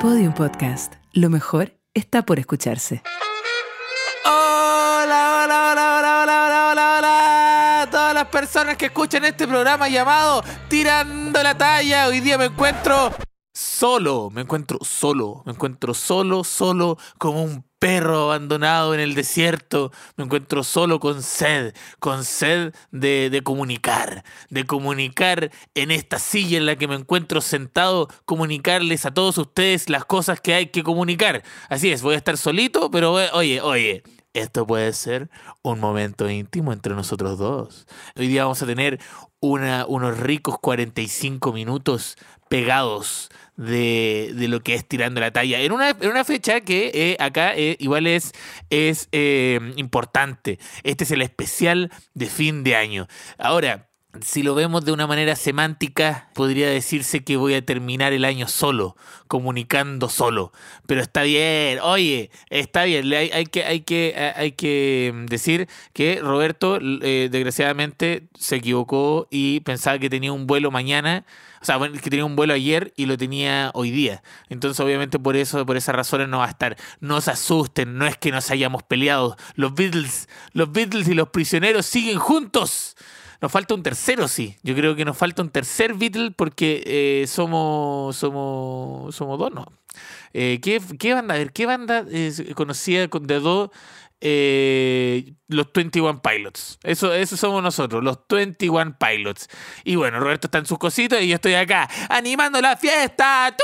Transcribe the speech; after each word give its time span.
Podium 0.00 0.32
Podcast. 0.32 0.94
Lo 1.12 1.28
mejor 1.28 1.72
está 1.92 2.24
por 2.24 2.38
escucharse. 2.38 3.02
Hola, 4.24 5.42
hola, 5.42 5.72
hola, 5.72 5.98
hola, 5.98 6.22
hola, 6.22 6.46
hola, 6.46 6.70
hola, 6.70 6.98
hola. 6.98 7.88
Todas 7.90 8.14
las 8.14 8.26
personas 8.28 8.76
que 8.76 8.86
escuchan 8.86 9.24
este 9.24 9.48
programa 9.48 9.88
llamado 9.88 10.44
Tirando 10.68 11.42
la 11.42 11.58
Talla. 11.58 12.06
Hoy 12.06 12.20
día 12.20 12.38
me 12.38 12.44
encuentro 12.44 13.12
solo, 13.52 14.30
me 14.30 14.42
encuentro 14.42 14.78
solo, 14.82 15.42
me 15.44 15.52
encuentro 15.52 15.92
solo, 15.94 16.44
solo 16.44 16.96
como 17.18 17.42
un 17.42 17.67
perro 17.78 18.24
abandonado 18.24 18.94
en 18.94 19.00
el 19.00 19.14
desierto, 19.14 19.92
me 20.16 20.24
encuentro 20.24 20.64
solo 20.64 21.00
con 21.00 21.22
sed, 21.22 21.74
con 21.98 22.24
sed 22.24 22.74
de, 22.90 23.40
comunicar, 23.44 24.24
de 24.50 24.64
comunicar 24.64 25.50
en 25.74 25.90
esta 25.90 26.18
silla 26.18 26.58
en 26.58 26.66
la 26.66 26.76
que 26.76 26.88
me 26.88 26.96
encuentro 26.96 27.40
sentado, 27.40 28.08
comunicarles 28.24 29.06
a 29.06 29.14
todos 29.14 29.38
ustedes 29.38 29.88
las 29.88 30.04
cosas 30.04 30.40
que 30.40 30.54
hay 30.54 30.66
que 30.66 30.82
comunicar. 30.82 31.42
Así 31.68 31.90
es, 31.90 32.02
voy 32.02 32.14
a 32.14 32.18
estar 32.18 32.36
solito, 32.36 32.90
pero 32.90 33.12
oye, 33.12 33.60
oye. 33.60 34.02
Esto 34.34 34.66
puede 34.66 34.92
ser 34.92 35.30
un 35.62 35.80
momento 35.80 36.28
íntimo 36.30 36.72
entre 36.72 36.94
nosotros 36.94 37.38
dos. 37.38 37.86
Hoy 38.14 38.28
día 38.28 38.44
vamos 38.44 38.62
a 38.62 38.66
tener 38.66 39.00
una, 39.40 39.86
unos 39.86 40.18
ricos 40.18 40.58
45 40.60 41.52
minutos 41.52 42.16
pegados 42.48 43.30
de, 43.58 44.32
de, 44.34 44.48
lo 44.48 44.60
que 44.60 44.74
es 44.74 44.86
tirando 44.86 45.20
la 45.20 45.32
talla. 45.32 45.60
En 45.60 45.72
una, 45.72 45.90
en 45.90 46.08
una 46.08 46.24
fecha 46.24 46.60
que 46.60 46.90
eh, 46.94 47.16
acá 47.18 47.54
eh, 47.54 47.76
igual 47.80 48.06
es, 48.06 48.32
es 48.70 49.08
eh, 49.12 49.60
importante. 49.76 50.58
Este 50.84 51.04
es 51.04 51.10
el 51.10 51.20
especial 51.20 51.90
de 52.14 52.26
fin 52.26 52.62
de 52.62 52.76
año. 52.76 53.08
Ahora, 53.36 53.87
si 54.22 54.42
lo 54.42 54.54
vemos 54.54 54.84
de 54.84 54.92
una 54.92 55.06
manera 55.06 55.36
semántica, 55.36 56.30
podría 56.34 56.68
decirse 56.70 57.24
que 57.24 57.36
voy 57.36 57.54
a 57.54 57.64
terminar 57.64 58.12
el 58.12 58.24
año 58.24 58.48
solo, 58.48 58.96
comunicando 59.26 60.08
solo. 60.08 60.52
Pero 60.86 61.02
está 61.02 61.22
bien, 61.22 61.78
oye, 61.82 62.30
está 62.48 62.84
bien. 62.84 63.12
Hay, 63.12 63.30
hay 63.30 63.46
que, 63.46 63.64
hay, 63.64 63.80
que, 63.82 64.32
hay 64.34 64.52
que 64.52 65.12
decir 65.28 65.68
que 65.92 66.20
Roberto, 66.22 66.78
eh, 66.80 67.28
desgraciadamente, 67.30 68.28
se 68.34 68.56
equivocó 68.56 69.28
y 69.30 69.60
pensaba 69.60 69.98
que 69.98 70.10
tenía 70.10 70.32
un 70.32 70.46
vuelo 70.46 70.70
mañana. 70.70 71.24
O 71.60 71.64
sea, 71.64 71.78
que 71.78 72.10
tenía 72.10 72.24
un 72.24 72.36
vuelo 72.36 72.54
ayer 72.54 72.92
y 72.96 73.06
lo 73.06 73.18
tenía 73.18 73.72
hoy 73.74 73.90
día. 73.90 74.22
Entonces, 74.48 74.78
obviamente, 74.80 75.18
por 75.18 75.36
eso, 75.36 75.66
por 75.66 75.76
esas 75.76 75.94
razones 75.94 76.28
no 76.28 76.38
va 76.38 76.46
a 76.46 76.50
estar. 76.50 76.76
No 77.00 77.20
se 77.20 77.32
asusten, 77.32 77.98
no 77.98 78.06
es 78.06 78.16
que 78.16 78.30
nos 78.30 78.50
hayamos 78.50 78.84
peleado. 78.84 79.36
Los 79.54 79.74
Beatles, 79.74 80.28
los 80.52 80.70
Beatles 80.70 81.08
y 81.08 81.14
los 81.14 81.30
prisioneros 81.30 81.84
siguen 81.84 82.18
juntos. 82.18 82.96
Nos 83.40 83.52
falta 83.52 83.74
un 83.74 83.82
tercero, 83.82 84.26
sí. 84.26 84.56
Yo 84.62 84.74
creo 84.74 84.96
que 84.96 85.04
nos 85.04 85.16
falta 85.16 85.42
un 85.42 85.50
tercer 85.50 85.94
Beatle 85.94 86.32
porque 86.32 86.82
eh, 86.86 87.26
somos, 87.28 88.16
somos, 88.16 89.14
somos 89.14 89.38
dos, 89.38 89.52
¿no? 89.52 89.66
Eh, 90.32 90.60
¿qué, 90.62 90.80
¿qué, 90.98 91.14
banda? 91.14 91.46
¿qué 91.48 91.66
banda 91.66 92.04
conocida 92.54 93.06
de 93.06 93.40
dos? 93.40 93.70
Eh, 94.20 95.34
los 95.46 95.72
21 95.72 96.20
Pilots. 96.20 96.80
Eso, 96.82 97.14
eso 97.14 97.36
somos 97.36 97.62
nosotros, 97.62 98.02
los 98.02 98.18
21 98.28 98.96
Pilots. 98.98 99.48
Y 99.84 99.94
bueno, 99.94 100.18
Roberto 100.18 100.48
está 100.48 100.58
en 100.58 100.66
sus 100.66 100.78
cositas 100.78 101.22
y 101.22 101.28
yo 101.28 101.36
estoy 101.36 101.54
acá 101.54 101.88
animando 102.08 102.60
la 102.60 102.76
fiesta. 102.76 103.54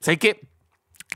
¿Sabes 0.00 0.18
qué? 0.18 0.40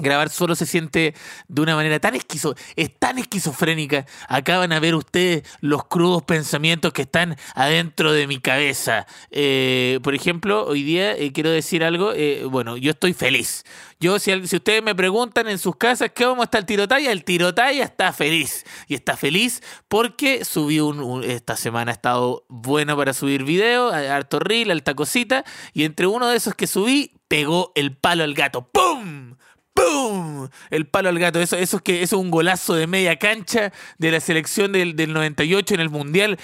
Grabar 0.01 0.31
solo 0.31 0.55
se 0.55 0.67
siente 0.67 1.15
de 1.49 1.63
una 1.63 1.77
manera 1.77 2.01
tan 2.01 2.15
esquizo, 2.15 2.55
es 2.77 2.99
tan 2.99 3.19
esquizofrénica. 3.19 4.07
Acá 4.29 4.59
van 4.59 4.73
a 4.73 4.81
ver 4.81 4.95
ustedes 4.95 5.43
los 5.61 5.85
crudos 5.85 6.23
pensamientos 6.23 6.93
que 6.93 7.03
están 7.03 7.37
adentro 7.55 8.13
de 8.13 8.27
mi 8.27 8.41
cabeza. 8.41 9.07
Eh, 9.31 10.01
por 10.03 10.15
ejemplo, 10.15 10.67
hoy 10.67 10.83
día 10.83 11.17
eh, 11.17 11.33
quiero 11.33 11.51
decir 11.51 11.85
algo. 11.85 12.13
Eh, 12.15 12.45
bueno, 12.45 12.77
yo 12.77 12.93
estoy 12.93 13.13
feliz. 13.13 13.65
Yo, 14.01 14.19
si, 14.19 14.47
si, 14.47 14.57
ustedes 14.57 14.83
me 14.83 14.95
preguntan 14.95 15.49
en 15.49 15.59
sus 15.59 15.77
casas 15.77 16.11
qué 16.15 16.25
vamos 16.25 16.41
a 16.41 16.45
estar 16.45 16.61
el 16.61 16.67
tirotalla, 16.67 17.13
el 17.13 17.25
tirotalla 17.25 17.85
está 17.85 18.13
feliz. 18.13 18.65
Y 18.89 18.95
está 18.95 19.17
feliz 19.17 19.63
porque 19.89 20.45
subí 20.45 20.81
un, 20.81 21.23
esta 21.25 21.57
semana 21.57 21.91
ha 21.91 21.95
estado 21.95 22.45
bueno 22.49 22.97
para 22.97 23.13
subir 23.13 23.45
video, 23.45 23.91
harto 23.91 24.39
reel, 24.39 24.71
alta 24.71 24.95
cosita. 24.95 25.45
Y 25.75 25.85
entre 25.85 26.07
uno 26.07 26.29
de 26.29 26.37
esos 26.37 26.55
que 26.55 26.67
subí, 26.67 27.13
pegó 27.29 27.73
el 27.75 27.97
palo 27.97 28.25
al 28.25 28.35
gato. 28.35 28.69
¡Pum! 28.71 29.30
¡Pum! 29.75 30.49
El 30.71 30.87
palo 30.87 31.09
al 31.09 31.19
gato. 31.19 31.41
Eso, 31.41 31.57
eso, 31.57 31.79
es 31.79 31.83
que, 31.83 32.03
eso 32.03 32.17
es 32.17 32.23
un 32.23 32.31
golazo 32.31 32.75
de 32.75 32.87
media 32.87 33.17
cancha 33.19 33.73
de 33.99 34.11
la 34.11 34.21
selección 34.21 34.73
del, 34.73 34.97
del 34.97 35.13
98 35.13 35.75
en 35.75 35.81
el 35.81 35.91
Mundial. 35.91 36.39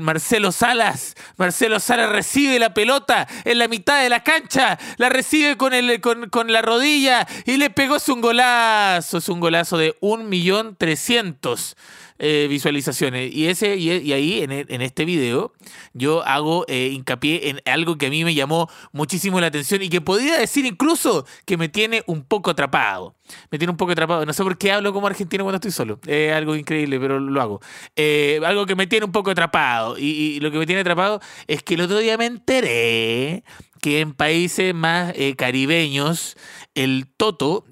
Marcelo 0.00 0.52
Salas. 0.52 1.14
Marcelo 1.36 1.80
Salas 1.80 2.10
recibe 2.10 2.58
la 2.58 2.74
pelota 2.74 3.28
en 3.44 3.58
la 3.58 3.68
mitad 3.68 4.02
de 4.02 4.08
la 4.08 4.22
cancha. 4.22 4.78
La 4.96 5.08
recibe 5.08 5.56
con, 5.56 5.72
el, 5.72 6.00
con, 6.00 6.28
con 6.30 6.52
la 6.52 6.62
rodilla 6.62 7.26
y 7.46 7.56
le 7.56 7.70
pegó. 7.70 7.96
Es 7.96 8.08
un 8.08 8.20
golazo. 8.20 9.18
Es 9.18 9.28
un 9.28 9.40
golazo 9.40 9.78
de 9.78 9.98
1.300.000 10.00 11.74
eh, 12.20 12.46
visualizaciones. 12.48 13.34
Y, 13.34 13.48
ese, 13.48 13.76
y, 13.76 14.12
ahí, 14.12 14.42
en, 14.42 14.52
en, 14.52 14.82
este 14.82 15.04
video, 15.04 15.52
yo 15.94 16.24
hago 16.24 16.64
eh, 16.68 16.90
hincapié 16.92 17.48
en 17.48 17.60
algo 17.64 17.98
que 17.98 18.06
a 18.06 18.10
mí 18.10 18.24
me 18.24 18.34
llamó 18.34 18.70
muchísimo 18.92 19.40
la 19.40 19.48
atención 19.48 19.82
y 19.82 19.88
que 19.88 20.00
podría 20.00 20.38
decir 20.38 20.64
incluso 20.64 21.26
que 21.44 21.56
me 21.56 21.68
tiene 21.68 22.04
un 22.06 22.22
poco 22.22 22.50
atrapado. 22.50 23.16
Me 23.50 23.58
tiene 23.58 23.72
un 23.72 23.76
poco 23.76 23.92
atrapado. 23.92 24.24
No 24.24 24.32
sé 24.32 24.44
por 24.44 24.56
qué 24.56 24.70
hablo 24.70 24.92
como 24.92 25.08
argentino 25.08 25.42
cuando 25.42 25.56
estoy 25.56 25.72
solo. 25.72 25.98
Es 26.06 26.32
algo 26.32 26.54
increíble, 26.54 27.00
pero 27.00 27.18
lo 27.18 27.42
hago. 27.42 27.60
Eh, 27.96 28.40
algo 28.44 28.64
que 28.64 28.76
me 28.76 28.86
tiene 28.86 29.06
un 29.06 29.12
poco 29.12 29.32
atrapado. 29.32 29.96
Y, 29.98 30.38
lo 30.38 30.52
que 30.52 30.58
me 30.58 30.66
tiene 30.66 30.82
atrapado 30.82 31.20
es 31.48 31.64
que 31.64 31.74
el 31.74 31.80
otro 31.80 31.98
día 31.98 32.16
me 32.16 32.26
enteré 32.26 33.42
que 33.80 34.00
en 34.00 34.14
países 34.14 34.72
más 34.72 35.12
caribeños 35.36 36.36
el 36.74 37.06
toto 37.16 37.64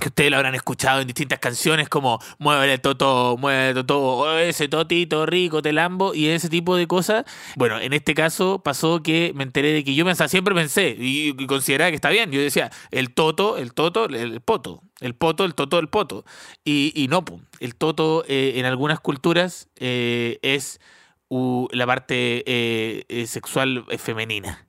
que 0.00 0.08
ustedes 0.08 0.30
lo 0.30 0.36
habrán 0.36 0.54
escuchado 0.54 1.00
en 1.00 1.06
distintas 1.06 1.38
canciones 1.38 1.88
como 1.88 2.18
Mueve 2.38 2.78
Toto, 2.78 3.36
mueve 3.38 3.74
Toto, 3.74 4.38
ese 4.38 4.68
Totito 4.68 5.26
rico, 5.26 5.62
te 5.62 5.72
lambo 5.72 6.14
y 6.14 6.28
ese 6.28 6.48
tipo 6.48 6.76
de 6.76 6.86
cosas. 6.86 7.24
Bueno, 7.56 7.78
en 7.78 7.92
este 7.92 8.14
caso 8.14 8.60
pasó 8.62 9.02
que 9.02 9.32
me 9.34 9.44
enteré 9.44 9.72
de 9.72 9.84
que 9.84 9.94
yo 9.94 10.04
pensaba, 10.04 10.28
siempre 10.28 10.54
pensé 10.54 10.96
y, 10.98 11.34
consideraba 11.46 11.90
que 11.90 11.96
está 11.96 12.10
bien. 12.10 12.30
Yo 12.30 12.40
decía, 12.40 12.70
el 12.90 13.12
Toto, 13.12 13.58
el 13.58 13.74
Toto, 13.74 14.06
el 14.06 14.40
Poto. 14.40 14.82
El 15.00 15.16
poto, 15.16 15.44
el 15.44 15.54
toto, 15.56 15.80
el 15.80 15.88
poto. 15.88 16.24
Y, 16.64 16.92
y 16.94 17.08
no, 17.08 17.24
el 17.58 17.74
toto 17.74 18.24
eh, 18.28 18.52
en 18.56 18.66
algunas 18.66 19.00
culturas 19.00 19.68
eh, 19.76 20.38
es 20.42 20.80
la 21.28 21.86
parte 21.86 22.44
eh, 22.46 23.26
sexual 23.26 23.84
femenina. 23.98 24.68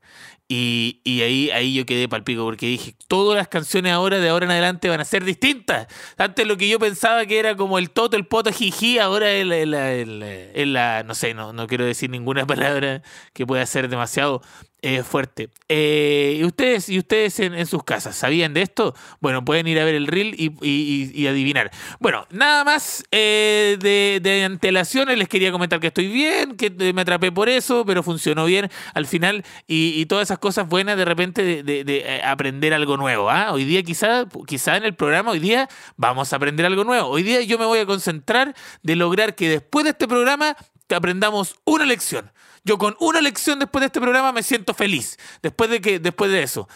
Y, 0.56 1.02
y, 1.04 1.24
ahí, 1.24 1.50
ahí 1.50 1.74
yo 1.74 1.84
quedé 1.84 2.08
palpico 2.08 2.44
porque 2.44 2.68
dije, 2.68 2.96
todas 3.08 3.36
las 3.36 3.48
canciones 3.48 3.92
ahora, 3.92 4.20
de 4.20 4.30
ahora 4.30 4.46
en 4.46 4.52
adelante, 4.52 4.88
van 4.88 5.00
a 5.00 5.04
ser 5.04 5.24
distintas. 5.24 5.88
Antes 6.16 6.46
lo 6.46 6.58
que 6.58 6.70
yo 6.70 6.78
pensaba 6.78 7.26
que 7.26 7.40
era 7.40 7.58
como 7.58 7.80
el 7.80 7.90
toto, 7.90 8.18
el 8.18 8.28
poto, 8.28 8.52
jiji, 8.52 9.00
ahora 9.00 9.32
es 9.32 9.48
la, 9.48 9.66
la, 9.66 10.66
la, 10.66 11.04
no 11.04 11.16
sé, 11.16 11.34
no, 11.34 11.54
no 11.54 11.66
quiero 11.66 11.86
decir 11.86 12.12
ninguna 12.12 12.46
palabra 12.48 13.02
que 13.34 13.48
pueda 13.48 13.66
ser 13.66 13.90
demasiado 13.90 14.44
eh, 14.86 15.02
fuerte. 15.02 15.50
Eh, 15.70 16.40
¿Y 16.42 16.44
ustedes, 16.44 16.90
y 16.90 17.00
ustedes 17.00 17.40
en, 17.40 17.66
sus 17.66 17.86
casas 17.86 18.18
sabían 18.18 18.54
de 18.54 18.64
esto? 18.64 18.94
Bueno, 19.22 19.46
pueden 19.46 19.66
ir 19.66 19.80
a 19.80 19.86
ver 19.86 19.96
el 19.96 20.08
reel 20.08 20.36
y, 20.38 20.52
y, 20.62 21.10
y 21.16 21.28
adivinar. 21.28 21.72
Bueno, 22.02 22.28
nada 22.32 22.66
más 22.66 23.06
eh, 23.10 23.78
de, 23.80 24.44
antelaciones. 24.44 25.18
Les 25.18 25.30
quería 25.30 25.54
comentar 25.54 25.80
que 25.80 25.88
estoy 25.88 26.10
bien, 26.10 26.58
que 26.58 26.70
me 26.94 27.02
atrapé 27.02 27.32
por 27.32 27.48
eso, 27.48 27.86
pero 27.86 28.04
funcionó 28.04 28.44
bien 28.44 28.70
al 28.94 29.08
final. 29.08 29.46
Y, 29.68 30.06
todas 30.08 30.28
esas 30.28 30.40
cosas 30.40 30.68
buenas 30.68 30.98
de 30.98 31.06
repente 31.06 31.64
de, 31.64 31.84
de 31.86 32.22
aprender 32.22 32.74
algo 32.74 32.98
nuevo. 32.98 33.30
¿ah? 33.30 33.54
Hoy 33.54 33.64
día 33.64 33.84
quizá, 33.84 34.26
quizá 34.46 34.76
en 34.76 34.84
el 34.84 34.96
programa, 34.96 35.32
hoy 35.32 35.40
día 35.40 35.70
vamos 35.96 36.34
a 36.34 36.36
aprender 36.36 36.66
algo 36.66 36.84
nuevo. 36.84 37.08
Hoy 37.08 37.24
día 37.24 37.40
yo 37.42 37.58
me 37.58 37.66
voy 37.66 37.80
a 37.80 37.86
concentrar 37.86 38.54
de 38.82 38.98
lograr 38.98 39.36
que 39.36 39.48
después 39.48 39.86
de 39.86 39.92
este 39.92 40.10
programa 40.10 40.58
aprendamos 40.94 41.56
una 41.64 41.86
lección. 41.86 42.34
Yo 42.64 42.78
con 42.78 42.96
una 43.00 43.22
lección 43.22 43.60
después 43.60 43.82
de 43.82 43.88
este 43.88 44.00
programa 44.00 44.32
me 44.32 44.44
siento 44.44 44.74
feliz. 44.74 45.18
Después 45.42 45.70
de 45.70 45.82
que, 45.82 46.00
después 46.00 46.32
de 46.32 46.44
eso. 46.44 46.68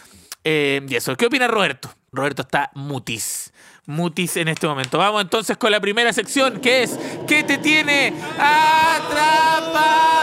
Eh, 0.44 0.84
y 0.88 0.94
eso. 0.94 1.16
¿Qué 1.16 1.26
opina 1.26 1.48
Roberto? 1.48 1.94
Roberto 2.12 2.42
está 2.42 2.70
mutis. 2.74 3.52
Mutis 3.86 4.36
en 4.36 4.48
este 4.48 4.66
momento. 4.66 4.98
Vamos 4.98 5.22
entonces 5.22 5.56
con 5.56 5.72
la 5.72 5.80
primera 5.80 6.12
sección 6.12 6.60
que 6.60 6.82
es 6.82 6.98
¿Qué 7.26 7.42
te 7.42 7.58
tiene 7.58 8.12
atrapado? 8.38 10.17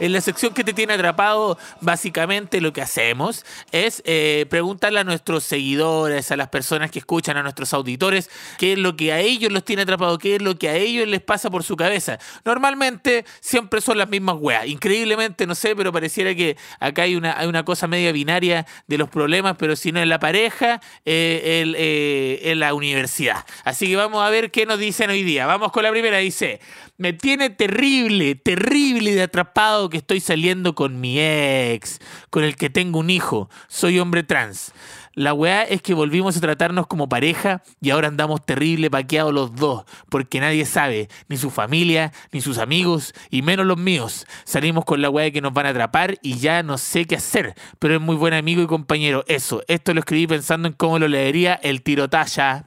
En 0.00 0.12
la 0.12 0.20
sección 0.20 0.54
que 0.54 0.62
te 0.62 0.72
tiene 0.72 0.92
atrapado, 0.92 1.58
básicamente 1.80 2.60
lo 2.60 2.72
que 2.72 2.80
hacemos 2.80 3.44
es 3.72 4.00
eh, 4.06 4.46
preguntarle 4.48 5.00
a 5.00 5.04
nuestros 5.04 5.42
seguidores, 5.42 6.30
a 6.30 6.36
las 6.36 6.48
personas 6.48 6.92
que 6.92 7.00
escuchan, 7.00 7.36
a 7.36 7.42
nuestros 7.42 7.74
auditores, 7.74 8.30
qué 8.58 8.74
es 8.74 8.78
lo 8.78 8.94
que 8.94 9.12
a 9.12 9.18
ellos 9.18 9.50
los 9.50 9.64
tiene 9.64 9.82
atrapado, 9.82 10.16
qué 10.18 10.36
es 10.36 10.42
lo 10.42 10.56
que 10.56 10.68
a 10.68 10.76
ellos 10.76 11.08
les 11.08 11.20
pasa 11.20 11.50
por 11.50 11.64
su 11.64 11.76
cabeza. 11.76 12.18
Normalmente 12.44 13.24
siempre 13.40 13.80
son 13.80 13.98
las 13.98 14.08
mismas 14.08 14.36
weas. 14.38 14.66
Increíblemente, 14.66 15.48
no 15.48 15.56
sé, 15.56 15.74
pero 15.74 15.92
pareciera 15.92 16.32
que 16.32 16.56
acá 16.78 17.02
hay 17.02 17.16
una, 17.16 17.36
hay 17.36 17.48
una 17.48 17.64
cosa 17.64 17.88
media 17.88 18.12
binaria 18.12 18.66
de 18.86 18.98
los 18.98 19.08
problemas, 19.08 19.56
pero 19.58 19.74
si 19.74 19.90
no 19.90 20.00
en 20.00 20.08
la 20.08 20.20
pareja, 20.20 20.80
eh, 21.04 21.60
el, 21.62 21.74
eh, 21.76 22.52
en 22.52 22.60
la 22.60 22.72
universidad. 22.72 23.44
Así 23.64 23.88
que 23.88 23.96
vamos 23.96 24.24
a 24.24 24.30
ver 24.30 24.52
qué 24.52 24.64
nos 24.64 24.78
dicen 24.78 25.10
hoy 25.10 25.24
día. 25.24 25.46
Vamos 25.46 25.72
con 25.72 25.82
la 25.82 25.90
primera. 25.90 26.18
Dice, 26.18 26.60
me 26.98 27.12
tiene 27.12 27.50
terrible, 27.50 28.34
terrible 28.34 29.14
de 29.14 29.22
atrapado 29.22 29.87
que 29.88 29.98
estoy 29.98 30.20
saliendo 30.20 30.74
con 30.74 31.00
mi 31.00 31.18
ex, 31.18 32.00
con 32.30 32.44
el 32.44 32.56
que 32.56 32.70
tengo 32.70 32.98
un 32.98 33.10
hijo, 33.10 33.50
soy 33.68 33.98
hombre 33.98 34.22
trans. 34.22 34.72
La 35.18 35.34
weá 35.34 35.64
es 35.64 35.82
que 35.82 35.94
volvimos 35.94 36.36
a 36.36 36.40
tratarnos 36.40 36.86
como 36.86 37.08
pareja 37.08 37.64
y 37.80 37.90
ahora 37.90 38.06
andamos 38.06 38.46
terrible 38.46 38.88
paqueados 38.88 39.34
los 39.34 39.52
dos, 39.56 39.84
porque 40.08 40.38
nadie 40.38 40.64
sabe, 40.64 41.08
ni 41.28 41.36
su 41.36 41.50
familia, 41.50 42.12
ni 42.30 42.40
sus 42.40 42.58
amigos, 42.58 43.14
y 43.28 43.42
menos 43.42 43.66
los 43.66 43.78
míos. 43.78 44.26
Salimos 44.44 44.84
con 44.84 45.02
la 45.02 45.10
weá 45.10 45.32
que 45.32 45.40
nos 45.40 45.52
van 45.52 45.66
a 45.66 45.70
atrapar 45.70 46.18
y 46.22 46.38
ya 46.38 46.62
no 46.62 46.78
sé 46.78 47.04
qué 47.06 47.16
hacer, 47.16 47.54
pero 47.80 47.96
es 47.96 48.00
muy 48.00 48.14
buen 48.14 48.32
amigo 48.32 48.62
y 48.62 48.68
compañero. 48.68 49.24
Eso, 49.26 49.64
esto 49.66 49.92
lo 49.92 49.98
escribí 49.98 50.28
pensando 50.28 50.68
en 50.68 50.74
cómo 50.74 51.00
lo 51.00 51.08
leería 51.08 51.54
el 51.54 51.82
tirotalla. 51.82 52.66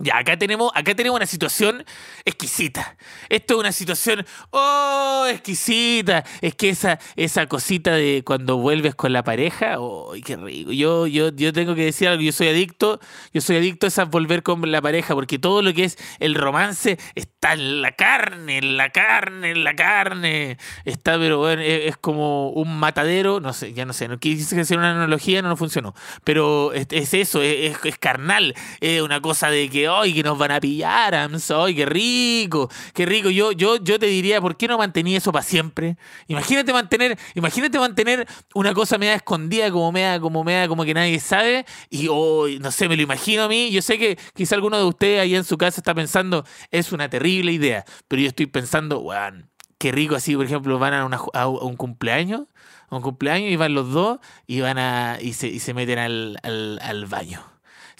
Ya, 0.00 0.18
acá 0.18 0.36
tenemos, 0.36 0.72
acá 0.74 0.92
tenemos 0.96 1.16
una 1.16 1.26
situación 1.26 1.84
exquisita. 2.24 2.96
Esto 3.28 3.54
es 3.54 3.60
una 3.60 3.70
situación, 3.70 4.26
oh, 4.50 5.24
exquisita. 5.30 6.24
Es 6.40 6.56
que 6.56 6.70
esa, 6.70 6.98
esa 7.14 7.46
cosita 7.46 7.92
de 7.92 8.24
cuando 8.26 8.56
vuelves 8.56 8.96
con 8.96 9.12
la 9.12 9.22
pareja, 9.22 9.76
oh, 9.78 10.12
qué 10.24 10.34
rico. 10.34 10.72
Yo, 10.72 11.06
yo, 11.06 11.28
yo 11.28 11.52
tengo 11.52 11.76
que 11.76 11.84
decir 11.84 12.08
algo, 12.08 12.22
yo 12.22 12.32
soy 12.32 12.48
adicto, 12.48 12.98
yo 13.32 13.40
soy 13.40 13.58
adicto 13.58 13.86
a 13.86 13.88
esa 13.88 14.04
volver 14.06 14.42
con 14.42 14.68
la 14.68 14.82
pareja, 14.82 15.14
porque 15.14 15.38
todo 15.38 15.62
lo 15.62 15.72
que 15.72 15.84
es 15.84 15.96
el 16.18 16.34
romance 16.34 16.98
está 17.14 17.52
en 17.52 17.80
la 17.80 17.92
carne, 17.92 18.58
en 18.58 18.76
la 18.76 18.90
carne, 18.90 19.52
en 19.52 19.62
la 19.62 19.76
carne. 19.76 20.58
Está, 20.84 21.18
pero 21.18 21.38
bueno, 21.38 21.62
es, 21.62 21.96
como 21.98 22.50
un 22.50 22.80
matadero, 22.80 23.38
no 23.38 23.52
sé, 23.52 23.72
ya 23.74 23.84
no 23.84 23.92
sé, 23.92 24.08
no 24.08 24.18
quise 24.18 24.60
hacer 24.60 24.76
una 24.76 24.90
analogía, 24.90 25.40
no, 25.40 25.50
no 25.50 25.56
funcionó. 25.56 25.94
Pero 26.24 26.72
es, 26.72 27.14
eso, 27.14 27.42
es, 27.42 27.76
es 27.84 27.98
carnal, 27.98 28.56
es 28.80 29.00
una 29.00 29.20
cosa 29.20 29.50
de 29.50 29.68
que 29.68 29.83
hoy 29.88 30.14
que 30.14 30.22
nos 30.22 30.38
van 30.38 30.50
a 30.52 30.60
pillar, 30.60 31.14
¡ay, 31.14 31.74
qué 31.74 31.86
rico! 31.86 32.70
¡Qué 32.92 33.06
rico! 33.06 33.30
Yo, 33.30 33.52
yo, 33.52 33.76
yo 33.76 33.98
te 33.98 34.06
diría, 34.06 34.40
¿por 34.40 34.56
qué 34.56 34.68
no 34.68 34.78
mantenía 34.78 35.18
eso 35.18 35.32
para 35.32 35.44
siempre? 35.44 35.96
Imagínate 36.28 36.72
mantener, 36.72 37.18
imagínate 37.34 37.78
mantener 37.78 38.26
una 38.54 38.74
cosa 38.74 38.98
media 38.98 39.14
escondida, 39.14 39.70
como 39.70 39.92
media, 39.92 40.20
como 40.20 40.44
media, 40.44 40.68
como 40.68 40.84
que 40.84 40.94
nadie 40.94 41.20
sabe, 41.20 41.64
y 41.90 42.08
hoy, 42.08 42.58
no 42.58 42.70
sé, 42.70 42.88
me 42.88 42.96
lo 42.96 43.02
imagino 43.02 43.44
a 43.44 43.48
mí. 43.48 43.70
Yo 43.70 43.82
sé 43.82 43.98
que 43.98 44.18
quizá 44.34 44.54
alguno 44.54 44.78
de 44.78 44.84
ustedes 44.84 45.20
ahí 45.20 45.34
en 45.34 45.44
su 45.44 45.58
casa 45.58 45.80
está 45.80 45.94
pensando, 45.94 46.44
es 46.70 46.92
una 46.92 47.08
terrible 47.08 47.52
idea, 47.52 47.84
pero 48.08 48.22
yo 48.22 48.28
estoy 48.28 48.46
pensando, 48.46 49.00
weón, 49.00 49.50
qué 49.78 49.92
rico 49.92 50.14
así, 50.16 50.36
por 50.36 50.44
ejemplo, 50.46 50.78
van 50.78 50.94
a, 50.94 51.20
a 51.34 51.48
un 51.48 51.76
cumpleaños 51.76 52.42
un 52.90 53.02
cumpleaños 53.02 53.50
y 53.50 53.56
van 53.56 53.74
los 53.74 53.92
dos 53.92 54.18
y 54.46 54.60
van 54.60 54.78
a 54.78 55.18
y 55.20 55.32
se, 55.32 55.48
y 55.48 55.58
se 55.58 55.74
meten 55.74 55.98
al 55.98 57.06
baño 57.08 57.53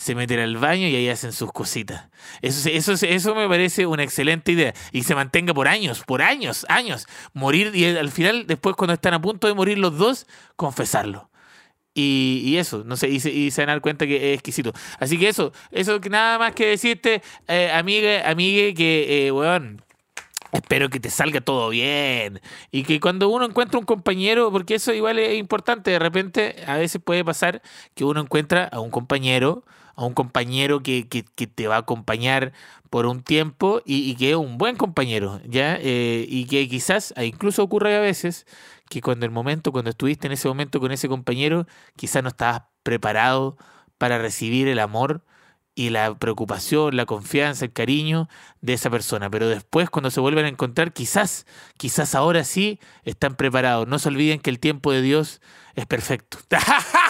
se 0.04 0.14
meten 0.14 0.38
al 0.38 0.58
baño 0.58 0.86
y 0.86 0.96
ahí 0.96 1.08
hacen 1.08 1.32
sus 1.32 1.50
cositas. 1.50 2.10
Eso, 2.42 2.68
eso, 2.68 2.92
eso 3.06 3.34
me 3.34 3.48
parece 3.48 3.86
una 3.86 4.02
excelente 4.02 4.52
idea. 4.52 4.74
Y 4.92 5.04
se 5.04 5.14
mantenga 5.14 5.54
por 5.54 5.66
años, 5.66 6.02
por 6.04 6.20
años, 6.20 6.66
años. 6.68 7.06
Morir 7.32 7.74
y 7.74 7.86
al 7.86 8.10
final, 8.10 8.46
después 8.46 8.76
cuando 8.76 8.92
están 8.92 9.14
a 9.14 9.22
punto 9.22 9.46
de 9.46 9.54
morir 9.54 9.78
los 9.78 9.96
dos, 9.96 10.26
confesarlo. 10.56 11.30
Y, 11.94 12.56
eso, 12.58 12.82
no 12.84 12.98
sé, 12.98 13.08
y 13.08 13.18
se, 13.18 13.30
y 13.30 13.50
se, 13.50 13.62
van 13.62 13.70
a 13.70 13.72
dar 13.72 13.80
cuenta 13.80 14.06
que 14.06 14.32
es 14.32 14.34
exquisito. 14.34 14.74
Así 14.98 15.18
que 15.18 15.28
eso, 15.28 15.54
eso 15.70 15.98
que 16.02 16.10
nada 16.10 16.38
más 16.38 16.52
que 16.52 16.66
decirte, 16.66 17.22
eh, 17.48 17.70
amiga, 17.72 18.28
amigue, 18.28 18.74
que, 18.74 19.28
eh, 19.28 19.32
espero 20.52 20.90
que 20.90 21.00
te 21.00 21.08
salga 21.08 21.40
todo 21.40 21.70
bien. 21.70 22.42
Y 22.70 22.82
que 22.82 23.00
cuando 23.00 23.30
uno 23.30 23.46
encuentra 23.46 23.78
un 23.78 23.86
compañero, 23.86 24.52
porque 24.52 24.74
eso 24.74 24.92
igual 24.92 25.18
es 25.18 25.38
importante, 25.38 25.92
de 25.92 25.98
repente 25.98 26.56
a 26.66 26.76
veces 26.76 27.00
puede 27.02 27.24
pasar 27.24 27.62
que 27.94 28.04
uno 28.04 28.20
encuentra 28.20 28.64
a 28.64 28.80
un 28.80 28.90
compañero 28.90 29.64
a 29.96 30.04
un 30.04 30.14
compañero 30.14 30.82
que, 30.82 31.08
que, 31.08 31.22
te 31.46 31.68
va 31.68 31.76
a 31.76 31.80
acompañar 31.80 32.52
por 32.90 33.06
un 33.06 33.22
tiempo 33.22 33.82
y, 33.84 34.14
que 34.16 34.30
es 34.30 34.36
un 34.36 34.58
buen 34.58 34.76
compañero, 34.76 35.40
¿ya? 35.46 35.76
Eh, 35.80 36.26
y 36.28 36.46
que 36.46 36.68
quizás, 36.68 37.14
e 37.16 37.26
incluso 37.26 37.62
ocurre 37.62 37.96
a 37.96 38.00
veces, 38.00 38.46
que 38.88 39.00
cuando 39.00 39.26
el 39.26 39.32
momento, 39.32 39.72
cuando 39.72 39.90
estuviste 39.90 40.26
en 40.26 40.32
ese 40.32 40.48
momento 40.48 40.80
con 40.80 40.92
ese 40.92 41.08
compañero, 41.08 41.66
quizás 41.96 42.22
no 42.22 42.28
estabas 42.28 42.62
preparado 42.82 43.56
para 43.98 44.18
recibir 44.18 44.68
el 44.68 44.78
amor 44.78 45.24
y 45.74 45.90
la 45.90 46.14
preocupación, 46.14 46.96
la 46.96 47.06
confianza, 47.06 47.64
el 47.64 47.72
cariño 47.72 48.28
de 48.60 48.74
esa 48.74 48.90
persona. 48.90 49.30
Pero 49.30 49.48
después, 49.48 49.90
cuando 49.90 50.10
se 50.10 50.20
vuelven 50.20 50.44
a 50.44 50.48
encontrar, 50.48 50.92
quizás, 50.92 51.46
quizás 51.76 52.14
ahora 52.14 52.44
sí 52.44 52.78
están 53.04 53.34
preparados. 53.34 53.88
No 53.88 53.98
se 53.98 54.08
olviden 54.08 54.40
que 54.40 54.50
el 54.50 54.60
tiempo 54.60 54.92
de 54.92 55.02
Dios 55.02 55.40
es 55.74 55.86
perfecto. 55.86 56.38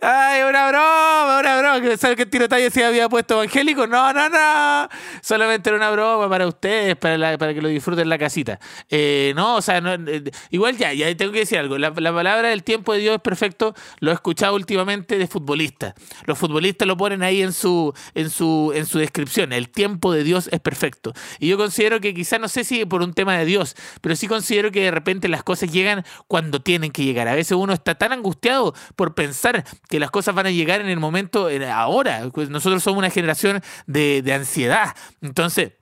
Ay, 0.00 0.42
una 0.42 0.68
broma, 0.68 1.38
una 1.40 1.58
broma. 1.58 1.96
¿Sabes 1.96 2.18
el 2.18 2.28
tirotalla 2.28 2.70
se 2.70 2.84
había 2.84 3.08
puesto 3.08 3.34
evangélico? 3.34 3.86
No, 3.86 4.12
no, 4.12 4.28
no. 4.28 4.88
Solamente 5.22 5.70
era 5.70 5.76
una 5.76 5.90
broma 5.90 6.28
para 6.28 6.46
ustedes, 6.46 6.96
para, 6.96 7.38
para 7.38 7.54
que 7.54 7.62
lo 7.62 7.68
disfruten 7.68 8.02
en 8.02 8.08
la 8.08 8.18
casita. 8.18 8.60
Eh, 8.88 9.32
no, 9.34 9.56
o 9.56 9.62
sea, 9.62 9.78
eh, 9.78 10.30
igual 10.50 10.76
ya, 10.76 10.92
ya 10.92 11.14
tengo 11.16 11.32
que 11.32 11.40
decir 11.40 11.58
algo. 11.58 11.78
La, 11.78 11.92
palabra 11.92 12.48
del 12.48 12.62
tiempo 12.62 12.92
de 12.92 13.00
Dios 13.00 13.16
es 13.16 13.22
perfecto. 13.22 13.74
Lo 14.00 14.10
he 14.10 14.14
escuchado 14.14 14.54
últimamente 14.54 15.18
de 15.18 15.26
futbolistas. 15.26 15.94
Los 16.26 16.38
futbolistas 16.38 16.86
lo 16.86 16.96
ponen 16.96 17.22
ahí 17.22 17.42
en 17.42 17.52
su, 17.52 17.94
en 18.14 18.30
su, 18.30 18.72
en 18.74 18.86
su 18.86 18.98
descripción. 18.98 19.52
El 19.52 19.70
tiempo 19.70 20.12
de 20.12 20.24
Dios 20.24 20.48
es 20.52 20.60
perfecto. 20.60 21.12
Y 21.38 21.48
yo 21.48 21.56
considero 21.56 22.00
que 22.00 22.14
quizás, 22.14 22.40
no 22.40 22.48
sé 22.48 22.64
si 22.64 22.84
por 22.84 23.02
un 23.02 23.14
tema 23.14 23.36
de 23.38 23.44
Dios, 23.44 23.76
pero 24.00 24.14
sí 24.16 24.28
considero 24.28 24.70
que 24.70 24.82
de 24.82 24.90
repente 24.90 25.28
las 25.28 25.42
cosas 25.42 25.72
llegan 25.72 26.04
cuando 26.26 26.60
tienen 26.60 26.90
que 26.90 27.04
llegar. 27.04 27.28
A 27.28 27.34
veces 27.34 27.52
uno 27.52 27.72
está 27.72 27.94
tan 27.94 28.12
angustiado 28.12 28.74
por 28.96 29.14
pensar 29.14 29.64
que 29.88 30.00
las 30.00 30.10
cosas 30.10 30.34
van 30.34 30.46
a 30.46 30.50
llegar 30.50 30.80
en 30.80 30.88
el 30.88 30.98
momento, 30.98 31.48
ahora. 31.72 32.28
Pues 32.32 32.50
nosotros 32.50 32.82
somos 32.82 32.98
una 32.98 33.10
generación 33.10 33.60
de, 33.86 34.22
ansiedad. 34.32 34.94
Entonces, 35.20 35.72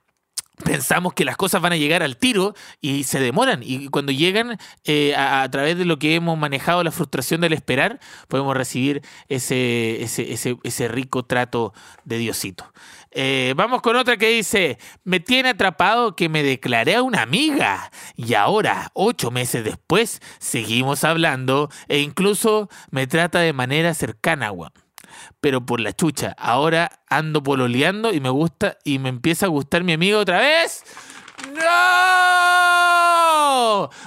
pensamos 0.65 1.15
que 1.15 1.25
las 1.25 1.37
cosas 1.37 1.61
van 1.61 1.73
a 1.73 1.77
llegar 1.77 2.03
al 2.03 2.17
tiro 2.17 2.55
y 2.81 3.05
se 3.05 3.21
demoran. 3.21 3.61
Y 3.63 3.89
cuando 3.89 4.13
llegan, 4.13 4.59
eh, 4.85 5.15
a, 5.15 5.49
través 5.51 5.77
de 5.77 5.85
lo 5.85 5.99
que 5.99 6.15
hemos 6.15 6.39
manejado, 6.39 6.83
la 6.83 6.91
frustración 6.91 7.41
del 7.41 7.53
esperar, 7.53 8.01
podemos 8.29 8.57
recibir 8.57 9.03
ese, 9.29 10.03
ese, 10.03 10.33
ese, 10.33 10.57
ese 10.63 10.89
rico 10.89 11.25
trato 11.25 11.75
de 12.05 12.19
Diosito. 12.19 12.73
Eh, 13.21 13.53
vamos 13.57 13.83
con 13.83 13.97
otra 13.97 14.17
que 14.17 14.29
dice, 14.29 14.79
me 15.03 15.19
tiene 15.19 15.49
atrapado 15.49 16.15
que 16.15 16.29
me 16.29 16.45
declaré 16.45 16.95
a 16.95 17.03
una 17.03 17.21
amiga 17.23 17.91
y 18.15 18.35
ahora, 18.35 18.93
ocho 18.95 19.33
meses 19.33 19.65
después, 19.65 20.23
seguimos 20.39 21.03
hablando 21.03 21.69
e 21.89 21.99
incluso 21.99 22.69
me 22.93 23.09
trata 23.09 23.41
de 23.41 23.53
manera 23.53 23.93
cercana, 23.95 24.53
Pero 25.41 25.67
por 25.67 25.81
la 25.81 25.93
chucha, 25.93 26.37
ahora 26.39 26.93
ando 27.09 27.43
pololeando 27.43 28.13
y 28.13 28.21
me 28.21 28.31
gusta 28.31 28.79
y 28.85 29.01
me 29.01 29.09
empieza 29.09 29.47
a 29.47 29.49
gustar 29.49 29.83
mi 29.83 29.95
amiga 29.95 30.19
otra 30.19 30.39
vez. 30.39 30.85
¡No! 31.57 32.28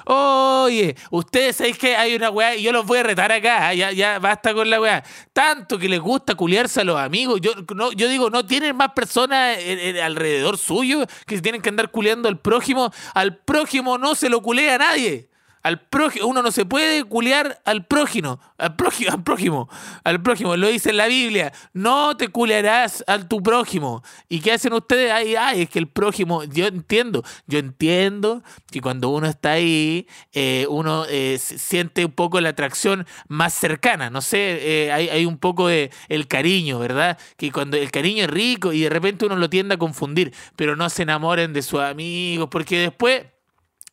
Oye, 0.06 0.96
ustedes 1.10 1.56
sabéis 1.56 1.78
que 1.78 1.96
hay 1.96 2.16
una 2.16 2.30
weá 2.30 2.56
y 2.56 2.64
yo 2.64 2.72
los 2.72 2.86
voy 2.86 3.00
a 3.00 3.04
retar 3.04 3.32
acá. 3.32 3.70
¿ah? 3.70 3.74
Ya, 3.74 3.92
ya 3.92 4.20
basta 4.20 4.54
con 4.54 4.70
la 4.70 4.80
weá. 4.80 5.04
Tanto 5.34 5.78
que 5.78 5.90
les 5.90 6.00
gusta 6.00 6.36
culiarse 6.36 6.82
a 6.82 6.84
los 6.84 7.00
amigos. 7.00 7.42
Yo, 7.42 7.52
no, 7.76 7.92
yo 7.92 8.08
digo, 8.08 8.30
¿no 8.30 8.46
tienen 8.46 8.76
más 8.76 8.92
personas 8.94 9.58
alrededor 10.04 10.58
suyo 10.58 11.06
que 11.26 11.42
tienen 11.42 11.62
que 11.62 11.70
andar 11.70 11.92
culeando 11.92 12.30
al 12.30 12.40
prójimo? 12.40 12.92
Al 13.14 13.38
prójimo 13.38 13.98
no 13.98 14.16
se 14.16 14.30
lo 14.30 14.42
culea 14.42 14.76
a 14.76 14.78
nadie. 14.78 15.31
Al 15.64 15.80
prójimo, 15.80 16.28
uno 16.28 16.42
no 16.42 16.52
se 16.52 16.66
puede 16.66 17.04
culear 17.04 17.62
al 17.66 17.86
prójimo, 17.86 18.40
al 18.58 18.76
prójimo, 18.76 19.12
al 19.12 19.24
prójimo, 19.24 19.70
al 20.04 20.22
prójimo, 20.22 20.58
lo 20.58 20.68
dice 20.68 20.90
en 20.90 20.98
la 20.98 21.08
Biblia, 21.08 21.54
no 21.74 22.18
te 22.18 22.30
culearás 22.30 23.04
al 23.06 23.28
tu 23.28 23.44
prójimo. 23.44 24.04
¿Y 24.28 24.40
qué 24.40 24.54
hacen 24.54 24.74
ustedes? 24.74 25.12
Ay, 25.12 25.36
ay, 25.36 25.62
es 25.64 25.70
que 25.70 25.78
el 25.78 25.88
prójimo, 25.88 26.44
yo 26.46 26.66
entiendo, 26.66 27.24
yo 27.46 27.60
entiendo 27.60 28.42
que 28.72 28.82
cuando 28.82 29.10
uno 29.10 29.28
está 29.28 29.52
ahí, 29.52 30.08
eh, 30.34 30.66
uno 30.68 31.06
eh, 31.08 31.38
siente 31.40 32.06
un 32.06 32.12
poco 32.12 32.42
la 32.42 32.50
atracción 32.50 33.06
más 33.28 33.54
cercana, 33.54 34.10
no 34.10 34.22
sé, 34.22 34.86
eh, 34.88 34.92
hay, 34.92 35.26
un 35.26 35.38
poco 35.38 35.68
de 35.68 35.92
el 36.10 36.28
cariño, 36.28 36.80
¿verdad? 36.80 37.20
Que 37.38 37.52
cuando 37.52 37.78
el 37.78 37.92
cariño 37.92 38.24
es 38.24 38.30
rico 38.30 38.74
y 38.74 38.82
de 38.82 38.90
repente 38.90 39.26
uno 39.26 39.36
lo 39.36 39.50
tiende 39.50 39.76
a 39.76 39.78
confundir, 39.78 40.34
pero 40.56 40.76
no 40.76 40.90
se 40.90 41.04
enamoren 41.04 41.54
de 41.54 41.62
sus 41.62 41.82
amigos, 41.82 42.50
porque 42.50 42.80
después 42.80 43.26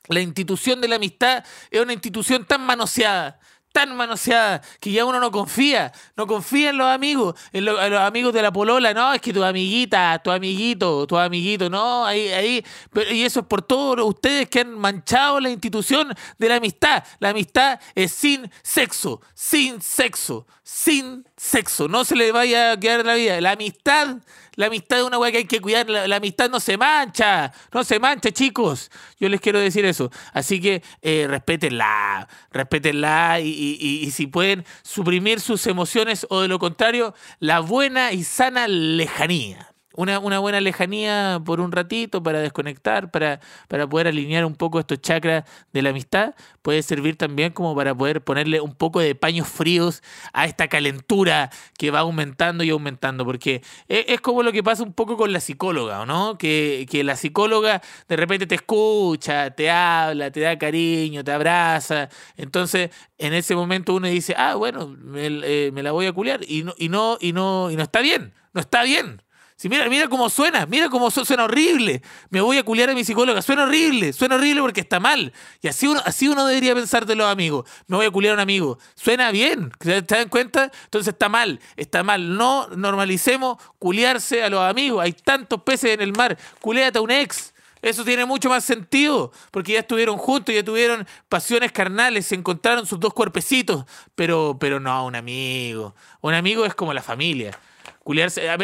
la 0.08 0.20
institución 0.20 0.80
de 0.80 0.88
la 0.88 0.96
amistad 0.96 1.44
es 1.70 1.80
una 1.80 1.92
institución 1.92 2.44
tan 2.44 2.64
manoseada, 2.64 3.38
tan 3.72 3.94
manoseada, 3.96 4.62
que 4.80 4.90
ya 4.90 5.04
uno 5.04 5.20
no 5.20 5.30
confía, 5.30 5.92
no 6.16 6.26
confía 6.26 6.70
en 6.70 6.78
los 6.78 6.88
amigos, 6.88 7.34
en, 7.52 7.64
los 7.64 8.00
amigos 8.00 8.32
de 8.32 8.42
la 8.42 8.52
polola, 8.52 8.94
no, 8.94 9.12
es 9.12 9.20
que 9.20 9.32
tu 9.32 9.44
amiguita, 9.44 10.18
tu 10.22 10.30
amiguito, 10.30 11.06
tu 11.06 11.16
amiguito, 11.16 11.68
no, 11.68 12.04
ahí, 12.04 12.28
ahí, 12.28 12.64
y 13.10 13.22
eso 13.22 13.40
es 13.40 13.46
por 13.46 13.62
todos 13.62 14.04
ustedes 14.04 14.48
que 14.48 14.60
han 14.60 14.76
manchado 14.76 15.38
la 15.38 15.50
institución 15.50 16.12
de 16.38 16.48
la 16.48 16.56
amistad. 16.56 17.04
La 17.20 17.30
amistad 17.30 17.78
es 17.94 18.12
sin 18.12 18.50
sexo, 18.62 19.20
sin 19.34 19.80
sexo, 19.80 20.46
sin 20.70 21.24
sexo, 21.34 21.88
no 21.88 22.04
se 22.04 22.14
le 22.14 22.30
vaya 22.30 22.72
a 22.72 22.76
quedar 22.78 23.06
la 23.06 23.14
vida. 23.14 23.40
La 23.40 23.52
amistad 23.52 24.18
la 24.54 24.66
amistad 24.66 24.98
es 24.98 25.04
una 25.04 25.18
weá 25.18 25.30
que 25.30 25.38
hay 25.38 25.44
que 25.44 25.60
cuidar. 25.60 25.88
La, 25.88 26.16
amistad 26.16 26.50
no 26.50 26.58
se 26.58 26.76
mancha. 26.76 27.52
No 27.72 27.84
se 27.84 28.00
mancha, 28.00 28.32
chicos. 28.32 28.90
Yo 29.20 29.28
les 29.28 29.40
quiero 29.40 29.60
decir 29.60 29.84
eso. 29.84 30.10
Así 30.32 30.60
que 30.60 30.82
eh, 31.00 31.26
respétenla. 31.28 32.26
Respétenla 32.50 33.38
y, 33.38 33.48
y, 33.48 34.10
si 34.10 34.26
pueden 34.26 34.66
suprimir 34.82 35.38
sus 35.38 35.64
emociones 35.68 36.26
o 36.28 36.40
de 36.40 36.48
lo 36.48 36.58
contrario, 36.58 37.14
la 37.38 37.60
buena 37.60 38.12
y 38.12 38.24
sana 38.24 38.66
lejanía 38.66 39.77
una, 39.98 40.20
una 40.20 40.38
buena 40.38 40.60
lejanía 40.60 41.42
por 41.44 41.60
un 41.60 41.72
ratito 41.72 42.22
para 42.22 42.38
desconectar, 42.38 43.10
para, 43.10 43.40
para 43.66 43.88
poder 43.88 44.06
alinear 44.06 44.44
un 44.44 44.54
poco 44.54 44.78
estos 44.78 45.00
chakras 45.00 45.42
de 45.72 45.82
la 45.82 45.90
amistad, 45.90 46.36
puede 46.62 46.84
servir 46.84 47.16
también 47.16 47.52
como 47.52 47.74
para 47.74 47.96
poder 47.96 48.22
ponerle 48.22 48.60
un 48.60 48.76
poco 48.76 49.00
de 49.00 49.16
paños 49.16 49.48
fríos 49.48 50.04
a 50.32 50.46
esta 50.46 50.68
calentura 50.68 51.50
que 51.76 51.90
va 51.90 51.98
aumentando 51.98 52.62
y 52.62 52.70
aumentando, 52.70 53.24
porque 53.24 53.60
es, 53.88 54.04
es 54.06 54.20
como 54.20 54.44
lo 54.44 54.52
que 54.52 54.62
pasa 54.62 54.84
un 54.84 54.92
poco 54.92 55.16
con 55.16 55.32
la 55.32 55.40
psicóloga, 55.40 56.06
¿no? 56.06 56.38
Que, 56.38 56.86
que 56.88 57.02
la 57.02 57.16
psicóloga 57.16 57.82
de 58.06 58.16
repente 58.16 58.46
te 58.46 58.54
escucha, 58.54 59.50
te 59.50 59.68
habla, 59.68 60.30
te 60.30 60.38
da 60.38 60.56
cariño, 60.56 61.24
te 61.24 61.32
abraza, 61.32 62.08
entonces 62.36 62.90
en 63.18 63.34
ese 63.34 63.56
momento 63.56 63.94
uno 63.94 64.06
dice, 64.06 64.32
ah, 64.38 64.54
bueno, 64.54 64.86
me, 64.86 65.26
eh, 65.26 65.72
me 65.72 65.82
la 65.82 65.90
voy 65.90 66.06
a 66.06 66.12
culiar, 66.12 66.38
y 66.46 66.62
no, 66.62 66.72
y 66.78 66.88
no, 66.88 67.18
y 67.20 67.32
no, 67.32 67.68
y 67.68 67.74
no 67.74 67.82
está 67.82 68.00
bien, 68.00 68.32
no 68.52 68.60
está 68.60 68.84
bien. 68.84 69.22
Si 69.60 69.68
mira, 69.68 69.88
mira 69.88 70.06
cómo 70.06 70.30
suena, 70.30 70.66
mira 70.66 70.88
cómo 70.88 71.10
su- 71.10 71.24
suena 71.24 71.42
horrible. 71.44 72.00
Me 72.30 72.40
voy 72.40 72.58
a 72.58 72.62
culiar 72.62 72.90
a 72.90 72.94
mi 72.94 73.02
psicóloga, 73.02 73.42
suena 73.42 73.64
horrible, 73.64 74.12
suena 74.12 74.36
horrible 74.36 74.60
porque 74.60 74.80
está 74.82 75.00
mal. 75.00 75.32
Y 75.60 75.66
así 75.66 75.88
uno, 75.88 76.00
así 76.06 76.28
uno 76.28 76.46
debería 76.46 76.76
pensar 76.76 77.04
de 77.06 77.16
los 77.16 77.26
amigos. 77.26 77.68
Me 77.88 77.96
voy 77.96 78.06
a 78.06 78.10
culiar 78.12 78.30
a 78.30 78.34
un 78.34 78.40
amigo. 78.40 78.78
Suena 78.94 79.32
bien, 79.32 79.72
¿te 79.80 80.00
dan 80.00 80.28
cuenta? 80.28 80.70
Entonces 80.84 81.12
está 81.12 81.28
mal, 81.28 81.58
está 81.76 82.04
mal. 82.04 82.36
No 82.36 82.68
normalicemos 82.68 83.58
culiarse 83.80 84.44
a 84.44 84.48
los 84.48 84.60
amigos. 84.60 85.02
Hay 85.02 85.12
tantos 85.12 85.60
peces 85.62 85.90
en 85.94 86.02
el 86.02 86.12
mar. 86.12 86.38
Culeate 86.60 86.98
a 86.98 87.02
un 87.02 87.10
ex. 87.10 87.52
Eso 87.82 88.04
tiene 88.04 88.26
mucho 88.26 88.48
más 88.48 88.64
sentido, 88.64 89.32
porque 89.50 89.72
ya 89.72 89.80
estuvieron 89.80 90.18
juntos, 90.18 90.54
ya 90.54 90.64
tuvieron 90.64 91.04
pasiones 91.28 91.72
carnales, 91.72 92.26
se 92.26 92.34
encontraron 92.36 92.86
sus 92.86 92.98
dos 93.00 93.12
cuerpecitos, 93.14 93.84
pero, 94.14 94.56
pero 94.60 94.78
no, 94.78 95.04
un 95.06 95.16
amigo. 95.16 95.94
Un 96.20 96.34
amigo 96.34 96.64
es 96.64 96.74
como 96.76 96.92
la 96.92 97.02
familia. 97.02 97.58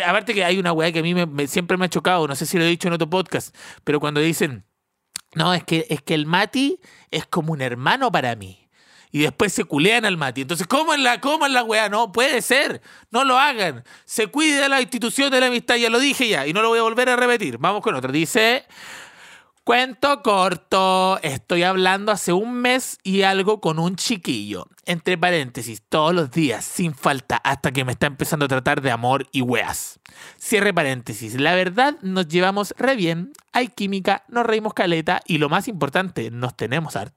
Aparte 0.06 0.34
que 0.34 0.44
hay 0.44 0.58
una 0.58 0.72
weá 0.72 0.90
que 0.92 1.00
a 1.00 1.02
mí 1.02 1.14
me- 1.14 1.46
siempre 1.46 1.76
me 1.76 1.84
ha 1.86 1.88
chocado, 1.88 2.26
no 2.26 2.34
sé 2.34 2.46
si 2.46 2.56
lo 2.58 2.64
he 2.64 2.68
dicho 2.68 2.88
en 2.88 2.94
otro 2.94 3.08
podcast, 3.10 3.54
pero 3.84 4.00
cuando 4.00 4.20
dicen, 4.20 4.64
no, 5.34 5.52
es 5.52 5.64
que, 5.64 5.86
es 5.90 6.00
que 6.02 6.14
el 6.14 6.26
Mati 6.26 6.80
es 7.10 7.26
como 7.26 7.52
un 7.52 7.60
hermano 7.60 8.10
para 8.12 8.34
mí. 8.36 8.60
Y 9.10 9.20
después 9.20 9.52
se 9.52 9.62
culean 9.64 10.04
al 10.04 10.16
Mati. 10.16 10.40
Entonces, 10.40 10.66
¿cómo 10.66 10.92
es 10.92 10.98
la, 10.98 11.14
es 11.14 11.52
la 11.52 11.62
weá? 11.62 11.88
No 11.88 12.10
puede 12.10 12.42
ser. 12.42 12.82
No 13.12 13.22
lo 13.22 13.38
hagan. 13.38 13.84
Se 14.04 14.26
cuide 14.26 14.60
de 14.62 14.68
la 14.68 14.80
institución 14.80 15.30
de 15.30 15.38
la 15.38 15.46
amistad. 15.46 15.76
Ya 15.76 15.88
lo 15.88 16.00
dije 16.00 16.26
ya. 16.26 16.48
Y 16.48 16.52
no 16.52 16.62
lo 16.62 16.70
voy 16.70 16.80
a 16.80 16.82
volver 16.82 17.08
a 17.08 17.14
repetir. 17.14 17.56
Vamos 17.58 17.80
con 17.80 17.94
otra. 17.94 18.10
Dice. 18.10 18.64
Cuento 19.64 20.23
corto, 20.23 21.18
estoy 21.23 21.62
hablando 21.62 22.12
hace 22.12 22.35
un 22.35 22.52
mes 22.52 22.99
y 23.02 23.23
algo 23.23 23.62
con 23.62 23.78
un 23.78 23.97
chiquillo. 23.97 24.66
Entre 24.85 25.16
paréntesis, 25.16 25.80
todos 25.88 26.14
los 26.14 26.30
días, 26.30 26.66
sin 26.66 26.94
falta, 26.94 27.37
hasta 27.38 27.73
que 27.73 27.83
me 27.87 27.92
está 27.92 28.06
empezando 28.06 28.44
a 28.44 28.49
tratar 28.49 28.83
de 28.83 28.90
amor 28.90 29.26
y 29.33 29.40
weas. 29.40 30.00
Cierre 30.37 30.75
paréntesis, 30.75 31.40
la 31.40 31.54
verdad 31.54 31.97
nos 32.02 32.28
llevamos 32.28 32.75
re 32.76 32.94
bien, 32.94 33.33
hay 33.54 33.68
química, 33.68 34.25
nos 34.28 34.44
reímos 34.44 34.75
caleta 34.75 35.23
y 35.26 35.38
lo 35.38 35.49
más 35.49 35.66
importante, 35.66 36.30
nos 36.30 36.54
tenemos 36.54 36.94
hart- 36.94 37.14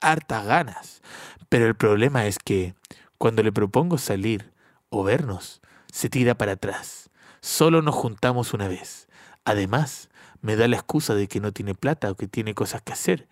hartas 0.00 0.46
ganas. 0.46 1.02
Pero 1.50 1.66
el 1.66 1.74
problema 1.74 2.24
es 2.24 2.38
que 2.38 2.74
cuando 3.18 3.42
le 3.42 3.52
propongo 3.52 3.98
salir 3.98 4.54
o 4.88 5.02
vernos, 5.04 5.60
se 5.92 6.08
tira 6.08 6.38
para 6.38 6.52
atrás. 6.52 7.10
Solo 7.42 7.82
nos 7.82 7.94
juntamos 7.94 8.54
una 8.54 8.66
vez. 8.66 9.08
Además, 9.44 10.08
me 10.42 10.56
da 10.56 10.68
la 10.68 10.76
excusa 10.76 11.14
de 11.14 11.28
que 11.28 11.40
no 11.40 11.52
tiene 11.52 11.74
plata 11.74 12.10
o 12.10 12.16
que 12.16 12.28
tiene 12.28 12.54
cosas 12.54 12.82
que 12.82 12.92
hacer. 12.92 13.28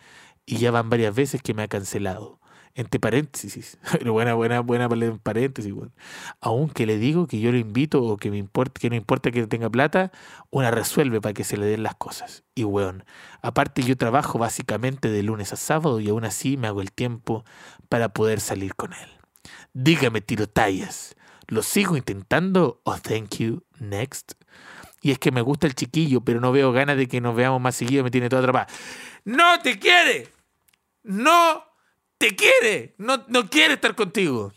Y 0.47 0.57
ya 0.57 0.71
van 0.71 0.89
varias 0.89 1.15
veces 1.15 1.43
que 1.43 1.53
me 1.53 1.63
ha 1.63 1.69
cancelado. 1.69 2.41
Entre 2.75 3.01
paréntesis. 3.01 3.79
Pero 3.93 4.13
buena, 4.13 4.35
buena, 4.35 4.61
buena 4.61 4.89
paréntesis, 5.23 5.73
weón. 5.73 5.93
Aunque 6.41 6.87
le 6.87 6.99
digo 6.99 7.27
que 7.27 7.41
yo 7.41 7.51
lo 7.51 7.59
invito 7.59 8.03
o 8.03 8.17
que 8.17 8.31
me 8.31 8.39
importa, 8.39 8.81
que 8.81 8.89
no 8.89 8.97
importa 8.97 9.33
que 9.33 9.47
tenga 9.49 9.69
plata, 9.69 10.13
una 10.51 10.71
resuelve 10.71 11.21
para 11.21 11.35
que 11.35 11.43
se 11.43 11.57
le 11.57 11.67
den 11.67 11.83
las 11.83 11.97
cosas. 11.97 12.45
Y 12.55 12.63
weón, 12.63 13.05
aparte 13.43 13.83
yo 13.83 13.97
trabajo 13.97 14.39
básicamente 14.39 15.11
de 15.11 15.23
lunes 15.25 15.53
a 15.53 15.57
sábado 15.57 15.99
y 16.01 16.09
aún 16.09 16.25
así 16.25 16.57
me 16.57 16.69
hago 16.69 16.81
el 16.81 16.93
tiempo 16.93 17.45
para 17.89 18.11
poder 18.11 18.41
salir 18.41 18.77
con 18.77 18.93
él. 18.93 19.09
Dígame, 19.73 20.21
tiro 20.21 20.47
tallas. 20.47 21.17
¿Lo 21.49 21.65
sigo 21.65 21.97
intentando 21.97 22.81
o 22.85 22.97
thank 22.99 23.39
you 23.39 23.65
next? 23.81 24.35
Y 25.03 25.11
es 25.11 25.19
que 25.19 25.31
me 25.31 25.41
gusta 25.41 25.67
el 25.67 25.75
chiquillo, 25.75 26.21
pero 26.21 26.41
no 26.41 26.53
veo 26.53 26.73
ganas 26.73 26.97
de 26.97 27.09
que 27.09 27.21
nos 27.21 27.35
veamos 27.35 27.61
más 27.61 27.75
seguido, 27.75 28.05
me 28.05 28.11
tiene 28.11 28.29
todo 28.29 28.41
atrapado. 28.41 28.67
¡No 29.25 29.61
te 29.61 29.79
quiere! 29.79 30.29
¡No 31.03 31.65
te 32.19 32.37
quiere! 32.37 32.95
No, 32.99 33.25
no 33.29 33.49
quiere 33.49 33.75
estar 33.75 33.95
contigo. 33.95 34.53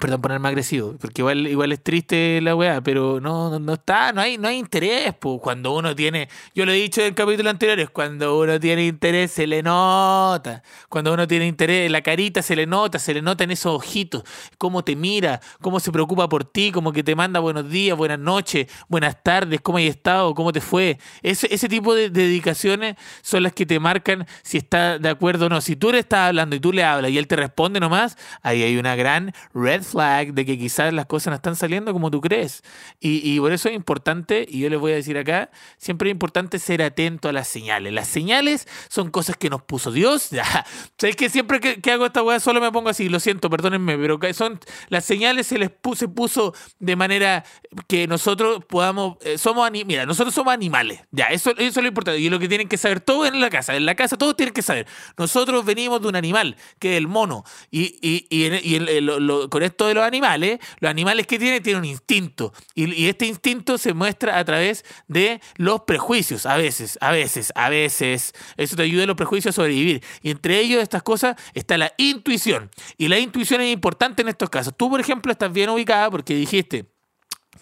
Perdón 0.00 0.22
ponerme 0.22 0.48
agresivo, 0.48 0.96
porque 0.98 1.20
igual, 1.20 1.46
igual 1.46 1.70
es 1.70 1.82
triste 1.82 2.40
la 2.40 2.56
weá, 2.56 2.80
pero 2.80 3.20
no, 3.20 3.50
no, 3.50 3.58
no 3.58 3.74
está, 3.74 4.10
no 4.12 4.22
hay, 4.22 4.38
no 4.38 4.48
hay 4.48 4.56
interés, 4.56 5.12
pues 5.20 5.38
cuando 5.42 5.76
uno 5.76 5.94
tiene, 5.94 6.30
yo 6.54 6.64
lo 6.64 6.72
he 6.72 6.76
dicho 6.76 7.02
en 7.02 7.12
capítulos 7.12 7.50
anteriores, 7.50 7.90
cuando 7.90 8.38
uno 8.38 8.58
tiene 8.58 8.86
interés 8.86 9.32
se 9.32 9.46
le 9.46 9.62
nota, 9.62 10.62
cuando 10.88 11.12
uno 11.12 11.28
tiene 11.28 11.46
interés, 11.46 11.90
la 11.90 12.00
carita 12.00 12.40
se 12.40 12.56
le 12.56 12.64
nota, 12.64 12.98
se 12.98 13.12
le 13.12 13.20
nota 13.20 13.44
en 13.44 13.50
esos 13.50 13.70
ojitos, 13.70 14.22
cómo 14.56 14.82
te 14.82 14.96
mira, 14.96 15.42
cómo 15.60 15.78
se 15.78 15.92
preocupa 15.92 16.26
por 16.26 16.46
ti, 16.46 16.72
como 16.72 16.90
que 16.90 17.04
te 17.04 17.14
manda 17.14 17.38
buenos 17.40 17.68
días, 17.68 17.94
buenas 17.94 18.18
noches, 18.18 18.68
buenas 18.88 19.22
tardes, 19.22 19.60
cómo 19.60 19.76
hay 19.76 19.88
estado, 19.88 20.34
cómo 20.34 20.52
te 20.52 20.62
fue. 20.62 20.98
Ese, 21.22 21.54
ese 21.54 21.68
tipo 21.68 21.94
de 21.94 22.08
dedicaciones 22.08 22.96
son 23.20 23.42
las 23.42 23.52
que 23.52 23.66
te 23.66 23.78
marcan 23.78 24.26
si 24.42 24.56
está 24.56 24.98
de 24.98 25.10
acuerdo 25.10 25.46
o 25.46 25.48
no. 25.50 25.60
Si 25.60 25.76
tú 25.76 25.92
le 25.92 25.98
estás 25.98 26.28
hablando 26.28 26.56
y 26.56 26.60
tú 26.60 26.72
le 26.72 26.82
hablas 26.82 27.10
y 27.10 27.18
él 27.18 27.26
te 27.26 27.36
responde 27.36 27.78
nomás, 27.78 28.16
ahí 28.40 28.62
hay 28.62 28.78
una 28.78 28.96
gran 28.96 29.34
red 29.52 29.81
flag 29.84 30.34
de 30.34 30.44
que 30.44 30.58
quizás 30.58 30.92
las 30.92 31.06
cosas 31.06 31.28
no 31.30 31.34
están 31.36 31.56
saliendo 31.56 31.92
como 31.92 32.10
tú 32.10 32.20
crees. 32.20 32.62
Y, 33.00 33.20
y 33.30 33.38
por 33.40 33.52
eso 33.52 33.68
es 33.68 33.74
importante, 33.74 34.46
y 34.48 34.60
yo 34.60 34.70
les 34.70 34.78
voy 34.78 34.92
a 34.92 34.96
decir 34.96 35.16
acá, 35.18 35.50
siempre 35.78 36.10
es 36.10 36.12
importante 36.12 36.58
ser 36.58 36.82
atento 36.82 37.28
a 37.28 37.32
las 37.32 37.48
señales. 37.48 37.92
Las 37.92 38.08
señales 38.08 38.66
son 38.88 39.10
cosas 39.10 39.36
que 39.36 39.50
nos 39.50 39.62
puso 39.62 39.90
Dios. 39.92 40.30
¿Sabes 40.98 41.16
que 41.16 41.28
siempre 41.30 41.60
que, 41.60 41.80
que 41.80 41.92
hago 41.92 42.06
esta 42.06 42.22
weá 42.22 42.40
solo 42.40 42.60
me 42.60 42.70
pongo 42.72 42.88
así? 42.88 43.08
Lo 43.08 43.20
siento, 43.20 43.50
perdónenme, 43.50 43.96
pero 43.98 44.18
son 44.32 44.60
las 44.88 45.04
señales 45.04 45.46
se 45.46 45.58
les 45.58 45.70
puso, 45.70 46.00
se 46.00 46.08
puso 46.08 46.54
de 46.78 46.96
manera 46.96 47.44
que 47.88 48.06
nosotros 48.06 48.64
podamos, 48.66 49.16
eh, 49.22 49.38
somos 49.38 49.70
mira, 49.70 50.06
nosotros 50.06 50.34
somos 50.34 50.52
animales. 50.52 51.00
Ya, 51.10 51.26
eso, 51.26 51.50
eso 51.50 51.80
es 51.80 51.82
lo 51.82 51.86
importante. 51.88 52.20
Y 52.20 52.28
lo 52.30 52.38
que 52.38 52.48
tienen 52.48 52.68
que 52.68 52.76
saber 52.76 53.00
todos 53.00 53.28
en 53.28 53.40
la 53.40 53.50
casa. 53.50 53.76
En 53.76 53.86
la 53.86 53.94
casa 53.94 54.16
todos 54.16 54.36
tienen 54.36 54.52
que 54.54 54.62
saber. 54.62 54.86
Nosotros 55.16 55.64
venimos 55.64 56.00
de 56.02 56.08
un 56.08 56.16
animal, 56.16 56.56
que 56.78 56.92
es 56.92 56.98
el 56.98 57.08
mono. 57.08 57.44
Y, 57.70 57.98
y, 58.02 58.26
y, 58.30 58.44
en- 58.46 58.60
y 58.62 58.74
en- 58.76 58.88
en 58.88 59.06
lo- 59.06 59.20
lo- 59.20 59.50
con 59.50 59.62
esto 59.72 59.86
de 59.88 59.94
los 59.94 60.04
animales, 60.04 60.60
los 60.80 60.90
animales 60.90 61.26
que 61.26 61.38
tienen 61.38 61.62
tienen 61.62 61.82
un 61.82 61.88
instinto. 61.88 62.52
Y, 62.74 63.06
este 63.08 63.26
instinto 63.26 63.78
se 63.78 63.94
muestra 63.94 64.38
a 64.38 64.44
través 64.44 64.84
de 65.08 65.40
los 65.56 65.82
prejuicios. 65.82 66.46
A 66.46 66.56
veces, 66.56 66.98
a 67.00 67.10
veces, 67.10 67.52
a 67.56 67.68
veces. 67.68 68.32
Eso 68.56 68.76
te 68.76 68.82
ayuda 68.82 69.04
a 69.04 69.06
los 69.06 69.16
prejuicios 69.16 69.54
a 69.54 69.56
sobrevivir. 69.56 70.02
Y 70.22 70.30
entre 70.30 70.60
ellos, 70.60 70.82
estas 70.82 71.02
cosas, 71.02 71.36
está 71.54 71.76
la 71.78 71.92
intuición. 71.96 72.70
Y 72.96 73.08
la 73.08 73.18
intuición 73.18 73.60
es 73.60 73.72
importante 73.72 74.22
en 74.22 74.28
estos 74.28 74.50
casos. 74.50 74.74
Tú, 74.76 74.88
por 74.90 75.00
ejemplo, 75.00 75.32
estás 75.32 75.52
bien 75.52 75.70
ubicada 75.70 76.10
porque 76.10 76.34
dijiste, 76.34 76.86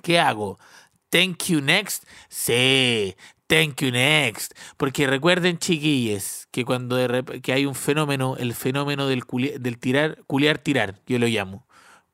¿qué 0.03 0.19
hago? 0.19 0.59
Thank 1.11 1.45
you 1.47 1.61
next. 1.61 2.05
Sí, 2.29 3.17
thank 3.49 3.81
you 3.83 3.91
next. 3.91 4.53
Porque 4.77 5.07
recuerden, 5.07 5.59
chiquilles, 5.59 6.47
que 6.53 6.65
cuando 6.65 6.97
que 7.43 7.53
hay 7.53 7.67
un 7.67 7.75
fenómeno, 7.75 8.37
el 8.39 8.55
fenómeno 8.55 9.07
del, 9.09 9.25
culi- 9.25 9.59
del 9.59 9.79
tirar, 9.79 10.23
culiar, 10.27 10.59
tirar, 10.59 11.01
yo 11.07 11.19
lo 11.19 11.27
llamo. 11.27 11.67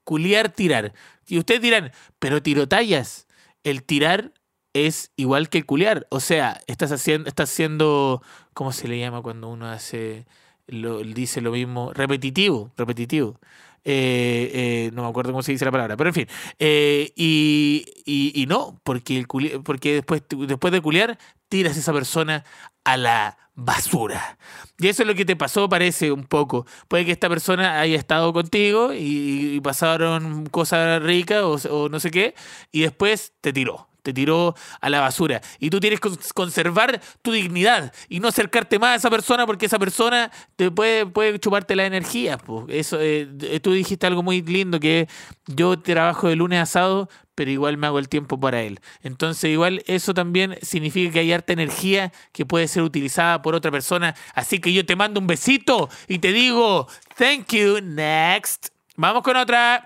Culiar, 0.07 0.51
tirar. 0.51 0.93
Y 1.27 1.37
ustedes 1.37 1.61
dirán, 1.61 1.91
pero 2.21 2.41
tirotallas. 2.41 3.27
El 3.65 3.83
tirar 3.83 4.33
es 4.73 5.11
igual 5.17 5.49
que 5.49 5.59
el 5.59 5.67
culiar. 5.67 6.07
O 6.11 6.21
sea, 6.21 6.61
estás 6.69 6.93
haciendo, 6.93 7.29
estás 7.29 7.51
haciendo, 7.51 8.23
¿cómo 8.55 8.71
se 8.71 8.87
le 8.87 9.01
llama 9.01 9.21
cuando 9.21 9.49
uno 9.49 9.67
hace, 9.69 10.25
lo, 10.69 11.01
dice 11.01 11.41
lo 11.41 11.51
mismo? 11.51 11.93
Repetitivo, 11.93 12.71
repetitivo. 12.77 13.41
Eh, 13.89 14.51
eh, 14.53 14.91
no 14.93 15.05
me 15.05 15.09
acuerdo 15.09 15.31
cómo 15.31 15.43
se 15.45 15.53
dice 15.53 15.65
la 15.65 15.71
palabra, 15.71 15.97
pero 15.97 16.11
en 16.11 16.15
fin. 16.15 16.27
Eh, 16.59 17.13
y, 17.15 17.85
y- 18.05 18.47
no, 18.47 18.81
porque, 18.83 19.17
el 19.17 19.29
culi- 19.29 19.63
porque 19.63 19.95
después, 19.95 20.23
después 20.29 20.73
de 20.73 20.81
culiar, 20.81 21.19
tiras 21.49 21.77
a 21.77 21.81
esa 21.81 21.93
persona 21.93 22.45
a 22.83 22.97
la 22.97 23.39
basura. 23.55 24.39
Y 24.79 24.89
eso 24.89 25.03
es 25.03 25.07
lo 25.09 25.15
que 25.15 25.25
te 25.25 25.37
pasó, 25.37 25.69
parece 25.69 26.11
un 26.11 26.25
poco. 26.25 26.67
Puede 26.89 27.05
que 27.07 27.13
esta 27.13 27.29
persona 27.29 27.81
haya 27.81 27.97
estado 27.97 28.33
contigo 28.33 28.93
y, 28.93 29.55
y 29.57 29.61
pasaron 29.61 30.47
cosas 30.47 31.01
ricas 31.03 31.43
o, 31.43 31.55
o 31.85 31.89
no 31.89 32.01
sé 32.01 32.11
qué, 32.11 32.35
y 32.73 32.81
después 32.83 33.35
te 33.41 33.53
tiró. 33.53 33.89
Te 34.07 34.13
tiró 34.13 34.55
a 34.81 34.89
la 34.89 35.01
basura. 35.01 35.41
Y 35.59 35.69
tú 35.69 35.81
tienes 35.81 35.99
que 35.99 36.09
cons- 36.09 36.33
conservar 36.33 37.01
tu 37.23 37.33
dignidad 37.33 37.93
y 38.09 38.21
no 38.21 38.29
acercarte 38.29 38.79
más 38.79 38.91
a 38.91 38.95
esa 38.95 39.11
persona 39.11 39.45
porque 39.47 39.67
esa 39.67 39.81
persona 39.81 40.31
te 40.55 40.71
puede, 40.71 41.07
puede 41.07 41.41
chuparte 41.41 41.75
la 41.75 41.87
energía. 41.87 42.39
Eso, 42.69 43.01
eh, 43.01 43.29
eh, 43.43 43.59
tú 43.59 43.73
dijiste 43.73 44.07
algo 44.07 44.23
muy 44.23 44.43
lindo 44.43 44.79
que 44.79 45.09
yo 45.49 45.77
trabajo 45.81 46.29
de 46.29 46.37
lunes 46.37 46.61
a 46.61 46.67
sábado, 46.67 47.09
pero 47.35 47.51
igual 47.51 47.79
me 47.79 47.89
hago 47.89 47.99
el 47.99 48.09
tiempo 48.09 48.39
para 48.39 48.63
él. 48.63 48.79
Entonces, 49.03 49.51
igual 49.51 49.83
eso 49.89 50.15
también 50.15 50.57
significa 50.63 51.13
que 51.15 51.19
hay 51.19 51.33
harta 51.33 51.53
energía 51.53 52.13
que 52.33 52.47
puede 52.47 52.69
ser 52.69 52.85
utilizada 52.85 53.43
por 53.43 53.57
otra 53.57 53.73
persona. 53.73 54.15
Así 54.37 54.61
que 54.61 54.73
yo 54.73 54.87
te 54.87 54.95
mando 54.95 55.19
un 55.19 55.27
besito 55.27 55.89
y 56.07 56.21
te 56.21 56.33
digo, 56.33 56.87
thank 57.19 57.53
you, 57.53 57.81
next. 57.83 58.69
Vamos 58.95 59.25
con 59.25 59.35
otra. 59.37 59.85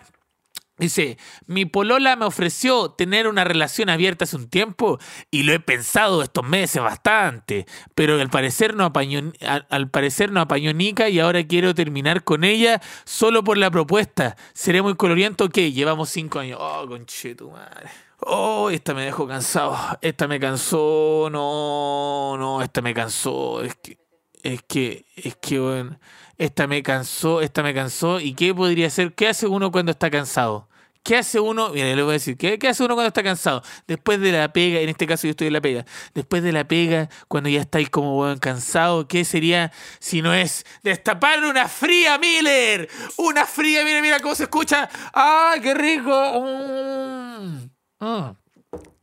Dice, 0.80 1.18
mi 1.46 1.66
polola 1.66 2.16
me 2.16 2.24
ofreció 2.24 2.90
tener 2.90 3.28
una 3.28 3.44
relación 3.44 3.90
abierta 3.90 4.24
hace 4.24 4.36
un 4.36 4.48
tiempo 4.48 4.98
y 5.30 5.42
lo 5.42 5.52
he 5.52 5.60
pensado 5.60 6.22
estos 6.22 6.44
meses 6.44 6.82
bastante, 6.82 7.66
pero 7.94 8.20
al 8.20 8.30
parecer 8.30 8.74
no 8.74 8.84
apañó, 8.84 9.32
al, 9.68 9.90
parecer 9.90 10.32
no 10.32 10.40
apañó 10.40 10.72
Nica 10.72 11.08
y 11.08 11.20
ahora 11.20 11.46
quiero 11.46 11.74
terminar 11.74 12.24
con 12.24 12.44
ella 12.44 12.80
solo 13.04 13.44
por 13.44 13.58
la 13.58 13.70
propuesta. 13.70 14.36
¿Seré 14.54 14.82
muy 14.82 14.94
coloriento? 14.94 15.50
que 15.50 15.72
Llevamos 15.72 16.08
cinco 16.08 16.38
años. 16.38 16.58
Oh, 16.60 16.86
conche 16.88 17.36
madre. 17.52 17.90
Oh, 18.20 18.70
esta 18.70 18.94
me 18.94 19.04
dejó 19.04 19.26
cansado. 19.26 19.76
Esta 20.00 20.26
me 20.28 20.40
cansó. 20.40 21.28
No, 21.30 22.36
no, 22.38 22.62
esta 22.62 22.82
me 22.82 22.94
cansó. 22.94 23.62
Es 23.62 23.74
que, 23.76 23.98
es 24.42 24.62
que, 24.62 25.06
es 25.16 25.36
que, 25.36 25.58
bueno, 25.58 25.98
esta 26.40 26.66
me 26.66 26.82
cansó, 26.82 27.42
esta 27.42 27.62
me 27.62 27.74
cansó. 27.74 28.18
¿Y 28.18 28.32
qué 28.32 28.54
podría 28.54 28.88
ser? 28.88 29.12
¿Qué 29.14 29.28
hace 29.28 29.46
uno 29.46 29.70
cuando 29.70 29.92
está 29.92 30.10
cansado? 30.10 30.68
¿Qué 31.02 31.18
hace 31.18 31.38
uno? 31.38 31.68
Mira, 31.68 31.94
le 31.94 32.02
voy 32.02 32.10
a 32.10 32.12
decir, 32.14 32.38
¿qué, 32.38 32.58
¿qué, 32.58 32.68
hace 32.68 32.82
uno 32.82 32.94
cuando 32.94 33.08
está 33.08 33.22
cansado? 33.22 33.62
Después 33.86 34.20
de 34.20 34.32
la 34.32 34.50
pega, 34.50 34.80
en 34.80 34.88
este 34.88 35.06
caso 35.06 35.26
yo 35.26 35.32
estoy 35.32 35.48
en 35.48 35.52
la 35.52 35.60
pega, 35.60 35.84
después 36.14 36.42
de 36.42 36.52
la 36.52 36.66
pega, 36.66 37.10
cuando 37.28 37.50
ya 37.50 37.60
estáis 37.60 37.90
como 37.90 38.14
bueno, 38.14 38.40
cansado, 38.40 39.06
¿qué 39.06 39.26
sería 39.26 39.70
si 39.98 40.22
no 40.22 40.32
es 40.32 40.64
destapar 40.82 41.44
una 41.44 41.68
fría 41.68 42.18
Miller? 42.18 42.88
Una 43.18 43.44
fría, 43.44 43.84
mira, 43.84 44.00
mira 44.00 44.20
cómo 44.20 44.34
se 44.34 44.44
escucha. 44.44 44.88
¡Ay, 45.12 45.60
qué 45.60 45.74
rico! 45.74 46.10
Mm. 46.40 47.70
Mm. 48.00 48.39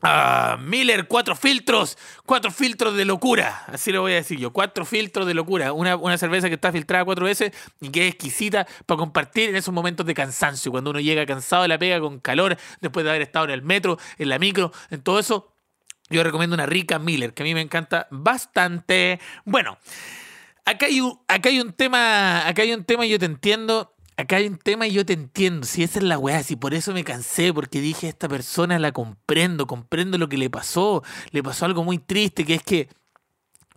Ah, 0.01 0.57
Miller, 0.61 1.07
cuatro 1.07 1.35
filtros, 1.35 1.97
cuatro 2.25 2.51
filtros 2.51 2.95
de 2.95 3.03
locura, 3.03 3.65
así 3.67 3.91
lo 3.91 4.01
voy 4.01 4.13
a 4.13 4.15
decir 4.15 4.39
yo, 4.39 4.53
cuatro 4.53 4.85
filtros 4.85 5.27
de 5.27 5.33
locura, 5.33 5.73
una, 5.73 5.97
una 5.97 6.17
cerveza 6.17 6.47
que 6.47 6.53
está 6.53 6.71
filtrada 6.71 7.03
cuatro 7.03 7.25
veces 7.25 7.51
y 7.81 7.89
que 7.89 8.07
es 8.07 8.13
exquisita 8.13 8.65
para 8.85 8.99
compartir 8.99 9.49
en 9.49 9.55
esos 9.57 9.73
momentos 9.73 10.05
de 10.05 10.13
cansancio, 10.13 10.71
cuando 10.71 10.91
uno 10.91 10.99
llega 10.99 11.25
cansado 11.25 11.63
de 11.63 11.67
la 11.67 11.77
pega, 11.77 11.99
con 11.99 12.19
calor, 12.19 12.55
después 12.79 13.03
de 13.03 13.09
haber 13.09 13.23
estado 13.23 13.45
en 13.45 13.51
el 13.51 13.63
metro, 13.63 13.97
en 14.17 14.29
la 14.29 14.39
micro, 14.39 14.71
en 14.91 15.01
todo 15.01 15.19
eso, 15.19 15.51
yo 16.09 16.23
recomiendo 16.23 16.53
una 16.53 16.67
rica 16.67 16.99
Miller, 16.99 17.33
que 17.33 17.43
a 17.43 17.45
mí 17.45 17.53
me 17.53 17.61
encanta 17.61 18.07
bastante. 18.11 19.19
Bueno, 19.43 19.77
acá 20.63 20.85
hay 20.85 21.01
un, 21.01 21.19
acá 21.27 21.49
hay 21.49 21.59
un 21.59 21.73
tema, 21.73 22.47
acá 22.47 22.61
hay 22.61 22.71
un 22.71 22.85
tema, 22.85 23.05
yo 23.05 23.19
te 23.19 23.25
entiendo, 23.25 23.96
acá 24.17 24.37
hay 24.37 24.47
un 24.47 24.57
tema 24.57 24.87
y 24.87 24.91
yo 24.91 25.05
te 25.05 25.13
entiendo. 25.13 25.65
Si 25.65 25.83
esa 25.83 25.99
es 25.99 26.05
la 26.05 26.17
weá, 26.17 26.43
si 26.43 26.55
por 26.55 26.73
eso 26.73 26.93
me 26.93 27.03
cansé, 27.03 27.53
porque 27.53 27.79
dije, 27.79 28.09
esta 28.09 28.27
persona 28.27 28.79
la 28.79 28.91
comprendo, 28.91 29.67
comprendo 29.67 30.17
lo 30.17 30.27
que 30.27 30.37
le 30.37 30.49
pasó. 30.49 31.03
Le 31.31 31.43
pasó 31.43 31.65
algo 31.65 31.83
muy 31.83 31.99
triste, 31.99 32.43
que 32.43 32.55
es 32.55 32.63
que, 32.63 32.89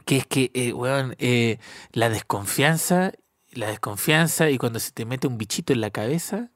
que 0.07 0.17
es 0.19 0.27
que, 0.27 0.51
eh, 0.55 0.73
weón, 0.73 1.15
eh, 1.19 1.59
la 1.93 2.09
desconfianza, 2.09 3.13
la 3.53 3.69
desconfianza 3.69 4.51
y 4.51 4.59
cuando 4.59 4.81
se 4.81 4.93
te 4.93 5.05
mete 5.05 5.27
un 5.27 5.39
bichito 5.39 5.73
en 5.73 5.81
la 5.83 5.91
cabeza, 5.91 6.51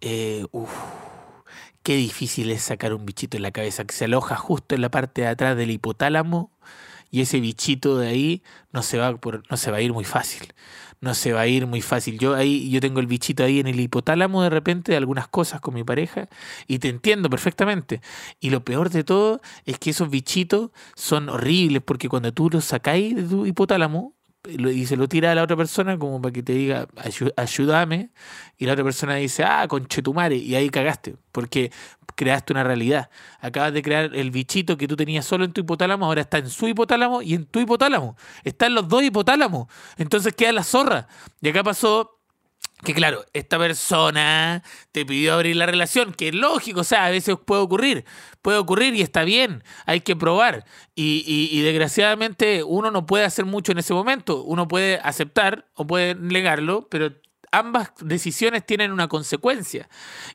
eh, 0.00 0.44
uff, 0.52 0.70
qué 1.82 1.96
difícil 1.96 2.50
es 2.50 2.62
sacar 2.62 2.94
un 2.94 3.06
bichito 3.06 3.36
en 3.36 3.42
la 3.42 3.52
cabeza, 3.52 3.84
que 3.84 3.94
se 3.94 4.04
aloja 4.06 4.36
justo 4.36 4.74
en 4.74 4.82
la 4.82 4.90
parte 4.90 5.22
de 5.22 5.28
atrás 5.28 5.56
del 5.56 5.70
hipotálamo 5.70 6.50
y 7.10 7.22
ese 7.22 7.40
bichito 7.40 7.98
de 7.98 8.08
ahí 8.08 8.42
no 8.72 8.82
se 8.82 8.98
va, 8.98 9.16
por, 9.16 9.44
no 9.50 9.56
se 9.56 9.70
va 9.70 9.78
a 9.78 9.80
ir 9.80 9.92
muy 9.92 10.04
fácil 10.04 10.52
no 11.04 11.14
se 11.14 11.32
va 11.32 11.42
a 11.42 11.46
ir 11.46 11.66
muy 11.66 11.80
fácil. 11.80 12.18
Yo 12.18 12.34
ahí, 12.34 12.68
yo 12.70 12.80
tengo 12.80 13.00
el 13.00 13.06
bichito 13.06 13.44
ahí 13.44 13.60
en 13.60 13.68
el 13.68 13.78
hipotálamo 13.78 14.42
de 14.42 14.50
repente 14.50 14.92
de 14.92 14.98
algunas 14.98 15.28
cosas 15.28 15.60
con 15.60 15.74
mi 15.74 15.84
pareja 15.84 16.28
y 16.66 16.78
te 16.80 16.88
entiendo 16.88 17.30
perfectamente. 17.30 18.00
Y 18.40 18.50
lo 18.50 18.64
peor 18.64 18.90
de 18.90 19.04
todo 19.04 19.40
es 19.66 19.78
que 19.78 19.90
esos 19.90 20.10
bichitos 20.10 20.70
son 20.96 21.28
horribles 21.28 21.82
porque 21.82 22.08
cuando 22.08 22.32
tú 22.32 22.50
los 22.50 22.64
sacáis 22.64 23.14
de 23.14 23.22
tu 23.22 23.46
hipotálamo, 23.46 24.13
y 24.46 24.86
se 24.86 24.96
lo 24.96 25.08
tira 25.08 25.32
a 25.32 25.34
la 25.34 25.42
otra 25.42 25.56
persona 25.56 25.98
como 25.98 26.20
para 26.20 26.32
que 26.32 26.42
te 26.42 26.52
diga, 26.52 26.86
ayúdame, 27.36 28.10
y 28.58 28.66
la 28.66 28.72
otra 28.72 28.84
persona 28.84 29.14
dice, 29.14 29.44
ah, 29.44 29.66
conchetumare, 29.68 30.36
y 30.36 30.54
ahí 30.54 30.68
cagaste, 30.68 31.16
porque 31.32 31.72
creaste 32.14 32.52
una 32.52 32.64
realidad. 32.64 33.10
Acabas 33.40 33.72
de 33.72 33.82
crear 33.82 34.14
el 34.14 34.30
bichito 34.30 34.76
que 34.76 34.86
tú 34.86 34.96
tenías 34.96 35.24
solo 35.24 35.44
en 35.44 35.52
tu 35.52 35.62
hipotálamo, 35.62 36.06
ahora 36.06 36.20
está 36.20 36.38
en 36.38 36.50
su 36.50 36.68
hipotálamo 36.68 37.22
y 37.22 37.34
en 37.34 37.46
tu 37.46 37.60
hipotálamo. 37.60 38.16
Está 38.44 38.66
en 38.66 38.74
los 38.74 38.88
dos 38.88 39.02
hipotálamos. 39.02 39.68
Entonces 39.96 40.34
queda 40.34 40.52
la 40.52 40.64
zorra. 40.64 41.08
Y 41.40 41.48
acá 41.48 41.62
pasó 41.62 42.20
que 42.84 42.94
claro, 42.94 43.24
esta 43.32 43.58
persona 43.58 44.62
te 44.92 45.04
pidió 45.06 45.34
abrir 45.34 45.56
la 45.56 45.66
relación, 45.66 46.12
que 46.12 46.28
es 46.28 46.34
lógico, 46.34 46.80
o 46.80 46.84
sea, 46.84 47.06
a 47.06 47.10
veces 47.10 47.36
puede 47.44 47.62
ocurrir, 47.62 48.04
puede 48.42 48.58
ocurrir 48.58 48.94
y 48.94 49.00
está 49.00 49.24
bien, 49.24 49.64
hay 49.86 50.00
que 50.00 50.14
probar. 50.14 50.64
Y, 50.94 51.24
y, 51.26 51.60
desgraciadamente 51.62 52.62
uno 52.62 52.90
no 52.90 53.06
puede 53.06 53.24
hacer 53.24 53.46
mucho 53.46 53.72
en 53.72 53.78
ese 53.78 53.94
momento, 53.94 54.42
uno 54.42 54.68
puede 54.68 55.00
aceptar 55.02 55.66
o 55.74 55.86
puede 55.86 56.14
negarlo, 56.14 56.86
pero 56.90 57.12
ambas 57.58 57.92
decisiones 58.00 58.66
tienen 58.66 58.92
una 58.92 59.08
consecuencia. 59.08 59.88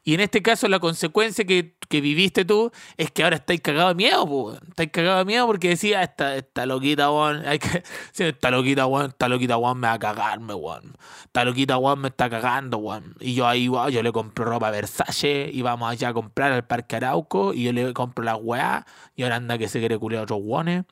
Y 0.04 0.14
en 0.14 0.22
este 0.22 0.42
caso 0.42 0.68
la 0.68 0.80
consecuencia 0.80 1.46
que, 1.46 1.76
viviste 1.90 2.46
tú 2.46 2.72
es 2.98 3.12
que 3.12 3.24
ahora 3.24 3.38
estáis 3.38 3.62
cagados 3.62 3.92
de 3.92 3.96
miedo, 3.96 4.26
po. 4.26 4.54
estáis 4.54 4.92
cagados 4.92 5.20
de 5.20 5.26
miedo 5.26 5.46
porque 5.48 5.70
decía, 5.70 6.04
esta, 6.04 6.36
esta 6.36 6.66
loquita, 6.66 7.12
weón, 7.12 7.46
hay 7.46 7.60
que, 7.60 7.84
esta 8.24 8.52
loquita, 8.52 8.86
weón, 8.86 9.80
me 9.80 9.88
va 9.88 9.94
a 9.94 10.00
cagarme, 10.00 10.54
weón. 10.54 10.96
Esta 11.26 11.44
loquita, 11.44 11.78
weón, 11.78 12.00
me 12.00 12.08
está 12.10 12.30
cagando, 12.30 12.78
weón. 12.78 13.16
Y 13.20 13.34
yo 13.34 13.48
ahí, 13.48 13.68
weón, 13.68 13.92
yo 13.92 14.02
le 14.02 14.12
compro 14.12 14.46
ropa 14.46 14.72
Versace 14.72 15.50
y 15.52 15.62
vamos 15.62 15.92
allá 15.92 16.10
a 16.10 16.14
comprar 16.14 16.52
al 16.52 16.66
Parque 16.66 16.96
Arauco 16.96 17.54
y 17.54 17.64
yo 17.64 17.74
le 17.74 17.94
compro 17.94 18.24
la 18.24 18.36
weá 18.36 18.86
y 19.16 19.24
ahora 19.24 19.36
anda 19.36 19.58
que 19.58 19.68
se 19.68 19.80
quiere 19.80 19.98
culiar 19.98 20.22
a 20.22 20.24
otros 20.24 20.40
weones. 20.42 20.86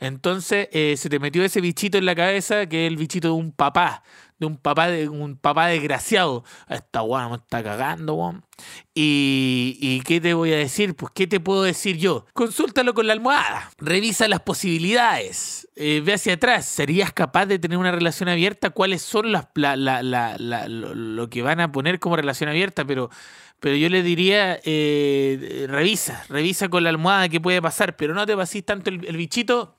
Entonces 0.00 0.68
eh, 0.72 0.94
se 0.96 1.08
te 1.08 1.18
metió 1.18 1.44
ese 1.44 1.60
bichito 1.60 1.98
en 1.98 2.06
la 2.06 2.14
cabeza 2.14 2.66
que 2.66 2.86
es 2.86 2.90
el 2.90 2.96
bichito 2.96 3.28
de 3.28 3.34
un 3.34 3.52
papá 3.52 4.02
de 4.38 4.46
un 4.46 4.56
papá 4.56 4.88
de 4.88 5.08
un 5.08 5.36
papá 5.36 5.68
desgraciado. 5.68 6.44
Esta 6.68 7.02
weón 7.02 7.30
me 7.30 7.36
está 7.36 7.62
cagando, 7.62 8.14
weón. 8.14 8.44
Y, 8.94 9.76
y, 9.80 10.00
qué 10.02 10.20
te 10.20 10.34
voy 10.34 10.52
a 10.52 10.56
decir? 10.56 10.94
Pues, 10.94 11.12
¿qué 11.14 11.26
te 11.26 11.40
puedo 11.40 11.64
decir 11.64 11.96
yo? 11.96 12.26
Consúltalo 12.32 12.94
con 12.94 13.06
la 13.06 13.12
almohada. 13.12 13.70
Revisa 13.78 14.28
las 14.28 14.40
posibilidades. 14.40 15.68
Eh, 15.76 16.02
ve 16.04 16.14
hacia 16.14 16.34
atrás. 16.34 16.66
¿Serías 16.66 17.12
capaz 17.12 17.46
de 17.46 17.58
tener 17.58 17.78
una 17.78 17.90
relación 17.90 18.28
abierta? 18.28 18.70
¿Cuáles 18.70 19.02
son 19.02 19.32
las, 19.32 19.48
la, 19.54 19.76
la, 19.76 20.36
lo, 20.68 21.30
que 21.30 21.42
van 21.42 21.60
a 21.60 21.72
poner 21.72 21.98
como 21.98 22.16
relación 22.16 22.48
abierta? 22.48 22.84
Pero, 22.84 23.10
pero 23.58 23.74
yo 23.76 23.88
le 23.88 24.02
diría, 24.02 24.60
eh, 24.64 25.66
revisa, 25.68 26.24
revisa 26.28 26.68
con 26.68 26.84
la 26.84 26.90
almohada 26.90 27.28
qué 27.28 27.40
puede 27.40 27.60
pasar, 27.60 27.96
pero 27.96 28.14
no 28.14 28.24
te 28.24 28.36
pases 28.36 28.64
tanto 28.64 28.90
el 28.90 29.16
bichito 29.16 29.76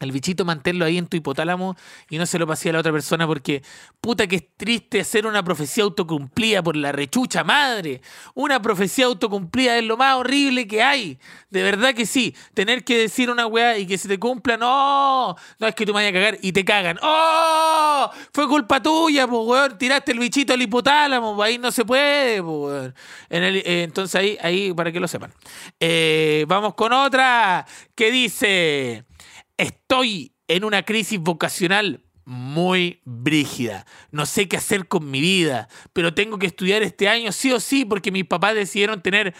el 0.00 0.10
bichito 0.10 0.44
manténlo 0.44 0.84
ahí 0.84 0.98
en 0.98 1.06
tu 1.06 1.16
hipotálamo 1.16 1.76
y 2.10 2.18
no 2.18 2.26
se 2.26 2.38
lo 2.38 2.46
pasé 2.46 2.70
a 2.70 2.72
la 2.72 2.80
otra 2.80 2.90
persona 2.90 3.26
porque 3.26 3.62
puta 4.00 4.26
que 4.26 4.36
es 4.36 4.44
triste 4.56 5.00
hacer 5.00 5.24
una 5.24 5.42
profecía 5.42 5.84
autocumplida 5.84 6.62
por 6.62 6.76
la 6.76 6.90
rechucha 6.90 7.44
madre. 7.44 8.02
Una 8.34 8.60
profecía 8.60 9.06
autocumplida 9.06 9.78
es 9.78 9.84
lo 9.84 9.96
más 9.96 10.16
horrible 10.16 10.66
que 10.66 10.82
hay. 10.82 11.18
De 11.48 11.62
verdad 11.62 11.94
que 11.94 12.06
sí. 12.06 12.34
Tener 12.54 12.82
que 12.84 12.98
decir 12.98 13.30
una 13.30 13.46
weá 13.46 13.78
y 13.78 13.86
que 13.86 13.96
se 13.96 14.08
te 14.08 14.18
cumpla, 14.18 14.56
no. 14.56 15.36
No 15.58 15.66
es 15.66 15.74
que 15.74 15.86
tú 15.86 15.92
me 15.92 16.00
vayas 16.00 16.10
a 16.10 16.14
cagar 16.14 16.38
y 16.42 16.52
te 16.52 16.64
cagan. 16.64 16.98
¡Oh! 17.00 18.10
Fue 18.32 18.48
culpa 18.48 18.82
tuya, 18.82 19.28
pues 19.28 19.46
weón. 19.46 19.78
Tiraste 19.78 20.12
el 20.12 20.18
bichito 20.18 20.52
al 20.52 20.60
hipotálamo, 20.60 21.40
ahí 21.42 21.56
no 21.58 21.70
se 21.70 21.84
puede, 21.84 22.42
pues 22.42 22.92
entonces 23.30 24.14
ahí, 24.14 24.38
ahí, 24.42 24.72
para 24.72 24.90
que 24.90 25.00
lo 25.00 25.08
sepan. 25.08 25.32
Eh, 25.78 26.44
vamos 26.48 26.74
con 26.74 26.92
otra 26.92 27.64
que 27.94 28.10
dice... 28.10 29.04
Estoy 29.56 30.34
en 30.48 30.64
una 30.64 30.82
crisis 30.82 31.18
vocacional 31.18 32.04
muy 32.24 33.00
brígida. 33.04 33.86
No 34.10 34.26
sé 34.26 34.48
qué 34.48 34.56
hacer 34.56 34.88
con 34.88 35.10
mi 35.10 35.20
vida, 35.20 35.68
pero 35.92 36.14
tengo 36.14 36.38
que 36.38 36.46
estudiar 36.46 36.82
este 36.82 37.08
año 37.08 37.32
sí 37.32 37.52
o 37.52 37.60
sí 37.60 37.84
porque 37.84 38.10
mis 38.10 38.24
papás 38.24 38.54
decidieron 38.54 39.02
tener 39.02 39.34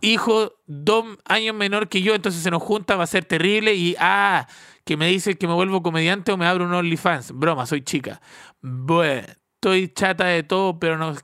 hijos 0.00 0.52
dos 0.66 1.04
años 1.24 1.54
menor 1.54 1.88
que 1.88 2.02
yo, 2.02 2.14
entonces 2.14 2.42
se 2.42 2.50
nos 2.50 2.62
junta, 2.62 2.96
va 2.96 3.04
a 3.04 3.08
ser 3.08 3.24
terrible 3.24 3.74
y 3.74 3.96
ah, 3.98 4.46
que 4.84 4.96
me 4.96 5.08
dice 5.08 5.36
que 5.36 5.46
me 5.46 5.54
vuelvo 5.54 5.82
comediante 5.82 6.32
o 6.32 6.36
me 6.36 6.46
abro 6.46 6.64
un 6.64 6.74
OnlyFans. 6.74 7.32
Broma, 7.32 7.66
soy 7.66 7.82
chica. 7.82 8.20
Bueno, 8.60 9.26
estoy 9.54 9.88
chata 9.88 10.26
de 10.26 10.42
todo, 10.42 10.78
pero 10.78 10.98
no, 10.98 11.14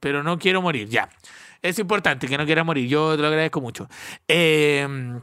pero 0.00 0.22
no 0.22 0.38
quiero 0.38 0.62
morir. 0.62 0.88
Ya. 0.88 1.08
Es 1.62 1.78
importante 1.78 2.26
que 2.26 2.36
no 2.36 2.44
quiera 2.44 2.64
morir. 2.64 2.88
Yo 2.88 3.16
te 3.16 3.22
lo 3.22 3.28
agradezco 3.28 3.60
mucho. 3.60 3.88
Em, 4.28 5.20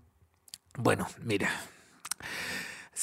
bueno, 0.78 1.08
mira. 1.20 1.52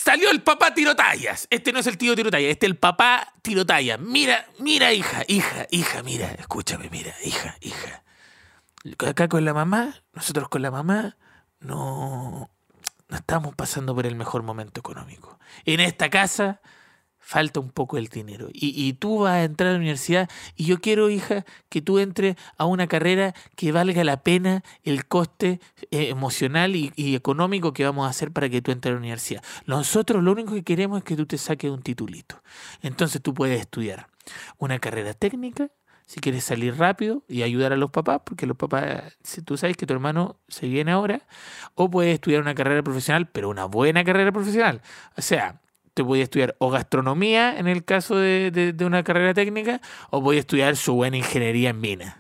Salió 0.09 0.31
el 0.31 0.41
papá 0.41 0.73
tirotallas. 0.73 1.47
Este 1.51 1.71
no 1.71 1.81
es 1.81 1.87
el 1.87 1.99
tío 1.99 2.17
tirotallas, 2.17 2.51
este 2.51 2.65
es 2.65 2.71
el 2.71 2.79
papá 2.79 3.35
tirotallas. 3.43 4.01
Mira, 4.01 4.47
mira, 4.59 4.95
hija, 4.95 5.23
hija, 5.29 5.67
hija, 5.71 6.03
mira, 6.03 6.31
escúchame, 6.39 6.89
mira, 6.89 7.15
hija, 7.23 7.59
hija. 7.61 8.03
Acá 9.07 9.29
con 9.29 9.45
la 9.45 9.53
mamá, 9.53 10.03
nosotros 10.15 10.49
con 10.49 10.63
la 10.63 10.71
mamá, 10.71 11.19
no, 11.61 12.49
no 13.07 13.17
estamos 13.19 13.55
pasando 13.55 13.95
por 13.95 14.07
el 14.07 14.17
mejor 14.17 14.43
momento 14.43 14.81
económico. 14.81 15.39
En 15.67 15.79
esta 15.81 16.09
casa 16.09 16.63
falta 17.29 17.61
un 17.61 17.69
poco 17.69 17.99
el 17.99 18.07
dinero. 18.07 18.49
Y, 18.55 18.95
tú 18.95 19.19
vas 19.19 19.35
a 19.35 19.45
entrar 19.45 19.69
a 19.69 19.73
la 19.73 19.79
universidad 19.79 20.31
y 20.57 20.65
yo 20.65 20.81
quiero, 20.81 21.11
hija, 21.11 21.45
que 21.69 21.83
tú 21.83 21.99
entres 21.99 22.37
a 22.57 22.65
una 22.65 22.87
carrera 22.87 23.35
que 23.55 23.71
valga 23.71 24.03
la 24.03 24.23
pena 24.23 24.65
el 24.83 25.05
coste 25.05 25.61
eh, 25.91 26.09
emocional 26.09 26.75
y, 26.75 26.91
económico 26.97 27.75
que 27.75 27.85
vamos 27.85 28.07
a 28.07 28.11
hacer 28.11 28.33
para 28.33 28.49
que 28.49 28.63
tú 28.63 28.71
entres 28.71 28.93
a 28.93 28.95
la 28.95 29.01
universidad. 29.01 29.43
Nosotros 29.67 30.25
lo 30.25 30.33
único 30.33 30.55
que 30.55 30.65
queremos 30.65 30.99
es 30.99 31.05
que 31.05 31.17
tú 31.17 31.27
te 31.27 31.37
saques 31.37 31.71
un 31.71 31.83
titulito. 31.83 32.41
Entonces 32.81 33.21
tú 33.21 33.35
puedes 33.35 33.61
estudiar 33.61 34.07
una 34.57 34.79
carrera 34.79 35.13
técnica, 35.13 35.69
si 36.07 36.21
quieres 36.21 36.45
salir 36.45 36.79
rápido 36.79 37.25
y 37.29 37.43
ayudar 37.43 37.75
a 37.75 37.77
los 37.77 37.91
papás, 37.91 38.23
porque 38.25 38.47
los 38.47 38.57
papás, 38.57 39.19
si 39.23 39.43
tú 39.43 39.59
sabes 39.59 39.77
que 39.77 39.85
tu 39.85 39.93
hermano 39.93 40.41
se 40.49 40.67
viene 40.67 40.93
ahora, 40.93 41.21
o 41.75 41.91
puedes 41.91 42.15
estudiar 42.15 42.41
una 42.41 42.55
carrera 42.55 42.83
profesional, 42.83 43.29
pero 43.29 43.51
una 43.51 43.67
buena 43.67 44.03
carrera 44.03 44.33
profesional. 44.33 44.81
O 45.19 45.21
sea, 45.21 45.61
te 45.99 46.03
voy 46.03 46.21
a 46.21 46.23
estudiar 46.23 46.55
o 46.61 46.71
gastronomía 46.71 47.59
en 47.59 47.67
el 47.67 47.85
caso 47.85 48.15
de, 48.15 48.73
una 48.87 49.03
carrera 49.03 49.35
técnica, 49.35 49.81
o 50.11 50.21
voy 50.21 50.37
a 50.37 50.41
estudiar 50.41 50.77
su 50.77 50.95
buena 50.95 51.17
ingeniería 51.17 51.71
en 51.71 51.81
minas 51.81 52.15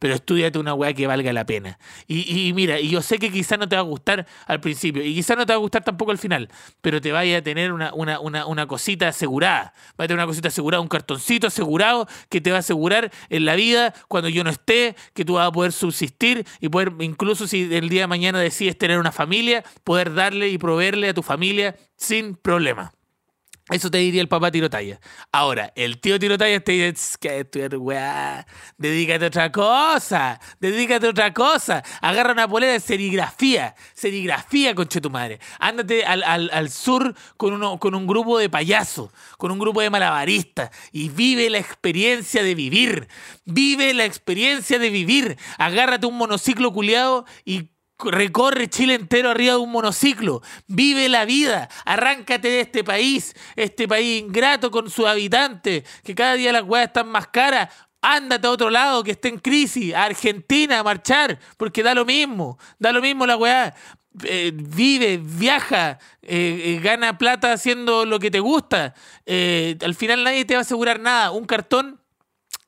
pero 0.00 0.14
estudiate 0.14 0.58
una 0.58 0.72
weá 0.72 0.94
que 0.94 1.06
valga 1.06 1.30
la 1.30 1.44
pena. 1.44 1.78
Y, 2.06 2.48
y 2.48 2.54
mira, 2.54 2.80
y 2.80 2.88
yo 2.88 3.02
sé 3.02 3.18
que 3.18 3.30
quizás 3.30 3.58
no 3.58 3.68
te 3.68 3.76
va 3.76 3.80
a 3.80 3.84
gustar 3.84 4.26
al 4.46 4.58
principio, 4.58 5.04
y 5.04 5.14
quizás 5.14 5.36
no 5.36 5.44
te 5.44 5.52
va 5.52 5.58
a 5.58 5.60
gustar 5.60 5.84
tampoco 5.84 6.10
al 6.10 6.16
final, 6.16 6.48
pero 6.80 7.02
te 7.02 7.12
vaya 7.12 7.36
a 7.36 7.42
tener 7.42 7.70
una, 7.70 7.92
una, 7.92 8.18
una, 8.18 8.46
una 8.46 8.66
cosita 8.66 9.08
asegurada. 9.08 9.74
Va 10.00 10.06
a 10.06 10.08
tener 10.08 10.16
una 10.16 10.26
cosita 10.26 10.48
asegurada, 10.48 10.80
un 10.80 10.88
cartoncito 10.88 11.48
asegurado 11.48 12.08
que 12.30 12.40
te 12.40 12.50
va 12.50 12.56
a 12.56 12.60
asegurar 12.60 13.12
en 13.28 13.44
la 13.44 13.56
vida, 13.56 13.92
cuando 14.08 14.30
yo 14.30 14.42
no 14.42 14.48
esté, 14.48 14.96
que 15.12 15.26
tú 15.26 15.34
vas 15.34 15.46
a 15.46 15.52
poder 15.52 15.72
subsistir 15.72 16.46
y 16.60 16.70
poder, 16.70 16.94
incluso 17.00 17.46
si 17.46 17.74
el 17.74 17.90
día 17.90 18.00
de 18.00 18.06
mañana 18.06 18.40
decides 18.40 18.78
tener 18.78 18.98
una 18.98 19.12
familia, 19.12 19.62
poder 19.84 20.14
darle 20.14 20.48
y 20.48 20.56
proveerle 20.56 21.10
a 21.10 21.14
tu 21.14 21.22
familia 21.22 21.76
sin 21.98 22.36
problema. 22.36 22.94
Eso 23.70 23.90
te 23.90 23.98
diría 23.98 24.20
el 24.20 24.28
papá 24.28 24.50
tirotalla. 24.50 25.00
Ahora, 25.30 25.72
el 25.76 26.00
tío 26.00 26.18
tirotalla 26.18 26.58
te 26.60 26.72
dice, 26.72 27.16
que 27.20 27.40
estudiar, 27.40 27.76
weá, 27.76 28.46
dedícate 28.76 29.26
a 29.26 29.28
otra 29.28 29.52
cosa, 29.52 30.40
dedícate 30.58 31.06
a 31.06 31.10
otra 31.10 31.32
cosa. 31.32 31.82
Agarra 32.00 32.32
una 32.32 32.48
polera 32.48 32.72
de 32.72 32.80
serigrafía, 32.80 33.76
serigrafía, 33.94 34.74
conche 34.74 35.00
tu 35.00 35.08
madre. 35.08 35.38
Ándate 35.60 36.04
al, 36.04 36.24
al, 36.24 36.50
al 36.52 36.68
sur 36.70 37.14
con, 37.36 37.52
uno, 37.52 37.78
con 37.78 37.94
un 37.94 38.08
grupo 38.08 38.38
de 38.38 38.50
payasos, 38.50 39.10
con 39.38 39.52
un 39.52 39.58
grupo 39.60 39.80
de 39.80 39.90
malabaristas 39.90 40.70
y 40.90 41.08
vive 41.08 41.48
la 41.48 41.58
experiencia 41.58 42.42
de 42.42 42.56
vivir. 42.56 43.06
Vive 43.44 43.94
la 43.94 44.04
experiencia 44.04 44.80
de 44.80 44.90
vivir. 44.90 45.38
Agárrate 45.58 46.06
un 46.06 46.18
monociclo 46.18 46.72
culiado 46.72 47.24
y 47.44 47.70
recorre 48.04 48.68
Chile 48.68 48.94
entero 48.94 49.30
arriba 49.30 49.54
de 49.54 49.60
un 49.60 49.70
monociclo, 49.70 50.42
vive 50.66 51.08
la 51.08 51.24
vida, 51.24 51.68
arráncate 51.84 52.48
de 52.48 52.60
este 52.60 52.84
país, 52.84 53.34
este 53.56 53.86
país 53.88 54.22
ingrato 54.22 54.70
con 54.70 54.90
sus 54.90 55.06
habitantes, 55.06 55.84
que 56.04 56.14
cada 56.14 56.34
día 56.34 56.52
las 56.52 56.62
weas 56.62 56.86
están 56.86 57.08
más 57.08 57.28
caras, 57.28 57.68
ándate 58.02 58.46
a 58.46 58.50
otro 58.50 58.70
lado 58.70 59.02
que 59.02 59.12
esté 59.12 59.28
en 59.28 59.38
crisis, 59.38 59.94
a 59.94 60.04
Argentina 60.04 60.78
a 60.78 60.82
marchar, 60.82 61.38
porque 61.56 61.82
da 61.82 61.94
lo 61.94 62.04
mismo, 62.04 62.58
da 62.78 62.92
lo 62.92 63.02
mismo 63.02 63.26
la 63.26 63.36
weá. 63.36 63.74
Eh, 64.24 64.50
vive, 64.52 65.18
viaja, 65.22 65.98
eh, 66.22 66.62
eh, 66.64 66.80
gana 66.82 67.16
plata 67.16 67.52
haciendo 67.52 68.04
lo 68.04 68.18
que 68.18 68.30
te 68.30 68.40
gusta. 68.40 68.94
Al 69.26 69.94
final 69.94 70.24
nadie 70.24 70.44
te 70.44 70.54
va 70.54 70.60
a 70.60 70.62
asegurar 70.62 70.98
nada. 70.98 71.30
Un 71.30 71.44
cartón 71.44 72.00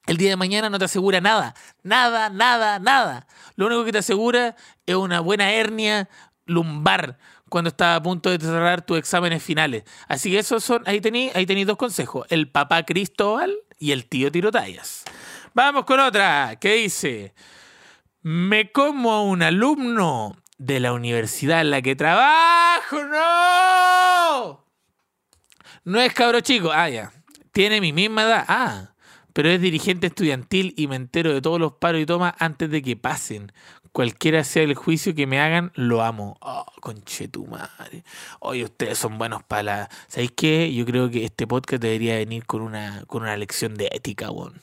el 0.06 0.16
día 0.16 0.30
de 0.30 0.36
mañana 0.36 0.70
no 0.70 0.78
te 0.78 0.84
asegura 0.84 1.20
nada. 1.20 1.54
Nada, 1.82 2.28
nada, 2.28 2.78
nada. 2.78 3.26
Lo 3.56 3.66
único 3.66 3.84
que 3.84 3.92
te 3.92 3.98
asegura 3.98 4.56
es 4.86 4.94
una 4.94 5.20
buena 5.20 5.52
hernia 5.52 6.08
lumbar 6.46 7.18
cuando 7.48 7.68
estás 7.68 7.98
a 7.98 8.02
punto 8.02 8.30
de 8.30 8.38
cerrar 8.38 8.82
tus 8.82 8.98
exámenes 8.98 9.42
finales. 9.42 9.84
Así 10.08 10.30
que 10.30 10.38
esos 10.38 10.64
son, 10.64 10.82
ahí 10.86 11.00
tenéis 11.00 11.34
ahí 11.36 11.46
tení 11.46 11.64
dos 11.64 11.76
consejos. 11.76 12.26
El 12.30 12.48
papá 12.48 12.84
Cristóbal 12.84 13.54
y 13.78 13.92
el 13.92 14.06
tío 14.06 14.32
Tirotallas. 14.32 15.04
Vamos 15.54 15.84
con 15.84 16.00
otra 16.00 16.56
que 16.58 16.74
dice, 16.74 17.34
me 18.22 18.72
como 18.72 19.12
a 19.12 19.22
un 19.22 19.42
alumno 19.42 20.36
de 20.56 20.80
la 20.80 20.92
universidad 20.92 21.60
en 21.60 21.70
la 21.70 21.82
que 21.82 21.94
trabajo. 21.94 23.04
No. 23.04 24.64
No 25.84 26.00
es 26.00 26.14
cabro 26.14 26.40
chico. 26.40 26.70
Ah, 26.72 26.88
ya. 26.88 27.12
Tiene 27.52 27.80
mi 27.80 27.92
misma 27.92 28.22
edad. 28.22 28.44
Ah 28.48 28.92
pero 29.32 29.48
es 29.50 29.60
dirigente 29.60 30.08
estudiantil 30.08 30.74
y 30.76 30.86
me 30.88 30.96
entero 30.96 31.32
de 31.32 31.40
todos 31.42 31.60
los 31.60 31.72
paros 31.74 32.00
y 32.00 32.06
tomas 32.06 32.34
antes 32.38 32.70
de 32.70 32.82
que 32.82 32.96
pasen. 32.96 33.52
Cualquiera 33.92 34.42
sea 34.42 34.62
el 34.62 34.74
juicio 34.74 35.14
que 35.14 35.26
me 35.26 35.38
hagan, 35.38 35.70
lo 35.74 36.02
amo. 36.02 36.38
Oh, 36.40 36.64
conche 36.80 37.28
tu 37.28 37.46
madre. 37.46 38.04
Oye, 38.40 38.64
ustedes 38.64 38.96
son 38.96 39.18
buenos 39.18 39.42
para 39.42 39.62
la. 39.62 39.90
¿Sabéis 40.08 40.32
qué? 40.34 40.72
Yo 40.72 40.86
creo 40.86 41.10
que 41.10 41.24
este 41.26 41.46
podcast 41.46 41.82
debería 41.82 42.16
venir 42.16 42.46
con 42.46 42.62
una, 42.62 43.04
con 43.06 43.22
una 43.22 43.36
lección 43.36 43.74
de 43.74 43.90
ética, 43.92 44.30
weón. 44.30 44.62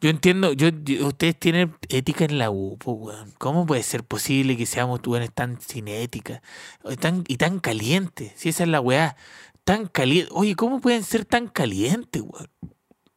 Yo 0.00 0.10
entiendo, 0.10 0.52
yo, 0.52 0.70
yo- 0.82 1.06
ustedes 1.06 1.38
tienen 1.38 1.76
ética 1.88 2.24
en 2.24 2.36
la 2.38 2.50
U, 2.50 2.76
weón. 2.84 3.32
¿Cómo 3.38 3.64
puede 3.64 3.84
ser 3.84 4.02
posible 4.02 4.56
que 4.56 4.66
seamos 4.66 5.00
weones 5.06 5.32
tan 5.32 5.60
sin 5.60 5.86
ética? 5.86 6.42
Tan, 6.98 7.22
y 7.28 7.36
tan 7.36 7.60
calientes. 7.60 8.32
Si 8.34 8.48
esa 8.48 8.64
es 8.64 8.68
la 8.70 8.80
weá. 8.80 9.16
Tan 9.62 9.86
caliente. 9.86 10.30
Oye, 10.34 10.56
¿cómo 10.56 10.80
pueden 10.80 11.04
ser 11.04 11.24
tan 11.24 11.46
calientes, 11.46 12.22
weón? 12.22 12.48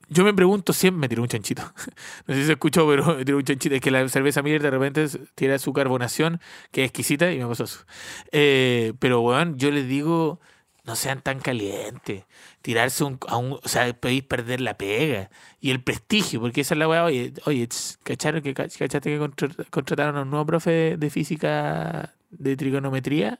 Yo 0.10 0.24
me 0.24 0.34
pregunto 0.34 0.72
siempre, 0.74 1.02
me 1.02 1.10
tiró 1.10 1.22
un 1.22 1.28
chanchito. 1.28 1.62
No 2.28 2.34
sé 2.34 2.41
si 2.41 2.46
se 2.48 2.54
escuchó, 2.54 2.88
pero 2.88 3.15
me 3.17 3.26
tiró 3.26 3.38
un 3.38 3.43
chanchito. 3.43 3.76
Es 3.76 3.82
que 3.82 3.91
la 3.91 4.08
cerveza 4.10 4.41
Miller 4.41 4.62
de 4.62 4.72
repente 4.72 5.06
tiene 5.36 5.60
su 5.60 5.74
carbonación, 5.74 6.39
que 6.72 6.84
es 6.84 6.89
exquisita, 6.89 7.32
y 7.32 7.39
me 7.39 7.48
pasó 7.48 7.65
eso. 7.65 7.86
Eh, 8.32 8.93
pero, 9.00 9.22
weón, 9.22 9.58
yo 9.58 9.70
les 9.72 9.88
digo, 9.88 10.39
no 10.86 10.96
sean 10.96 11.22
tan 11.22 11.39
calientes. 11.39 12.24
Tirarse 12.62 13.04
un, 13.04 13.20
a 13.28 13.38
un. 13.38 13.54
O 13.54 13.67
sea, 13.67 13.93
podéis 14.00 14.24
perder 14.24 14.62
la 14.62 14.78
pega 14.78 15.30
y 15.60 15.72
el 15.72 15.84
prestigio, 15.84 16.39
porque 16.41 16.62
esa 16.62 16.74
es 16.76 16.80
la 16.80 16.88
weá. 16.88 17.04
Oye, 17.06 17.34
oye, 17.46 17.67
¿cacharon 18.04 18.41
que, 18.41 18.54
¿cachaste 18.54 19.02
que 19.02 19.17
contra- 19.20 19.50
contrataron 19.70 20.17
a 20.17 20.22
un 20.24 20.30
nuevo 20.30 20.46
profe 20.46 20.96
de, 20.98 21.10
física 21.10 22.13
de 22.30 22.56
trigonometría? 22.58 23.39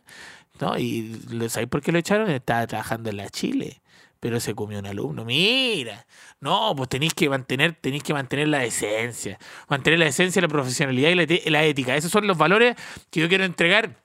¿No? 0.60 0.78
¿Y 0.78 1.20
sabéis 1.50 1.70
por 1.70 1.82
qué 1.82 1.92
lo 1.92 2.00
echaron? 2.00 2.30
Estaba 2.32 2.66
trabajando 2.68 3.10
en 3.10 3.18
la 3.18 3.30
Chile 3.30 3.82
pero 4.20 4.40
se 4.40 4.54
comió 4.56 4.80
un 4.80 4.86
alumno. 4.86 5.24
Mira, 5.26 6.06
no, 6.40 6.74
pues 6.76 6.90
tenéis 6.90 7.14
que 7.14 7.30
mantener, 7.30 7.78
tenéis 7.80 8.04
que 8.04 8.14
mantener 8.14 8.48
la 8.48 8.60
decencia, 8.60 9.38
mantener 9.70 10.00
la 10.00 10.06
decencia, 10.06 10.42
la 10.42 10.48
profesionalidad 10.48 11.10
y 11.10 11.16
la, 11.16 11.52
la 11.60 11.64
ética. 11.66 11.96
Esos 11.96 12.12
son 12.12 12.28
los 12.28 12.38
valores 12.38 12.76
que 13.10 13.20
yo 13.20 13.30
quiero 13.30 13.44
entregar. 13.46 14.02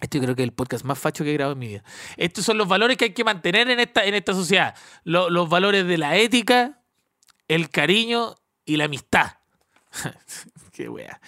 Esto 0.00 0.18
yo 0.18 0.24
creo 0.24 0.36
que 0.36 0.42
es 0.42 0.48
el 0.48 0.52
podcast 0.52 0.84
más 0.84 0.98
facho 0.98 1.24
que 1.24 1.30
he 1.30 1.34
grabado 1.34 1.54
en 1.54 1.58
mi 1.58 1.68
vida. 1.68 1.82
Estos 2.18 2.44
son 2.44 2.58
los 2.58 2.68
valores 2.68 2.96
que 2.98 3.06
hay 3.06 3.12
que 3.14 3.24
mantener 3.24 3.70
en 3.70 3.80
esta, 3.80 4.04
en 4.04 4.14
esta 4.14 4.34
sociedad. 4.34 4.74
Lo- 5.04 5.30
los 5.30 5.48
valores 5.48 5.86
de 5.86 5.96
la 5.96 6.16
ética, 6.16 6.80
el 7.48 7.70
cariño 7.70 8.34
y 8.66 8.76
la 8.76 8.84
amistad. 8.84 9.32
Qué 10.72 10.90
wea. 10.90 11.18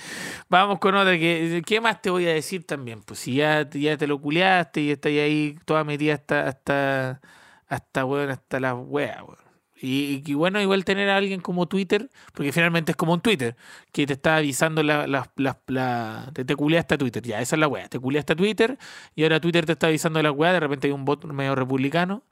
Vamos 0.51 0.79
con 0.79 0.95
otra. 0.95 1.19
Que, 1.19 1.63
¿Qué 1.65 1.81
más 1.81 2.03
te 2.03 2.11
voy 2.11 2.27
a 2.27 2.35
decir 2.35 2.67
también? 2.67 3.01
Pues 3.03 3.21
si 3.21 3.37
ya, 3.37 3.67
ya 3.71 3.97
te 3.97 4.07
lo 4.07 4.21
culeaste 4.21 4.83
y 4.83 4.91
estás 4.91 5.11
ahí 5.13 5.57
toda 5.65 5.85
metida 5.85 6.15
hasta, 6.15 6.47
hasta, 6.49 7.21
hasta, 7.69 8.05
weón, 8.05 8.31
hasta 8.31 8.61
la 8.61 8.75
wea, 8.75 9.23
weón. 9.25 9.49
Y, 9.81 10.35
bueno, 10.35 10.61
igual 10.61 10.85
tener 10.85 11.09
a 11.09 11.17
alguien 11.17 11.41
como 11.41 11.69
Twitter, 11.69 12.11
porque 12.35 12.53
finalmente 12.53 12.93
es 12.93 12.97
como 12.97 13.13
un 13.13 13.21
Twitter, 13.21 13.57
que 13.93 14.07
te 14.07 14.15
está 14.15 14.37
avisando 14.39 14.83
la, 14.83 15.07
la, 15.07 15.31
la, 15.37 15.61
la- 15.69 16.31
te, 16.35 16.45
te 16.45 16.57
culeaste 16.57 16.95
a 16.97 16.99
Twitter, 16.99 17.23
ya, 17.23 17.41
esa 17.41 17.55
es 17.57 17.61
la 17.61 17.69
wea, 17.69 17.89
te 17.89 17.99
culeaste 18.01 18.33
a 18.33 18.37
Twitter 18.37 18.77
y 19.15 19.23
ahora 19.23 19.41
Twitter 19.41 19.67
te 19.67 19.73
está 19.73 19.87
avisando 19.87 20.21
la 20.23 20.33
wea, 20.33 20.53
de 20.53 20.61
repente 20.61 20.89
hay 20.89 20.93
un 20.93 21.05
bot 21.05 21.25
medio 21.27 21.55
republicano 21.55 22.25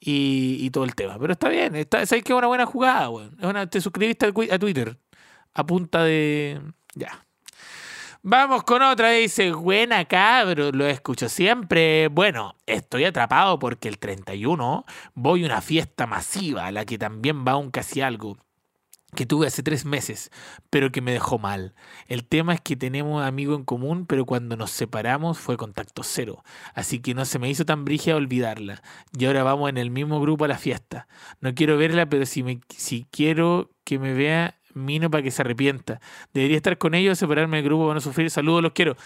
y, 0.00 0.70
todo 0.70 0.84
el 0.84 0.94
tema. 0.94 1.18
Pero 1.18 1.32
está 1.34 1.48
bien, 1.48 1.74
está, 1.76 2.04
sabes 2.06 2.24
que 2.24 2.32
es 2.32 2.38
una 2.38 2.46
buena 2.48 2.66
jugada, 2.66 3.10
weón. 3.10 3.36
Te 3.70 3.80
suscribiste 3.80 4.26
a 4.26 4.58
Twitter 4.58 4.98
a 5.54 5.66
punta 5.66 6.04
de... 6.04 6.62
Ya. 6.94 7.25
Vamos 8.28 8.64
con 8.64 8.82
otra, 8.82 9.10
dice, 9.10 9.52
buena 9.52 10.04
cabro, 10.04 10.72
lo 10.72 10.84
escucho 10.84 11.28
siempre. 11.28 12.08
Bueno, 12.08 12.56
estoy 12.66 13.04
atrapado 13.04 13.56
porque 13.60 13.86
el 13.86 14.00
31 14.00 14.84
voy 15.14 15.44
a 15.44 15.46
una 15.46 15.60
fiesta 15.60 16.08
masiva 16.08 16.66
a 16.66 16.72
la 16.72 16.84
que 16.84 16.98
también 16.98 17.44
va 17.46 17.54
un 17.54 17.70
casi 17.70 18.00
algo 18.00 18.36
que 19.14 19.26
tuve 19.26 19.46
hace 19.46 19.62
tres 19.62 19.84
meses, 19.84 20.32
pero 20.70 20.90
que 20.90 21.02
me 21.02 21.12
dejó 21.12 21.38
mal. 21.38 21.76
El 22.08 22.26
tema 22.26 22.54
es 22.54 22.60
que 22.60 22.74
tenemos 22.74 23.24
amigos 23.24 23.60
en 23.60 23.64
común, 23.64 24.06
pero 24.06 24.26
cuando 24.26 24.56
nos 24.56 24.72
separamos 24.72 25.38
fue 25.38 25.56
contacto 25.56 26.02
cero. 26.02 26.42
Así 26.74 26.98
que 26.98 27.14
no 27.14 27.26
se 27.26 27.38
me 27.38 27.48
hizo 27.48 27.64
tan 27.64 27.84
brígida 27.84 28.16
olvidarla. 28.16 28.82
Y 29.16 29.26
ahora 29.26 29.44
vamos 29.44 29.68
en 29.70 29.78
el 29.78 29.92
mismo 29.92 30.20
grupo 30.20 30.46
a 30.46 30.48
la 30.48 30.58
fiesta. 30.58 31.06
No 31.40 31.54
quiero 31.54 31.76
verla, 31.76 32.06
pero 32.06 32.26
si, 32.26 32.42
me, 32.42 32.58
si 32.76 33.06
quiero 33.12 33.70
que 33.84 34.00
me 34.00 34.14
vea, 34.14 34.55
mino 34.76 35.10
para 35.10 35.22
que 35.22 35.30
se 35.30 35.42
arrepienta. 35.42 36.00
Debería 36.32 36.56
estar 36.56 36.78
con 36.78 36.94
ellos, 36.94 37.18
separarme 37.18 37.56
del 37.58 37.66
grupo 37.66 37.84
para 37.84 37.94
no 37.94 38.00
sufrir. 38.00 38.30
Saludos, 38.30 38.62
los 38.62 38.72
quiero. 38.72 38.96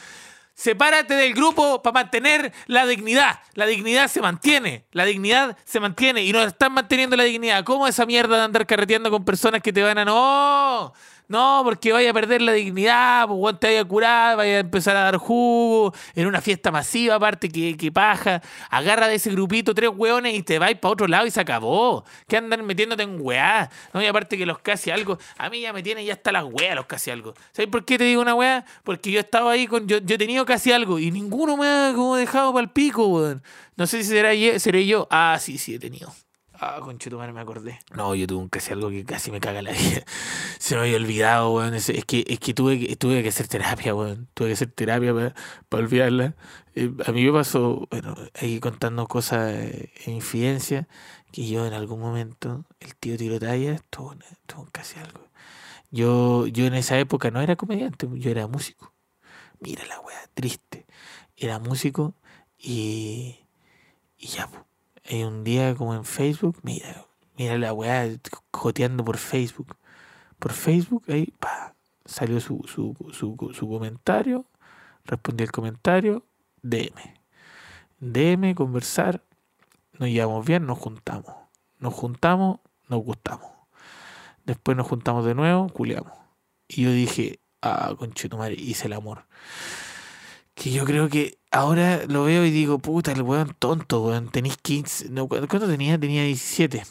Sepárate 0.54 1.14
del 1.14 1.32
grupo 1.32 1.82
para 1.82 1.94
mantener 1.94 2.52
la 2.66 2.84
dignidad. 2.84 3.40
La 3.54 3.66
dignidad 3.66 4.08
se 4.08 4.20
mantiene. 4.20 4.84
La 4.92 5.04
dignidad 5.04 5.56
se 5.64 5.80
mantiene. 5.80 6.22
Y 6.22 6.32
no 6.32 6.42
están 6.42 6.72
manteniendo 6.74 7.16
la 7.16 7.24
dignidad. 7.24 7.64
¿Cómo 7.64 7.86
esa 7.86 8.04
mierda 8.04 8.36
de 8.36 8.42
andar 8.42 8.66
carreteando 8.66 9.10
con 9.10 9.24
personas 9.24 9.62
que 9.62 9.72
te 9.72 9.82
van 9.82 9.96
a... 9.98 10.04
No, 10.04 10.92
no, 11.30 11.60
porque 11.62 11.92
vaya 11.92 12.10
a 12.10 12.12
perder 12.12 12.42
la 12.42 12.50
dignidad. 12.50 13.28
Pues 13.28 13.60
te 13.60 13.68
vaya 13.68 13.82
a 13.82 13.84
curar, 13.84 14.36
vaya 14.36 14.56
a 14.56 14.58
empezar 14.58 14.96
a 14.96 15.04
dar 15.04 15.16
jugo. 15.16 15.94
En 16.16 16.26
una 16.26 16.40
fiesta 16.40 16.72
masiva, 16.72 17.14
aparte 17.14 17.48
que, 17.48 17.76
que 17.76 17.92
paja. 17.92 18.42
Agarra 18.68 19.06
de 19.06 19.14
ese 19.14 19.30
grupito 19.30 19.72
tres 19.72 19.90
hueones 19.94 20.34
y 20.34 20.42
te 20.42 20.58
vais 20.58 20.76
para 20.76 20.90
otro 20.90 21.06
lado 21.06 21.26
y 21.26 21.30
se 21.30 21.40
acabó. 21.40 22.04
¿Qué 22.26 22.36
andan 22.36 22.66
metiéndote 22.66 23.04
en 23.04 23.18
weá? 23.20 23.70
No, 23.94 24.02
y 24.02 24.06
aparte 24.06 24.36
que 24.36 24.44
los 24.44 24.58
casi 24.58 24.90
algo. 24.90 25.18
A 25.38 25.48
mí 25.50 25.60
ya 25.60 25.72
me 25.72 25.84
tienen 25.84 26.04
ya 26.04 26.14
hasta 26.14 26.32
las 26.32 26.42
weas 26.42 26.74
los 26.74 26.86
casi 26.86 27.12
algo. 27.12 27.34
¿Sabes 27.52 27.70
por 27.70 27.84
qué 27.84 27.96
te 27.96 28.02
digo 28.02 28.20
una 28.20 28.34
wea? 28.34 28.64
Porque 28.82 29.12
yo 29.12 29.20
estaba 29.20 29.52
ahí 29.52 29.68
con. 29.68 29.86
Yo, 29.86 29.98
yo 29.98 30.16
he 30.16 30.18
tenido 30.18 30.44
casi 30.44 30.72
algo 30.72 30.98
y 30.98 31.12
ninguno 31.12 31.56
me 31.56 31.68
ha 31.68 31.92
como 31.94 32.16
dejado 32.16 32.52
para 32.52 32.64
el 32.64 32.70
pico, 32.70 33.06
weón. 33.06 33.40
No 33.76 33.86
sé 33.86 34.02
si 34.02 34.10
será 34.10 34.30
seré 34.58 34.84
yo. 34.84 35.06
Ah, 35.12 35.38
sí, 35.40 35.58
sí, 35.58 35.76
he 35.76 35.78
tenido. 35.78 36.12
Ah, 36.62 36.78
conchetumare, 36.82 37.32
me 37.32 37.40
acordé. 37.40 37.78
No, 37.96 38.14
yo 38.14 38.26
tuve 38.26 38.40
un 38.42 38.48
casi 38.50 38.72
algo 38.72 38.90
que 38.90 39.02
casi 39.04 39.30
me 39.30 39.40
caga 39.40 39.62
la 39.62 39.72
vida. 39.72 40.04
Se 40.58 40.74
me 40.74 40.82
había 40.82 40.96
olvidado, 40.96 41.52
weón. 41.54 41.72
Es, 41.74 41.86
que, 42.06 42.22
es 42.28 42.38
que 42.38 42.52
tuve, 42.52 42.78
que- 42.78 42.96
tuve 42.96 43.22
que 43.22 43.30
hacer 43.30 43.48
terapia, 43.48 43.94
weón. 43.94 44.28
Tuve 44.34 44.48
que 44.48 44.52
hacer 44.54 44.70
terapia 44.70 45.14
para, 45.14 45.34
olvidarla. 45.82 46.36
Eh, 46.74 46.92
a 47.06 47.12
mí 47.12 47.24
me 47.24 47.32
pasó, 47.32 47.86
bueno, 47.90 48.14
ahí 48.34 48.60
contando 48.60 49.06
cosas 49.08 49.52
eh, 49.54 49.90
en 50.04 50.14
infidencia, 50.16 50.86
que 51.32 51.48
yo 51.48 51.66
en 51.66 51.72
algún 51.72 52.00
momento, 52.00 52.66
el 52.80 52.94
tío 52.96 53.14
estuvo, 53.14 54.12
en- 54.12 54.22
estuvo 54.30 54.64
en 54.64 54.70
casi 54.70 54.98
algo. 55.00 55.30
Yo, 55.90 56.46
yo 56.48 56.66
en 56.66 56.74
esa 56.74 56.98
época 56.98 57.30
no 57.30 57.40
era 57.40 57.56
comediante, 57.56 58.08
yo 58.14 58.30
era 58.30 58.46
músico. 58.48 58.94
Mira 59.60 59.86
la 59.86 60.00
weá, 60.00 60.20
triste. 60.34 60.86
Era 61.36 61.58
músico 61.58 62.14
y, 62.58 63.40
y 64.18 64.28
ya, 64.28 64.48
po. 64.48 64.66
Eh, 65.12 65.26
un 65.26 65.42
día 65.42 65.74
como 65.74 65.92
en 65.96 66.04
Facebook, 66.04 66.60
mira, 66.62 67.04
mira 67.36 67.58
la 67.58 67.72
weá 67.72 68.08
joteando 68.52 69.04
por 69.04 69.18
Facebook. 69.18 69.76
Por 70.38 70.52
Facebook, 70.52 71.02
ahí, 71.08 71.34
pa, 71.36 71.74
salió 72.04 72.38
su, 72.38 72.62
su, 72.68 72.94
su, 73.12 73.36
su 73.52 73.68
comentario, 73.68 74.46
respondí 75.04 75.42
el 75.42 75.50
comentario, 75.50 76.24
DM. 76.62 76.94
DM, 77.98 78.54
conversar, 78.54 79.24
nos 79.98 80.10
llevamos 80.10 80.46
bien, 80.46 80.64
nos 80.64 80.78
juntamos. 80.78 81.34
Nos 81.80 81.92
juntamos, 81.92 82.60
nos 82.88 83.02
gustamos. 83.02 83.50
Después 84.44 84.76
nos 84.76 84.86
juntamos 84.86 85.24
de 85.24 85.34
nuevo, 85.34 85.68
culeamos. 85.70 86.12
Y 86.68 86.84
yo 86.84 86.92
dije, 86.92 87.40
ah, 87.62 87.96
conchetumare, 87.98 88.54
hice 88.54 88.86
el 88.86 88.92
amor. 88.92 89.24
Que 90.60 90.70
yo 90.70 90.84
creo 90.84 91.08
que 91.08 91.38
ahora 91.50 92.04
lo 92.06 92.24
veo 92.24 92.44
y 92.44 92.50
digo, 92.50 92.78
puta, 92.78 93.12
el 93.12 93.22
weón 93.22 93.56
tonto, 93.58 94.02
weón. 94.02 94.30
Tenís 94.30 94.58
15. 94.58 95.08
No, 95.10 95.26
¿cu- 95.28 95.36
¿Cuánto 95.48 95.66
tenía? 95.66 95.98
Tenía 95.98 96.22
17. 96.24 96.82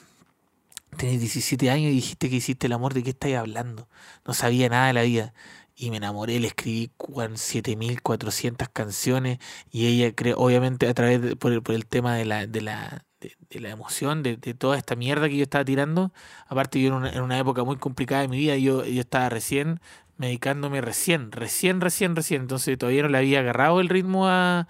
Tenés 0.98 1.20
17 1.20 1.70
años 1.70 1.92
y 1.92 1.96
dijiste 1.96 2.30
que 2.30 2.38
hiciste 2.38 2.68
el 2.68 2.74
amor. 2.74 2.94
¿De 2.94 3.04
qué 3.04 3.12
estáis 3.12 3.36
hablando? 3.38 3.88
No 4.26 4.34
sabía 4.34 4.70
nada 4.70 4.88
de 4.88 4.94
la 4.94 5.04
vida. 5.04 5.34
Y 5.76 5.92
me 5.92 5.98
enamoré, 5.98 6.40
le 6.40 6.48
escribí 6.48 6.92
cuan- 6.98 7.38
7400 7.38 8.70
canciones. 8.70 9.40
Y 9.72 9.88
ella, 9.88 10.14
creo, 10.16 10.38
obviamente, 10.40 10.88
a 10.88 10.94
través 10.96 11.22
de, 11.22 11.36
por, 11.36 11.52
el, 11.54 11.62
por 11.64 11.76
el 11.76 11.86
tema 11.86 12.16
de 12.16 12.26
la, 12.26 12.48
de 12.48 12.62
la, 12.62 13.06
de, 13.22 13.38
de 13.52 13.60
la 13.62 13.70
emoción, 13.70 14.24
de, 14.24 14.38
de 14.38 14.54
toda 14.56 14.78
esta 14.78 14.96
mierda 14.96 15.30
que 15.30 15.38
yo 15.38 15.44
estaba 15.44 15.64
tirando. 15.66 16.12
Aparte, 16.48 16.82
yo 16.82 16.88
en 16.90 16.94
una, 16.96 17.12
en 17.12 17.22
una 17.22 17.38
época 17.40 17.64
muy 17.64 17.78
complicada 17.78 18.22
de 18.24 18.28
mi 18.30 18.40
vida, 18.40 18.58
yo, 18.58 18.84
yo 18.86 19.02
estaba 19.02 19.30
recién 19.30 19.80
medicándome 20.20 20.82
recién, 20.82 21.32
recién, 21.32 21.82
recién, 21.82 22.16
recién. 22.16 22.42
Entonces 22.42 22.78
todavía 22.78 23.04
no 23.04 23.10
le 23.10 23.18
había 23.18 23.40
agarrado 23.40 23.80
el 23.80 23.90
ritmo 23.90 24.28
a, 24.28 24.68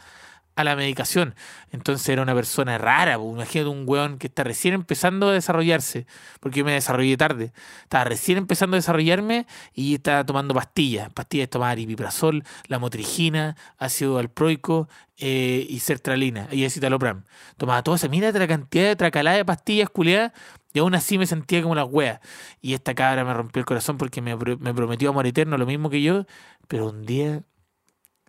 a 0.55 0.63
la 0.63 0.75
medicación. 0.75 1.35
Entonces 1.71 2.07
era 2.09 2.21
una 2.21 2.35
persona 2.35 2.77
rara. 2.77 3.17
po. 3.17 3.31
Imagínate 3.33 3.69
un 3.69 3.83
weón 3.87 4.17
que 4.19 4.27
está 4.27 4.43
recién 4.43 4.73
empezando 4.73 5.29
a 5.29 5.33
desarrollarse, 5.33 6.05
porque 6.39 6.59
yo 6.59 6.65
me 6.65 6.73
desarrollé 6.73 7.17
tarde. 7.17 7.51
Estaba 7.83 8.03
recién 8.03 8.37
empezando 8.37 8.75
a 8.75 8.79
desarrollarme 8.79 9.47
y 9.73 9.95
estaba 9.95 10.25
tomando 10.25 10.53
pastillas. 10.53 11.11
Pastillas 11.13 11.49
tomaba 11.49 11.71
aripiprazol, 11.71 12.43
la 12.67 12.77
motrigina, 12.77 13.55
ácido 13.77 14.19
alproico 14.19 14.87
eh, 15.17 15.65
y 15.69 15.79
sertralina 15.79 16.47
y 16.51 16.63
escitalopram. 16.63 17.23
Tomaba 17.57 17.81
todo 17.81 17.95
eso. 17.95 18.07
Mira 18.09 18.31
la 18.31 18.47
cantidad 18.47 18.83
de 18.83 18.95
tracalada 18.95 19.37
de 19.37 19.45
pastillas 19.45 19.89
culiadas. 19.89 20.33
Y 20.73 20.79
aún 20.79 20.93
así 20.95 21.17
me 21.17 21.25
sentía 21.25 21.61
como 21.61 21.75
la 21.75 21.85
wea. 21.85 22.21
Y 22.61 22.73
esta 22.73 22.93
cabra 22.93 23.25
me 23.25 23.33
rompió 23.33 23.59
el 23.59 23.65
corazón 23.65 23.97
porque 23.97 24.21
me, 24.21 24.35
me 24.35 24.73
prometió 24.73 25.09
amor 25.09 25.25
eterno, 25.25 25.57
lo 25.57 25.65
mismo 25.65 25.89
que 25.89 26.01
yo. 26.01 26.25
Pero 26.67 26.89
un 26.89 27.05
día 27.05 27.43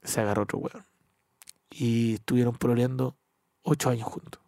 se 0.02 0.20
agarró 0.20 0.44
otro 0.44 0.58
weón. 0.58 0.84
Y 1.70 2.14
estuvieron 2.14 2.56
pololeando 2.56 3.16
ocho 3.62 3.90
años 3.90 4.08
juntos. 4.08 4.40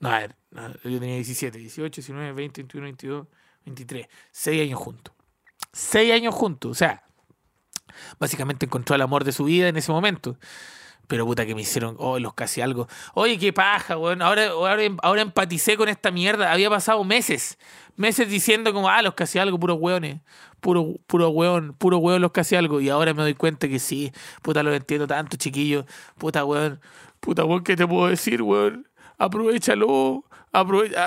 No, 0.00 0.10
a 0.10 0.18
ver, 0.20 0.36
no, 0.50 0.72
yo 0.84 1.00
tenía 1.00 1.16
17, 1.16 1.58
18, 1.58 2.00
19, 2.00 2.32
20, 2.32 2.62
21, 2.62 2.84
22, 2.84 3.26
23. 3.64 4.06
Seis 4.30 4.62
años 4.62 4.78
juntos. 4.78 5.14
Seis 5.72 6.12
años 6.12 6.34
juntos. 6.34 6.70
O 6.70 6.74
sea, 6.74 7.04
básicamente 8.18 8.66
encontró 8.66 8.94
el 8.94 9.02
amor 9.02 9.24
de 9.24 9.32
su 9.32 9.44
vida 9.44 9.68
en 9.68 9.76
ese 9.76 9.92
momento. 9.92 10.38
Pero 11.06 11.26
puta 11.26 11.44
que 11.46 11.54
me 11.54 11.62
hicieron, 11.62 11.96
oh, 11.98 12.18
los 12.18 12.34
casi 12.34 12.60
algo. 12.60 12.88
Oye, 13.14 13.38
qué 13.38 13.52
paja, 13.52 13.98
weón. 13.98 14.22
Ahora, 14.22 14.48
ahora, 14.48 14.82
ahora 15.02 15.22
empaticé 15.22 15.76
con 15.76 15.88
esta 15.88 16.10
mierda. 16.10 16.52
Había 16.52 16.70
pasado 16.70 17.04
meses, 17.04 17.58
meses 17.96 18.28
diciendo 18.28 18.72
como, 18.72 18.88
ah, 18.88 19.02
los 19.02 19.14
casi 19.14 19.38
algo, 19.38 19.58
puros 19.58 19.78
weones. 19.80 20.20
Puro, 20.60 20.94
puro 21.06 21.28
weón, 21.28 21.74
puro 21.74 21.98
weón 21.98 22.22
los 22.22 22.32
casi 22.32 22.56
algo. 22.56 22.80
Y 22.80 22.88
ahora 22.88 23.12
me 23.12 23.22
doy 23.22 23.34
cuenta 23.34 23.68
que 23.68 23.78
sí, 23.78 24.12
puta, 24.42 24.62
lo 24.62 24.72
entiendo 24.74 25.06
tanto, 25.06 25.36
chiquillo. 25.36 25.84
Puta 26.18 26.44
weón, 26.44 26.80
puta 27.20 27.44
weón, 27.44 27.62
¿qué 27.64 27.76
te 27.76 27.86
puedo 27.86 28.08
decir, 28.08 28.42
weón? 28.42 28.88
Aprovechalo. 29.18 30.24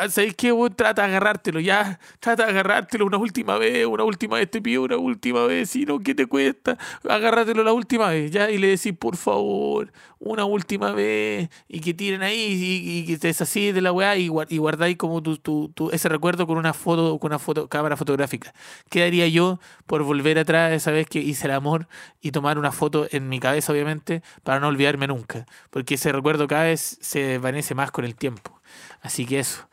¿Sabéis 0.10 0.36
qué, 0.36 0.52
weón? 0.52 0.76
Trata 0.76 1.04
de 1.04 1.08
agarrártelo, 1.08 1.62
ya. 1.62 2.00
Trata 2.20 2.44
de 2.46 2.50
agarrártelo 2.52 3.06
una 3.06 3.18
última 3.18 3.58
vez, 3.58 3.86
una 3.86 4.04
última 4.04 4.36
vez 4.38 4.52
te 4.52 4.62
pido 4.62 4.84
una 4.84 4.98
última 4.98 5.46
vez, 5.46 5.70
si 5.70 5.86
no, 5.86 6.00
¿qué 6.00 6.14
te 6.14 6.26
cuesta? 6.28 6.78
Agárratelo 7.08 7.64
la 7.64 7.72
última 7.72 8.10
vez, 8.10 8.30
ya. 8.32 8.50
Y 8.52 8.58
le 8.58 8.68
decís, 8.68 8.92
por 9.00 9.16
favor, 9.16 9.94
una 10.20 10.44
última 10.44 10.92
vez. 10.92 11.50
Y 11.70 11.80
que 11.80 11.94
tiren 11.94 12.24
ahí 12.24 12.36
y, 12.84 13.06
que 13.06 13.18
te 13.18 13.28
desasí 13.28 13.72
de 13.72 13.80
la 13.82 13.94
weá 13.94 14.18
y, 14.18 14.30
y 14.50 14.58
guardáis 14.58 14.98
como 14.98 15.24
tu, 15.24 15.38
tu, 15.38 15.70
tu- 15.70 15.92
ese 15.92 16.10
recuerdo 16.10 16.46
con 16.46 16.58
una 16.58 16.74
foto, 16.74 17.18
con 17.18 17.30
una 17.32 17.40
foto, 17.40 17.70
cámara 17.70 17.96
fotográfica. 17.96 18.54
¿Qué 18.90 19.04
haría 19.04 19.28
yo 19.30 19.60
por 19.86 20.04
volver 20.04 20.40
atrás 20.40 20.74
esa 20.74 20.92
vez 20.92 21.08
que 21.08 21.20
hice 21.20 21.46
el 21.48 21.54
amor 21.54 21.88
y 22.22 22.32
tomar 22.32 22.58
una 22.60 22.72
foto 22.74 23.08
en 23.12 23.30
mi 23.30 23.40
cabeza, 23.40 23.72
obviamente, 23.72 24.24
para 24.44 24.60
no 24.60 24.68
olvidarme 24.68 25.08
nunca? 25.08 25.46
Porque 25.70 25.96
ese 25.96 26.12
recuerdo 26.12 26.48
cada 26.48 26.64
vez 26.66 26.98
se 27.02 27.20
desvanece 27.22 27.76
más 27.76 27.92
con 27.92 28.04
el 28.06 28.16
tiempo. 28.16 28.57
Así 29.02 29.26
que 29.26 29.40
eso. 29.40 29.68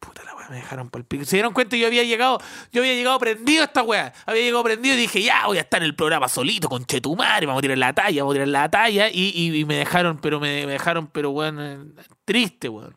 Puta 0.00 0.22
la 0.24 0.34
weá, 0.36 0.48
me 0.48 0.56
dejaron 0.56 0.90
por. 0.90 1.04
Se 1.24 1.36
dieron 1.36 1.52
cuenta 1.52 1.76
yo 1.76 1.86
había 1.86 2.04
llegado, 2.04 2.40
yo 2.72 2.82
había 2.82 2.94
llegado 2.94 3.18
prendido 3.18 3.62
a 3.62 3.64
esta 3.64 3.82
weá. 3.82 4.12
Había 4.26 4.42
llegado 4.42 4.62
prendido 4.62 4.94
y 4.94 4.98
dije, 4.98 5.22
ya 5.22 5.46
voy 5.46 5.58
a 5.58 5.62
estar 5.62 5.82
en 5.82 5.86
el 5.86 5.96
programa 5.96 6.28
solito, 6.28 6.68
con 6.68 6.84
Chetumare, 6.84 7.46
vamos 7.46 7.60
a 7.60 7.62
tirar 7.62 7.78
la 7.78 7.92
talla, 7.92 8.22
vamos 8.22 8.32
a 8.32 8.36
tirar 8.36 8.48
la 8.48 8.70
talla. 8.70 9.08
Y, 9.10 9.64
me 9.66 9.76
dejaron, 9.76 10.18
pero 10.18 10.38
me, 10.38 10.66
me 10.66 10.72
dejaron, 10.72 11.08
pero 11.08 11.30
weón, 11.30 11.58
eh, 11.60 11.78
triste, 12.24 12.68
weón. 12.68 12.94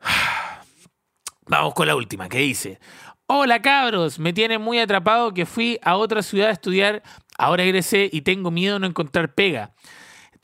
Vamos 1.46 1.74
con 1.74 1.86
la 1.86 1.94
última, 1.94 2.26
que 2.28 2.38
dice. 2.38 2.80
Hola 3.26 3.62
cabros, 3.62 4.18
me 4.18 4.34
tiene 4.34 4.58
muy 4.58 4.78
atrapado 4.78 5.32
que 5.32 5.46
fui 5.46 5.78
a 5.82 5.96
otra 5.96 6.22
ciudad 6.22 6.48
a 6.48 6.52
estudiar, 6.52 7.02
ahora 7.38 7.62
egresé 7.62 8.10
y 8.12 8.20
tengo 8.20 8.50
miedo 8.50 8.74
de 8.74 8.80
no 8.80 8.86
encontrar 8.86 9.34
pega. 9.34 9.72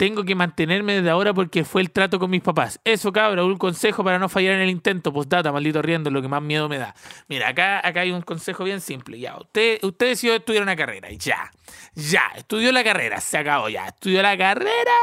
Tengo 0.00 0.24
que 0.24 0.34
mantenerme 0.34 0.94
desde 0.94 1.10
ahora 1.10 1.34
porque 1.34 1.62
fue 1.62 1.82
el 1.82 1.90
trato 1.90 2.18
con 2.18 2.30
mis 2.30 2.40
papás. 2.40 2.80
Eso, 2.84 3.12
cabra, 3.12 3.44
un 3.44 3.58
consejo 3.58 4.02
para 4.02 4.18
no 4.18 4.30
fallar 4.30 4.54
en 4.54 4.62
el 4.62 4.70
intento. 4.70 5.12
Postdata, 5.12 5.52
maldito 5.52 5.82
riendo, 5.82 6.08
lo 6.08 6.22
que 6.22 6.28
más 6.28 6.40
miedo 6.40 6.70
me 6.70 6.78
da. 6.78 6.94
Mira, 7.28 7.48
acá, 7.48 7.86
acá 7.86 8.00
hay 8.00 8.10
un 8.10 8.22
consejo 8.22 8.64
bien 8.64 8.80
simple. 8.80 9.18
Ya, 9.18 9.36
usted, 9.36 9.78
usted 9.82 10.06
decidió 10.06 10.34
estudiar 10.36 10.62
una 10.62 10.74
carrera. 10.74 11.10
Ya, 11.10 11.50
ya, 11.94 12.22
estudió 12.34 12.72
la 12.72 12.82
carrera, 12.82 13.20
se 13.20 13.36
acabó 13.36 13.68
ya. 13.68 13.88
Estudió 13.88 14.22
la 14.22 14.38
carrera, 14.38 14.96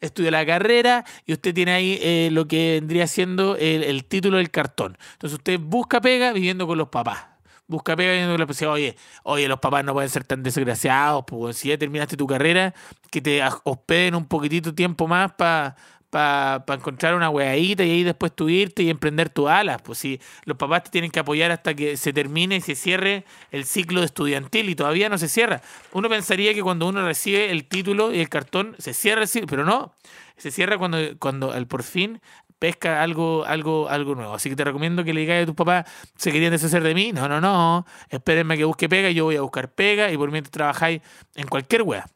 estudió 0.00 0.32
la 0.32 0.44
carrera 0.44 1.04
y 1.26 1.32
usted 1.32 1.54
tiene 1.54 1.70
ahí 1.70 2.00
eh, 2.02 2.30
lo 2.32 2.48
que 2.48 2.80
vendría 2.80 3.06
siendo 3.06 3.54
el, 3.54 3.84
el 3.84 4.04
título 4.04 4.38
del 4.38 4.50
cartón. 4.50 4.98
Entonces 5.12 5.38
usted 5.38 5.60
busca 5.60 6.00
pega 6.00 6.32
viviendo 6.32 6.66
con 6.66 6.76
los 6.76 6.88
papás. 6.88 7.29
Busca 7.70 7.96
pega 7.96 8.26
con 8.26 8.36
los 8.36 8.46
papás. 8.46 8.62
Oye, 8.62 8.96
oye, 9.22 9.48
los 9.48 9.60
papás 9.60 9.84
no 9.84 9.92
pueden 9.92 10.10
ser 10.10 10.24
tan 10.24 10.42
desgraciados. 10.42 11.24
Pues 11.26 11.56
si 11.56 11.68
ya 11.68 11.78
terminaste 11.78 12.16
tu 12.16 12.26
carrera, 12.26 12.74
que 13.10 13.20
te 13.20 13.40
hospeden 13.64 14.16
un 14.16 14.26
poquitito 14.26 14.74
tiempo 14.74 15.06
más 15.06 15.32
para 15.32 15.76
para 16.10 16.64
encontrar 16.74 17.14
una 17.14 17.30
weadita 17.30 17.84
y 17.84 17.90
ahí 17.90 18.02
después 18.02 18.32
tú 18.34 18.48
irte 18.48 18.82
y 18.82 18.90
emprender 18.90 19.30
tus 19.30 19.48
alas. 19.48 19.80
Pues 19.80 19.98
si 19.98 20.20
los 20.44 20.56
papás 20.56 20.84
te 20.84 20.90
tienen 20.90 21.10
que 21.10 21.20
apoyar 21.20 21.52
hasta 21.52 21.74
que 21.74 21.96
se 21.96 22.12
termine 22.12 22.56
y 22.56 22.60
se 22.60 22.74
cierre 22.74 23.24
el 23.52 23.64
ciclo 23.64 24.02
estudiantil 24.02 24.68
y 24.68 24.74
todavía 24.74 25.08
no 25.08 25.18
se 25.18 25.28
cierra. 25.28 25.62
Uno 25.92 26.08
pensaría 26.08 26.52
que 26.52 26.62
cuando 26.62 26.88
uno 26.88 27.04
recibe 27.04 27.50
el 27.50 27.64
título 27.64 28.12
y 28.12 28.20
el 28.20 28.28
cartón 28.28 28.74
se 28.78 28.92
cierra 28.92 29.22
el 29.22 29.28
ciclo, 29.28 29.46
pero 29.46 29.64
no. 29.64 29.94
Se 30.36 30.50
cierra 30.50 30.78
cuando, 30.78 30.98
cuando 31.18 31.52
al 31.52 31.66
por 31.66 31.84
fin 31.84 32.20
pesca 32.60 33.02
algo, 33.02 33.44
algo, 33.44 33.88
algo 33.88 34.14
nuevo. 34.14 34.34
Así 34.34 34.48
que 34.48 34.54
te 34.54 34.62
recomiendo 34.62 35.02
que 35.02 35.12
le 35.12 35.22
digas 35.22 35.42
a 35.42 35.46
tus 35.46 35.56
papás, 35.56 35.86
¿se 36.16 36.30
querían 36.30 36.52
deshacer 36.52 36.84
de 36.84 36.94
mí? 36.94 37.10
No, 37.12 37.26
no, 37.28 37.40
no. 37.40 37.84
Espérenme 38.08 38.56
que 38.56 38.64
busque 38.64 38.88
pega 38.88 39.10
y 39.10 39.14
yo 39.14 39.24
voy 39.24 39.34
a 39.36 39.40
buscar 39.40 39.72
pega 39.72 40.12
y 40.12 40.16
por 40.16 40.30
mientras 40.30 40.52
trabajáis 40.52 41.00
en 41.34 41.48
cualquier 41.48 41.82
wea. 41.82 42.06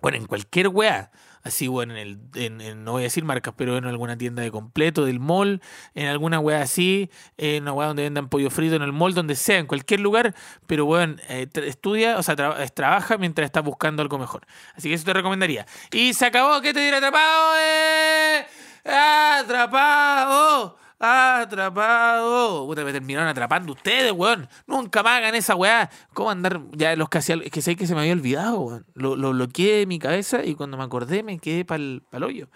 Bueno, 0.00 0.18
en 0.18 0.26
cualquier 0.26 0.68
wea. 0.68 1.10
Así, 1.44 1.66
bueno, 1.66 1.96
en 1.96 1.98
el, 1.98 2.18
en, 2.36 2.84
no 2.84 2.92
voy 2.92 3.02
a 3.02 3.04
decir 3.04 3.24
marcas, 3.24 3.52
pero 3.56 3.76
en 3.76 3.84
alguna 3.84 4.16
tienda 4.16 4.42
de 4.42 4.52
completo, 4.52 5.04
del 5.04 5.18
mall, 5.18 5.60
en 5.94 6.06
alguna 6.06 6.38
wea 6.38 6.62
así, 6.62 7.10
en 7.36 7.64
una 7.64 7.72
wea 7.72 7.88
donde 7.88 8.04
vendan 8.04 8.28
pollo 8.28 8.48
frito, 8.48 8.76
en 8.76 8.82
el 8.82 8.92
mall, 8.92 9.12
donde 9.12 9.34
sea, 9.34 9.58
en 9.58 9.66
cualquier 9.66 9.98
lugar, 9.98 10.36
pero 10.68 10.84
bueno, 10.84 11.16
eh, 11.28 11.48
estudia, 11.54 12.16
o 12.16 12.22
sea, 12.22 12.36
tra- 12.36 12.72
trabaja 12.72 13.18
mientras 13.18 13.46
estás 13.46 13.64
buscando 13.64 14.02
algo 14.02 14.18
mejor. 14.20 14.46
Así 14.76 14.88
que 14.88 14.94
eso 14.94 15.04
te 15.04 15.14
recomendaría. 15.14 15.66
Y 15.90 16.14
se 16.14 16.26
acabó, 16.26 16.60
¿qué 16.60 16.72
te 16.72 16.78
dirá 16.78 16.98
atrapado? 16.98 17.54
¡Eh! 17.58 18.46
¡Atrapado! 18.84 20.76
¡Atrapado! 20.98 22.66
Puta, 22.66 22.84
me 22.84 22.92
terminaron 22.92 23.28
atrapando 23.28 23.72
ustedes, 23.72 24.12
weón. 24.12 24.48
Nunca 24.66 25.02
más 25.02 25.18
hagan 25.18 25.34
esa 25.34 25.54
weá. 25.56 25.90
¿Cómo 26.14 26.30
andar 26.30 26.60
ya 26.72 26.94
los 26.96 27.08
casi 27.08 27.32
al- 27.32 27.42
Es 27.42 27.50
que 27.50 27.60
sé 27.62 27.74
que 27.76 27.86
se 27.86 27.94
me 27.94 28.00
había 28.02 28.12
olvidado, 28.12 28.60
weón. 28.60 28.86
Lo, 28.94 29.16
lo 29.16 29.30
bloqueé 29.32 29.78
de 29.78 29.86
mi 29.86 29.98
cabeza 29.98 30.44
y 30.44 30.54
cuando 30.54 30.76
me 30.76 30.84
acordé 30.84 31.22
me 31.22 31.38
quedé 31.38 31.64
para 31.64 31.82
el 31.82 32.02
hoyo. 32.24 32.48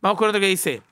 Vamos 0.00 0.18
con 0.18 0.28
otro 0.28 0.40
que 0.40 0.48
dice. 0.48 0.82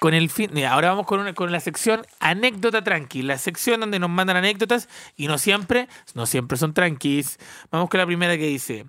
con 0.00 0.14
el 0.14 0.30
fin. 0.30 0.50
ahora 0.64 0.88
vamos 0.88 1.06
con, 1.06 1.20
una- 1.20 1.32
con 1.34 1.52
la 1.52 1.60
sección 1.60 2.02
anécdota 2.18 2.82
tranqui, 2.82 3.22
la 3.22 3.38
sección 3.38 3.78
donde 3.80 4.00
nos 4.00 4.10
mandan 4.10 4.36
anécdotas 4.36 4.88
y 5.16 5.28
no 5.28 5.38
siempre, 5.38 5.88
no 6.14 6.26
siempre 6.26 6.58
son 6.58 6.74
tranquis. 6.74 7.38
Vamos 7.70 7.88
con 7.88 7.98
la 8.00 8.06
primera 8.06 8.36
que 8.36 8.46
dice: 8.48 8.86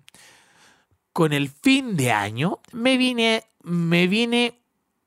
Con 1.11 1.31
el 1.33 1.49
fin 1.49 1.95
de 1.97 2.11
año 2.11 2.59
me 2.71 2.97
vine, 2.97 3.43
me 3.63 4.07
vine. 4.07 4.59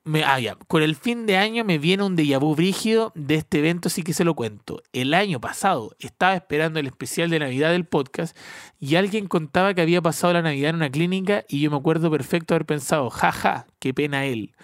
Me, 0.04 0.22
ah, 0.24 0.38
ya. 0.38 0.54
Con 0.68 0.82
el 0.82 0.94
fin 0.94 1.26
de 1.26 1.36
año 1.36 1.64
me 1.64 1.78
viene 1.78 2.04
un 2.04 2.16
déjà 2.16 2.38
vu 2.38 2.54
brígido 2.54 3.12
de 3.16 3.34
este 3.34 3.58
evento, 3.58 3.88
sí 3.88 4.02
que 4.02 4.12
se 4.12 4.24
lo 4.24 4.34
cuento. 4.34 4.80
El 4.92 5.14
año 5.14 5.40
pasado 5.40 5.96
estaba 5.98 6.34
esperando 6.34 6.78
el 6.78 6.86
especial 6.86 7.28
de 7.28 7.40
Navidad 7.40 7.72
del 7.72 7.86
podcast 7.86 8.36
y 8.78 8.94
alguien 8.94 9.26
contaba 9.26 9.74
que 9.74 9.82
había 9.82 10.00
pasado 10.00 10.32
la 10.32 10.42
Navidad 10.42 10.70
en 10.70 10.76
una 10.76 10.90
clínica 10.90 11.44
y 11.48 11.60
yo 11.60 11.72
me 11.72 11.76
acuerdo 11.76 12.10
perfecto 12.10 12.54
haber 12.54 12.66
pensado, 12.66 13.10
jaja, 13.10 13.66
qué 13.80 13.92
pena 13.92 14.26
él. 14.26 14.54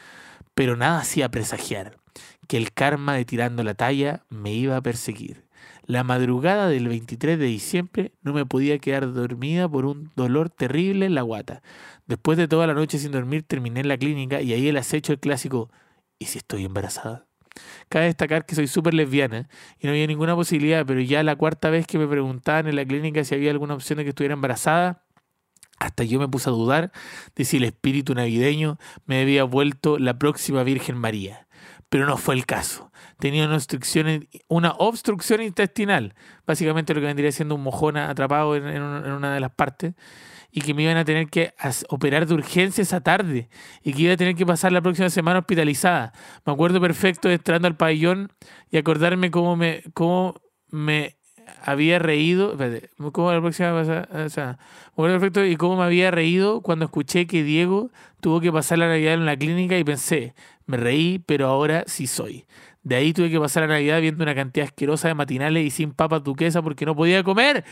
Pero 0.55 0.77
nada 0.77 1.01
hacía 1.01 1.29
presagiar 1.29 1.97
que 2.47 2.57
el 2.57 2.73
karma 2.73 3.15
de 3.15 3.25
tirando 3.25 3.65
la 3.65 3.75
talla 3.75 4.25
me 4.29 4.53
iba 4.53 4.77
a 4.77 4.83
perseguir. 4.83 5.45
La 5.93 6.05
madrugada 6.05 6.69
del 6.69 6.89
23 6.89 7.39
de 7.39 7.45
diciembre 7.45 8.13
no 8.23 8.33
me 8.33 8.47
podía 8.47 8.79
quedar 8.79 9.13
dormida 9.13 9.69
por 9.69 9.85
un 9.85 10.11
dolor 10.17 10.49
terrible 10.49 11.05
en 11.05 11.15
la 11.15 11.21
guata. 11.21 11.61
Después 12.07 12.39
de 12.39 12.49
toda 12.49 12.67
la 12.67 12.73
noche 12.73 12.97
sin 12.97 13.13
dormir 13.13 13.43
terminé 13.43 13.81
en 13.81 13.89
la 13.89 13.99
clínica 13.99 14.41
y 14.41 14.55
ahí 14.55 14.69
el 14.69 14.79
acecho 14.79 15.13
el 15.13 15.21
clásico 15.21 15.71
¿y 16.19 16.25
si 16.25 16.39
estoy 16.39 16.65
embarazada? 16.65 17.27
Cabe 17.91 18.07
destacar 18.07 18.47
que 18.47 18.55
soy 18.55 18.69
súper 18.69 18.95
lesbiana 18.95 19.51
y 19.81 19.87
no 19.87 19.93
había 19.93 20.07
ninguna 20.07 20.35
posibilidad, 20.35 20.87
pero 20.87 20.99
ya 21.01 21.23
la 21.23 21.37
cuarta 21.37 21.69
vez 21.69 21.87
que 21.87 21.99
me 21.99 22.09
preguntaban 22.09 22.69
en 22.69 22.77
la 22.77 22.87
clínica 22.87 23.23
si 23.23 23.35
había 23.35 23.51
alguna 23.51 23.75
opción 23.75 23.99
de 23.99 24.05
que 24.05 24.09
estuviera 24.09 24.33
embarazada, 24.33 25.05
hasta 25.79 26.05
yo 26.05 26.19
me 26.19 26.27
puse 26.27 26.49
a 26.49 26.55
dudar 26.55 26.91
de 27.37 27.45
si 27.45 27.59
el 27.59 27.65
espíritu 27.65 28.15
navideño 28.15 28.79
me 29.05 29.21
había 29.21 29.45
vuelto 29.45 29.99
la 29.99 30.19
próxima 30.19 30.63
Virgen 30.63 30.97
María. 30.97 31.47
Pero 31.93 32.07
no 32.07 32.17
fue 32.17 32.35
el 32.37 32.47
caso. 32.47 32.91
Tenía 33.19 33.45
una 33.45 33.57
obstrucción, 33.57 34.27
una 34.49 34.71
obstrucción 34.79 35.43
intestinal, 35.43 36.15
básicamente 36.47 36.95
lo 36.95 37.01
que 37.03 37.07
vendría 37.07 37.31
siendo 37.33 37.55
un 37.55 37.63
mojón 37.63 37.99
atrapado 37.99 38.57
en, 38.57 38.67
en 38.67 38.81
un- 38.83 39.05
en 39.05 39.13
una 39.13 39.35
de 39.35 39.41
las 39.41 39.51
partes, 39.51 39.93
y 40.51 40.63
que 40.63 40.73
me 40.73 40.85
iban 40.85 40.97
a 40.97 41.05
tener 41.05 41.29
que 41.29 41.53
operar 41.91 42.25
de 42.27 42.33
urgencia 42.33 42.81
esa 42.81 43.03
tarde, 43.03 43.51
y 43.83 43.93
que 43.93 44.03
iba 44.05 44.15
a 44.15 44.17
tener 44.17 44.35
que 44.37 44.47
pasar 44.47 44.73
la 44.73 44.81
próxima 44.81 45.11
semana 45.11 45.41
hospitalizada. 45.41 46.15
Me 46.47 46.55
acuerdo 46.55 46.81
perfecto 46.81 47.29
de 47.29 47.35
entrando 47.35 47.69
al 47.69 47.77
pabellón 47.77 48.33
y 48.71 48.79
acordarme 48.79 49.31
cómo 49.31 49.55
me, 49.57 49.83
cómo 49.93 50.41
me 50.71 51.19
había 51.63 51.99
reído. 51.99 52.53
Espérate, 52.53 52.89
¿cómo 53.13 53.33
la 53.33 53.41
próxima 53.43 53.73
pasa- 53.75 54.09
o 54.25 54.29
sea, 54.31 54.47
me 54.57 54.93
acuerdo 54.93 55.17
perfecto 55.21 55.45
y 55.45 55.57
cómo 55.57 55.77
me 55.77 55.85
había 55.85 56.11
reído 56.11 56.63
cuando 56.63 56.87
escuché 56.87 57.27
que 57.27 57.43
Diego 57.45 57.91
tuvo 58.23 58.41
que 58.41 58.51
pasar 58.51 58.79
la 58.79 58.89
Navidad 58.89 59.13
en 59.15 59.27
la 59.27 59.37
clínica 59.37 59.77
y 59.77 59.85
pensé, 59.85 60.35
me 60.67 60.77
reí, 60.77 61.19
pero 61.19 61.47
ahora 61.47 61.85
sí 61.87 62.07
soy. 62.07 62.47
De 62.83 62.97
ahí 62.97 63.13
tuve 63.13 63.31
que 63.31 63.39
pasar 63.39 63.63
la 63.63 63.75
Navidad 63.75 64.01
viendo 64.01 64.25
una 64.25 64.35
cantidad 64.35 64.67
asquerosa 64.67 65.09
de 65.09 65.15
matinales 65.15 65.65
y 65.65 65.71
sin 65.71 65.93
papas 65.93 66.25
duquesa 66.25 66.63
porque 66.63 66.85
no 66.85 66.97
podía 66.97 67.23
comer. 67.23 67.65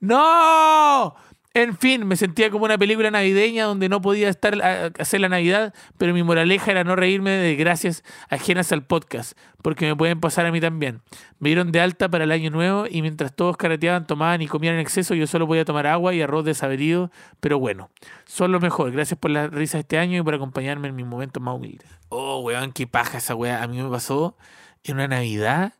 ¡No! 0.00 1.14
En 1.56 1.76
fin, 1.78 2.04
me 2.04 2.16
sentía 2.16 2.50
como 2.50 2.64
una 2.64 2.76
película 2.76 3.12
navideña 3.12 3.66
donde 3.66 3.88
no 3.88 4.02
podía 4.02 4.28
estar 4.28 4.60
a 4.60 4.90
hacer 4.98 5.20
la 5.20 5.28
Navidad, 5.28 5.72
pero 5.98 6.12
mi 6.12 6.24
moraleja 6.24 6.72
era 6.72 6.82
no 6.82 6.96
reírme 6.96 7.30
de 7.30 7.46
desgracias 7.50 8.02
ajenas 8.28 8.72
al 8.72 8.84
podcast, 8.84 9.38
porque 9.62 9.86
me 9.86 9.94
pueden 9.94 10.18
pasar 10.18 10.46
a 10.46 10.50
mí 10.50 10.60
también. 10.60 11.00
Me 11.38 11.50
dieron 11.50 11.70
de 11.70 11.80
alta 11.80 12.08
para 12.08 12.24
el 12.24 12.32
año 12.32 12.50
nuevo 12.50 12.86
y 12.90 13.02
mientras 13.02 13.36
todos 13.36 13.56
carreteaban, 13.56 14.04
tomaban 14.04 14.42
y 14.42 14.48
comían 14.48 14.74
en 14.74 14.80
exceso, 14.80 15.14
yo 15.14 15.28
solo 15.28 15.46
podía 15.46 15.64
tomar 15.64 15.86
agua 15.86 16.12
y 16.12 16.22
arroz 16.22 16.44
desabrido, 16.44 17.12
pero 17.38 17.60
bueno, 17.60 17.88
son 18.24 18.50
lo 18.50 18.58
mejor. 18.58 18.90
Gracias 18.90 19.16
por 19.16 19.30
la 19.30 19.46
risa 19.46 19.78
este 19.78 19.96
año 19.96 20.18
y 20.18 20.22
por 20.24 20.34
acompañarme 20.34 20.88
en 20.88 20.96
mis 20.96 21.06
momentos 21.06 21.40
más 21.40 21.54
humildes. 21.54 21.88
Oh, 22.08 22.40
weón, 22.40 22.72
qué 22.72 22.88
paja 22.88 23.18
esa 23.18 23.36
weá. 23.36 23.62
A 23.62 23.68
mí 23.68 23.80
me 23.80 23.88
pasó 23.88 24.36
en 24.82 24.96
una 24.96 25.06
Navidad 25.06 25.74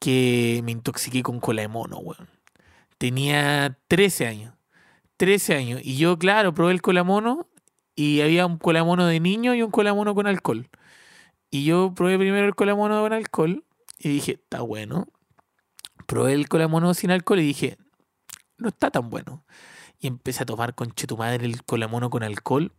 que 0.00 0.60
me 0.64 0.72
intoxiqué 0.72 1.22
con 1.22 1.38
cola 1.38 1.62
de 1.62 1.68
mono, 1.68 1.98
weón. 1.98 2.28
Tenía 2.98 3.78
13 3.86 4.26
años. 4.26 4.59
13 5.20 5.54
años. 5.54 5.80
Y 5.84 5.98
yo, 5.98 6.18
claro, 6.18 6.54
probé 6.54 6.72
el 6.72 6.80
colamono 6.80 7.46
y 7.94 8.22
había 8.22 8.46
un 8.46 8.56
colamono 8.56 9.06
de 9.06 9.20
niño 9.20 9.54
y 9.54 9.60
un 9.60 9.70
colamono 9.70 10.14
con 10.14 10.26
alcohol. 10.26 10.70
Y 11.50 11.64
yo 11.66 11.92
probé 11.94 12.16
primero 12.16 12.46
el 12.46 12.54
colamono 12.54 12.98
con 13.02 13.12
alcohol 13.12 13.62
y 13.98 14.08
dije, 14.08 14.32
está 14.42 14.62
bueno. 14.62 15.08
Probé 16.06 16.32
el 16.32 16.48
colamono 16.48 16.94
sin 16.94 17.10
alcohol 17.10 17.40
y 17.40 17.42
dije, 17.42 17.76
no 18.56 18.68
está 18.68 18.90
tan 18.90 19.10
bueno. 19.10 19.44
Y 19.98 20.06
empecé 20.06 20.44
a 20.44 20.46
tomar 20.46 20.74
con 20.74 20.90
tu 20.92 21.18
madre 21.18 21.44
el 21.44 21.64
colamono 21.64 22.08
con 22.08 22.22
alcohol 22.22 22.72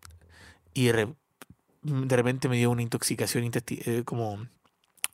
y 0.73 0.85
de, 0.87 0.93
re- 0.93 1.15
de 1.83 2.15
repente 2.15 2.49
me 2.49 2.57
dio 2.57 2.71
una 2.71 2.81
intoxicación 2.81 3.51
eh, 3.53 4.01
como 4.03 4.47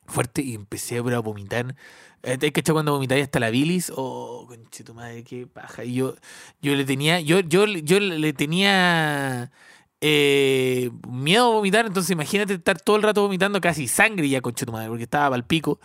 fuerte 0.08 0.42
y 0.42 0.56
empecé 0.56 0.98
a 0.98 1.02
vomitar. 1.20 1.76
Eh, 2.24 2.38
¿Te 2.38 2.52
que 2.52 2.64
cuando 2.64 2.94
vomitáis 2.94 3.24
hasta 3.24 3.40
la 3.40 3.50
bilis? 3.50 3.92
Oh, 3.96 4.46
conche 4.48 4.84
tu 4.84 4.94
madre, 4.94 5.24
qué 5.24 5.48
paja. 5.48 5.84
Y 5.84 5.94
yo, 5.96 6.16
yo 6.62 6.76
le 6.76 6.86
tenía, 6.86 7.20
yo, 7.22 7.40
yo, 7.42 7.66
yo 7.66 8.00
le 8.00 8.34
tenía 8.34 9.52
eh, 10.02 10.92
miedo 11.08 11.46
a 11.48 11.56
vomitar, 11.56 11.86
entonces 11.86 12.12
imagínate 12.12 12.56
estar 12.56 12.80
todo 12.82 12.98
el 12.98 13.04
rato 13.04 13.22
vomitando 13.22 13.62
casi 13.62 13.88
sangre 13.88 14.30
ya, 14.30 14.42
conche 14.42 14.66
tu 14.66 14.72
madre, 14.72 14.90
porque 14.90 15.04
estaba 15.04 15.36
al 15.36 15.46
pico. 15.46 15.80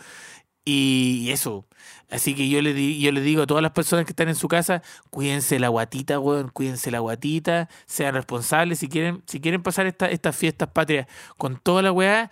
Y, 0.65 1.29
eso. 1.31 1.65
Así 2.09 2.35
que 2.35 2.47
yo 2.47 2.61
le, 2.61 2.99
yo 2.99 3.11
le 3.11 3.21
digo 3.21 3.43
a 3.43 3.47
todas 3.47 3.61
las 3.63 3.71
personas 3.73 4.05
que 4.05 4.11
están 4.11 4.29
en 4.29 4.35
su 4.35 4.47
casa, 4.47 4.81
cuídense 5.09 5.59
la 5.59 5.67
guatita, 5.69 6.19
weón, 6.19 6.49
cuídense 6.49 6.91
la 6.91 6.99
guatita, 6.99 7.69
sean 7.85 8.13
responsables. 8.15 8.79
Si 8.79 8.87
quieren, 8.87 9.23
si 9.27 9.41
quieren 9.41 9.61
pasar 9.63 9.87
esta- 9.87 10.09
estas 10.09 10.35
fiestas 10.35 10.69
patrias 10.69 11.07
con 11.37 11.57
toda 11.59 11.81
la 11.81 11.91
weá, 11.91 12.29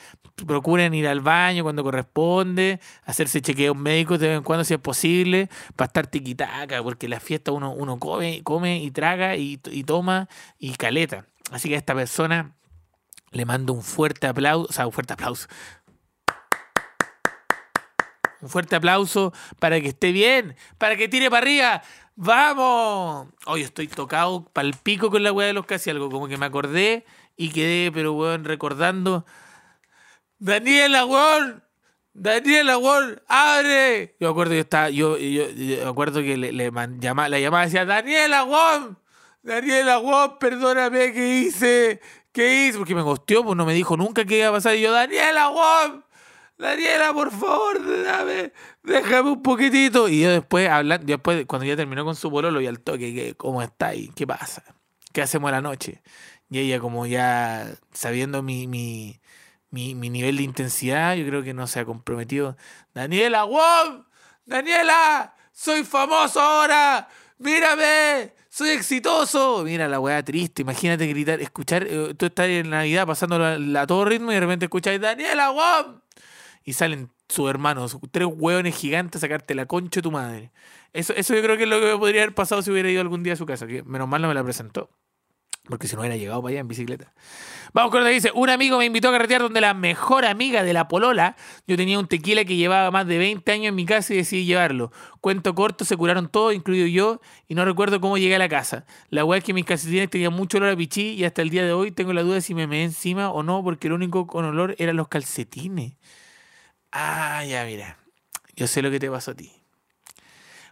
procuren 0.48 0.94
ir 0.94 1.08
al 1.08 1.22
baño 1.22 1.63
cuando 1.63 1.84
corresponde, 1.84 2.80
hacerse 3.06 3.41
chequeos 3.41 3.76
médicos 3.76 4.20
de 4.20 4.30
vez 4.30 4.38
en 4.38 4.44
cuando 4.44 4.63
si 4.63 4.74
es 4.74 4.80
posible, 4.80 5.50
para 5.76 5.88
estar 5.88 6.08
tiquitaca, 6.08 6.82
porque 6.84 7.08
la 7.08 7.20
fiesta 7.20 7.52
uno, 7.52 7.72
uno 7.72 8.00
come, 8.00 8.41
come 8.44 8.82
y 8.82 8.91
traga 8.91 9.36
y, 9.36 9.60
y 9.72 9.84
toma 9.84 10.28
y 10.58 10.72
caleta. 10.76 11.26
Así 11.52 11.70
que 11.70 11.76
a 11.76 11.78
esta 11.78 11.94
persona 11.94 12.56
le 13.32 13.46
mando 13.46 13.74
un 13.74 13.82
fuerte 13.82 14.28
aplauso, 14.28 14.67
o 14.70 14.74
sea, 14.74 14.86
un 14.86 14.94
fuerte 14.94 15.13
aplauso. 15.13 15.48
Un 18.41 18.50
fuerte 18.50 18.76
aplauso 18.76 19.34
para 19.60 19.80
que 19.80 19.89
esté 19.89 20.12
bien, 20.12 20.56
para 20.78 20.98
que 20.98 21.08
tire 21.08 21.30
para 21.30 21.44
arriba. 21.44 21.84
¡Vamos! 22.15 23.28
Hoy 23.46 23.62
estoy 23.62 23.88
tocado 23.88 24.46
pal 24.46 24.74
pico 24.84 25.10
con 25.10 25.24
la 25.24 25.32
weá 25.32 25.48
de 25.48 25.54
los 25.54 25.65
casi 25.65 25.89
algo, 25.89 26.10
como 26.10 26.28
que 26.28 26.38
me 26.38 26.46
acordé 26.46 27.06
y 27.38 27.50
quedé, 27.50 27.91
pero 27.91 28.13
weón, 28.13 28.44
recordando. 28.44 29.26
¡Daniela, 30.41 31.06
weón! 31.06 31.63
¡Daniela, 32.13 32.80
weón! 32.80 33.21
¡Abre! 33.27 34.15
Yo 34.19 34.30
acuerdo 34.30 34.49
que 34.51 34.56
yo 34.58 34.62
estaba, 34.62 34.89
yo, 34.89 35.17
yo, 35.19 35.49
yo 35.51 35.88
acuerdo 35.88 36.21
que 36.21 36.36
le, 36.36 36.51
le 36.51 36.71
man- 36.71 36.99
llama- 36.99 37.30
la 37.30 37.39
llamaba 37.39 37.63
y 37.63 37.67
decía, 37.67 37.86
¡Daniela, 37.86 38.43
weón! 38.43 38.97
Daniela, 39.43 39.99
weón, 39.99 40.39
perdóname, 40.39 41.13
¿qué 41.13 41.38
hice? 41.39 42.01
¿Qué 42.32 42.65
hice? 42.65 42.80
Porque 42.80 42.95
me 42.95 43.04
gosteó, 43.04 43.43
pues 43.43 43.56
no 43.56 43.67
me 43.67 43.73
dijo 43.75 43.95
nunca 43.97 44.25
qué 44.25 44.39
iba 44.39 44.47
a 44.47 44.51
pasar. 44.51 44.75
Y 44.75 44.82
yo, 44.82 44.91
Daniela, 44.91 45.49
weón, 45.51 46.04
Daniela, 46.58 47.13
por 47.13 47.30
favor, 47.30 48.04
dame, 48.04 48.51
déjame 48.82 49.30
un 49.30 49.43
poquitito. 49.43 50.10
Y 50.10 50.21
yo 50.21 50.32
después, 50.32 50.67
hablando, 50.69 51.06
después, 51.06 51.45
cuando 51.45 51.65
ya 51.67 51.75
terminó 51.75 52.04
con 52.04 52.15
su 52.15 52.32
pololo 52.32 52.62
y 52.62 52.65
al 52.67 52.80
toque, 52.80 53.13
¿qué- 53.13 53.36
¿cómo 53.36 53.62
está 53.62 53.89
ahí? 53.89 54.10
¿Qué 54.15 54.25
pasa? 54.25 54.63
¿Qué 55.13 55.21
hacemos 55.21 55.51
la 55.51 55.62
noche? 55.62 56.01
Y 56.49 56.58
ella 56.60 56.80
como 56.80 57.06
ya 57.06 57.75
sabiendo 57.93 58.41
mi, 58.41 58.67
mi, 58.67 59.21
mi, 59.72 59.96
mi 59.96 60.10
nivel 60.10 60.38
de 60.38 60.44
intensidad, 60.44 61.16
yo 61.16 61.26
creo 61.26 61.44
que 61.44 61.54
no 61.54 61.66
se 61.66 61.80
ha 61.80 61.86
comprometido. 61.86 62.56
Daniela, 62.94 63.46
wow, 63.46 64.06
Daniela, 64.46 65.34
soy 65.52 65.84
famoso 65.84 66.40
ahora, 66.40 67.08
mírame, 67.38 68.34
soy 68.50 68.70
exitoso. 68.70 69.64
Mira 69.64 69.88
la 69.88 70.00
weá 70.00 70.24
triste, 70.24 70.62
imagínate 70.62 71.08
gritar, 71.08 71.42
escuchar, 71.42 71.88
eh, 71.90 72.14
tú 72.16 72.28
estás 72.28 72.48
en 72.48 72.70
Navidad 72.70 73.08
pasando 73.08 73.44
a 73.44 73.88
todo 73.88 74.06
ritmo 74.06 74.32
y 74.32 74.36
de 74.36 74.42
repente 74.42 74.66
escuchas, 74.66 75.00
Daniela, 75.00 75.50
wow. 75.50 76.02
Y 76.64 76.74
salen 76.74 77.10
sus 77.30 77.50
hermanos, 77.50 77.98
tres 78.12 78.28
hueones 78.30 78.76
gigantes 78.76 79.20
a 79.20 79.26
sacarte 79.26 79.56
la 79.56 79.66
concha 79.66 80.00
de 80.00 80.02
tu 80.04 80.12
madre. 80.12 80.52
Eso, 80.94 81.14
eso 81.14 81.34
yo 81.34 81.42
creo 81.42 81.56
que 81.56 81.64
es 81.64 81.70
lo 81.70 81.80
que 81.80 81.86
me 81.94 81.98
podría 81.98 82.24
haber 82.24 82.36
pasado 82.36 82.62
si 82.62 82.72
hubiera 82.72 82.90
ido 82.90 83.02
algún 83.02 83.24
día 83.24 83.34
a 83.34 83.38
su 83.38 83.46
casa, 83.46 83.66
que 83.66 83.84
menos 83.84 84.08
mal 84.08 84.22
no 84.22 84.28
me 84.28 84.34
la 84.34 84.44
presentó. 84.44 84.90
Porque 85.72 85.88
si 85.88 85.96
no 85.96 86.02
hubiera 86.02 86.18
llegado 86.18 86.42
para 86.42 86.52
allá 86.52 86.60
en 86.60 86.68
bicicleta. 86.68 87.14
Vamos 87.74 87.92
con 87.92 88.02
lo 88.02 88.06
que 88.08 88.13
dice. 88.13 88.30
Un 88.36 88.50
amigo 88.50 88.78
me 88.78 88.86
invitó 88.86 89.08
a 89.08 89.13
carretear 89.13 89.42
donde 89.42 89.62
la 89.62 89.74
mejor 89.74 90.26
amiga 90.26 90.63
de 90.63 90.74
la 90.74 90.90
polola. 90.90 91.38
Yo 91.65 91.78
tenía 91.78 91.98
un 91.98 92.08
tequila 92.08 92.44
que 92.44 92.58
llevaba 92.58 92.92
más 92.92 93.08
de 93.08 93.17
20 93.17 93.50
años 93.50 93.69
en 93.69 93.76
mi 93.76 93.86
casa 93.86 94.13
y 94.13 94.17
decidí 94.17 94.46
llevarlo. 94.46 94.92
Cuento 95.22 95.56
corto, 95.56 95.86
se 95.86 95.96
curaron 95.96 96.28
todos, 96.28 96.54
incluido 96.54 96.88
yo, 96.88 97.22
y 97.48 97.56
no 97.56 97.63
recuerdo 97.63 98.02
cómo 98.02 98.17
llegué 98.17 98.36
a 98.36 98.40
la 98.40 98.50
casa. 98.50 98.86
La 99.10 99.24
weá 99.24 99.38
es 99.38 99.46
que 99.46 99.54
mis 99.54 99.63
calcetines 99.63 100.10
tenían 100.10 100.34
mucho 100.34 100.58
olor 100.58 100.72
a 100.72 100.76
pichí 100.76 101.13
y 101.13 101.24
hasta 101.24 101.42
el 101.42 101.50
día 101.50 101.63
de 101.63 101.72
hoy 101.72 101.92
tengo 101.92 102.12
la 102.12 102.24
duda 102.24 102.42
si 102.42 102.54
me 102.54 102.67
meé 102.67 102.84
encima 102.84 103.32
o 103.32 103.42
no, 103.42 103.63
porque 103.63 103.88
lo 103.88 103.96
único 103.96 104.28
con 104.28 104.44
olor 104.44 104.76
eran 104.78 104.98
los 104.98 105.08
calcetines. 105.08 105.94
Ah, 106.92 107.46
ya, 107.46 107.63
mira. 107.63 107.98
Yo 108.58 108.67
sé 108.67 108.82
lo 108.82 108.92
que 108.92 109.00
te 109.00 109.10
pasó 109.10 109.32
a 109.32 109.36
ti. 109.36 109.61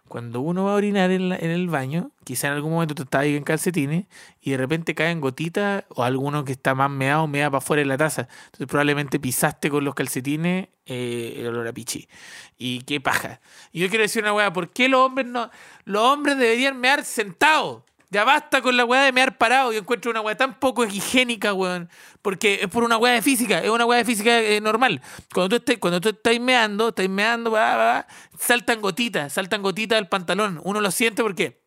Cuando 0.10 0.42
uno 0.42 0.66
va 0.66 0.74
a 0.74 0.76
orinar 0.76 1.12
en, 1.12 1.32
el 1.32 1.70
baño, 1.70 2.12
quizá 2.26 2.48
en 2.48 2.54
algún 2.54 2.74
momento 2.74 2.96
tú 2.96 3.04
estás 3.04 3.22
ahí 3.22 3.36
en 3.38 3.44
calcetines 3.44 4.08
y 4.42 4.52
de 4.52 4.58
repente 4.58 4.94
caen 4.94 5.22
gotitas 5.22 5.86
o 5.90 6.04
alguno 6.04 6.44
que 6.44 6.52
está 6.52 6.76
más 6.76 6.90
meado, 6.90 7.28
mea 7.28 7.50
para 7.50 7.60
afuera 7.60 7.82
de 7.82 7.86
la 7.86 7.98
taza. 7.98 8.28
Entonces 8.48 8.68
probablemente 8.68 9.20
pisaste 9.20 9.70
con 9.70 9.86
los 9.86 9.96
calcetines 9.96 10.68
eh, 10.86 11.36
el 11.38 11.48
olor 11.48 11.68
a 11.68 11.74
pichi. 11.74 12.10
Y 12.58 12.82
qué 12.82 13.00
paja. 13.00 13.40
Y 13.72 13.80
yo 13.80 13.90
quiero 13.90 14.02
decir 14.02 14.24
una 14.24 14.34
weá, 14.34 14.52
¿por 14.52 14.70
qué 14.72 14.90
los 14.90 15.00
hombres 15.00 15.28
no... 15.28 15.50
Los 15.86 16.02
hombres 16.02 16.38
deberían 16.38 16.80
mear 16.80 17.06
sentados? 17.06 17.84
Ya 18.12 18.24
basta 18.24 18.62
con 18.64 18.76
la 18.76 18.86
weá 18.86 19.04
de 19.04 19.12
mear 19.12 19.38
parado. 19.38 19.72
Yo 19.72 19.80
encuentro 19.80 20.10
una 20.10 20.22
weá 20.22 20.36
tan 20.36 20.60
poco 20.60 20.84
higiénica, 20.84 21.54
weón. 21.54 21.90
Porque 22.24 22.60
es 22.62 22.68
por 22.68 22.84
una 22.84 22.98
weá 22.98 23.14
de 23.14 23.22
física. 23.22 23.60
Es 23.60 23.70
una 23.70 23.86
weá 23.86 24.00
de 24.00 24.06
física 24.06 24.40
eh, 24.40 24.60
normal. 24.62 25.02
Cuando 25.32 25.50
tú, 25.50 25.56
estés, 25.58 25.78
cuando 25.78 26.02
tú 26.02 26.10
estás 26.10 26.40
meando, 26.40 26.90
estás 26.90 27.08
meando, 27.08 27.52
va, 27.52 27.76
va, 27.76 28.08
saltan 28.38 28.82
gotitas, 28.82 29.34
saltan 29.34 29.62
gotitas 29.62 29.98
del 29.98 30.08
pantalón. 30.08 30.60
Uno 30.64 30.82
lo 30.82 30.90
siente 30.90 31.22
porque 31.22 31.62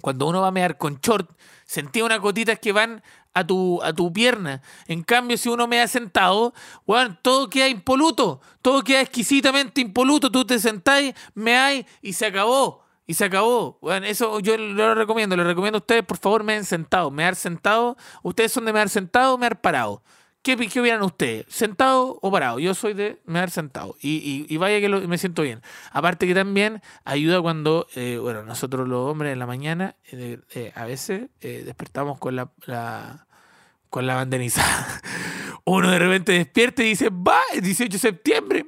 cuando 0.00 0.26
uno 0.26 0.40
va 0.40 0.48
a 0.48 0.52
mear 0.52 0.76
con 0.76 0.98
short, 1.00 1.30
sentía 1.64 2.04
unas 2.04 2.20
gotitas 2.20 2.58
que 2.58 2.72
van 2.72 3.02
a 3.32 3.46
tu, 3.46 3.80
a 3.82 3.92
tu 3.92 4.12
pierna. 4.12 4.62
En 4.88 5.04
cambio, 5.04 5.38
si 5.38 5.48
uno 5.48 5.68
mea 5.68 5.86
sentado, 5.86 6.52
weón, 6.84 7.16
todo 7.22 7.48
queda 7.48 7.68
impoluto. 7.68 8.40
Todo 8.60 8.82
queda 8.82 9.02
exquisitamente 9.02 9.80
impoluto. 9.80 10.32
Tú 10.32 10.44
te 10.44 10.58
sentáis, 10.58 11.14
meáis 11.34 11.86
y 12.02 12.14
se 12.14 12.26
acabó. 12.26 12.89
Y 13.10 13.14
se 13.14 13.24
acabó. 13.24 13.76
Bueno, 13.82 14.06
eso 14.06 14.38
yo 14.38 14.56
lo 14.56 14.94
recomiendo. 14.94 15.36
Les 15.36 15.44
recomiendo 15.44 15.78
a 15.78 15.80
ustedes, 15.80 16.04
por 16.04 16.16
favor, 16.16 16.44
meen 16.44 16.64
sentado. 16.64 17.10
Mear 17.10 17.34
sentado. 17.34 17.96
Ustedes 18.22 18.52
son 18.52 18.66
de 18.66 18.72
mear 18.72 18.88
sentado 18.88 19.34
o 19.34 19.38
mear 19.38 19.60
parado. 19.60 20.04
¿Qué, 20.42 20.56
¿Qué 20.56 20.78
opinan 20.78 21.02
ustedes? 21.02 21.44
¿Sentado 21.48 22.20
o 22.22 22.30
parado? 22.30 22.60
Yo 22.60 22.72
soy 22.72 22.94
de 22.94 23.20
mear 23.26 23.50
sentado. 23.50 23.96
Y, 24.00 24.46
y, 24.48 24.56
vaya 24.58 24.78
que 24.78 24.88
lo- 24.88 25.00
me 25.08 25.18
siento 25.18 25.42
bien. 25.42 25.60
Aparte 25.90 26.24
que 26.28 26.34
también 26.34 26.82
ayuda 27.04 27.42
cuando, 27.42 27.88
eh, 27.96 28.16
bueno, 28.22 28.44
nosotros 28.44 28.86
los 28.86 29.10
hombres 29.10 29.32
en 29.32 29.40
la 29.40 29.46
mañana, 29.46 29.96
eh, 30.12 30.38
eh, 30.54 30.70
a 30.76 30.84
veces 30.84 31.30
eh, 31.40 31.62
despertamos 31.66 32.16
con 32.20 32.36
la, 32.36 32.52
la- 32.66 33.26
con 33.88 34.06
la 34.06 34.14
banderizada. 34.14 34.86
Uno 35.64 35.90
de 35.90 35.98
repente 35.98 36.30
despierta 36.30 36.84
y 36.84 36.90
dice, 36.90 37.08
va, 37.10 37.40
es 37.52 37.60
18 37.64 37.90
de 37.92 37.98
septiembre. 37.98 38.66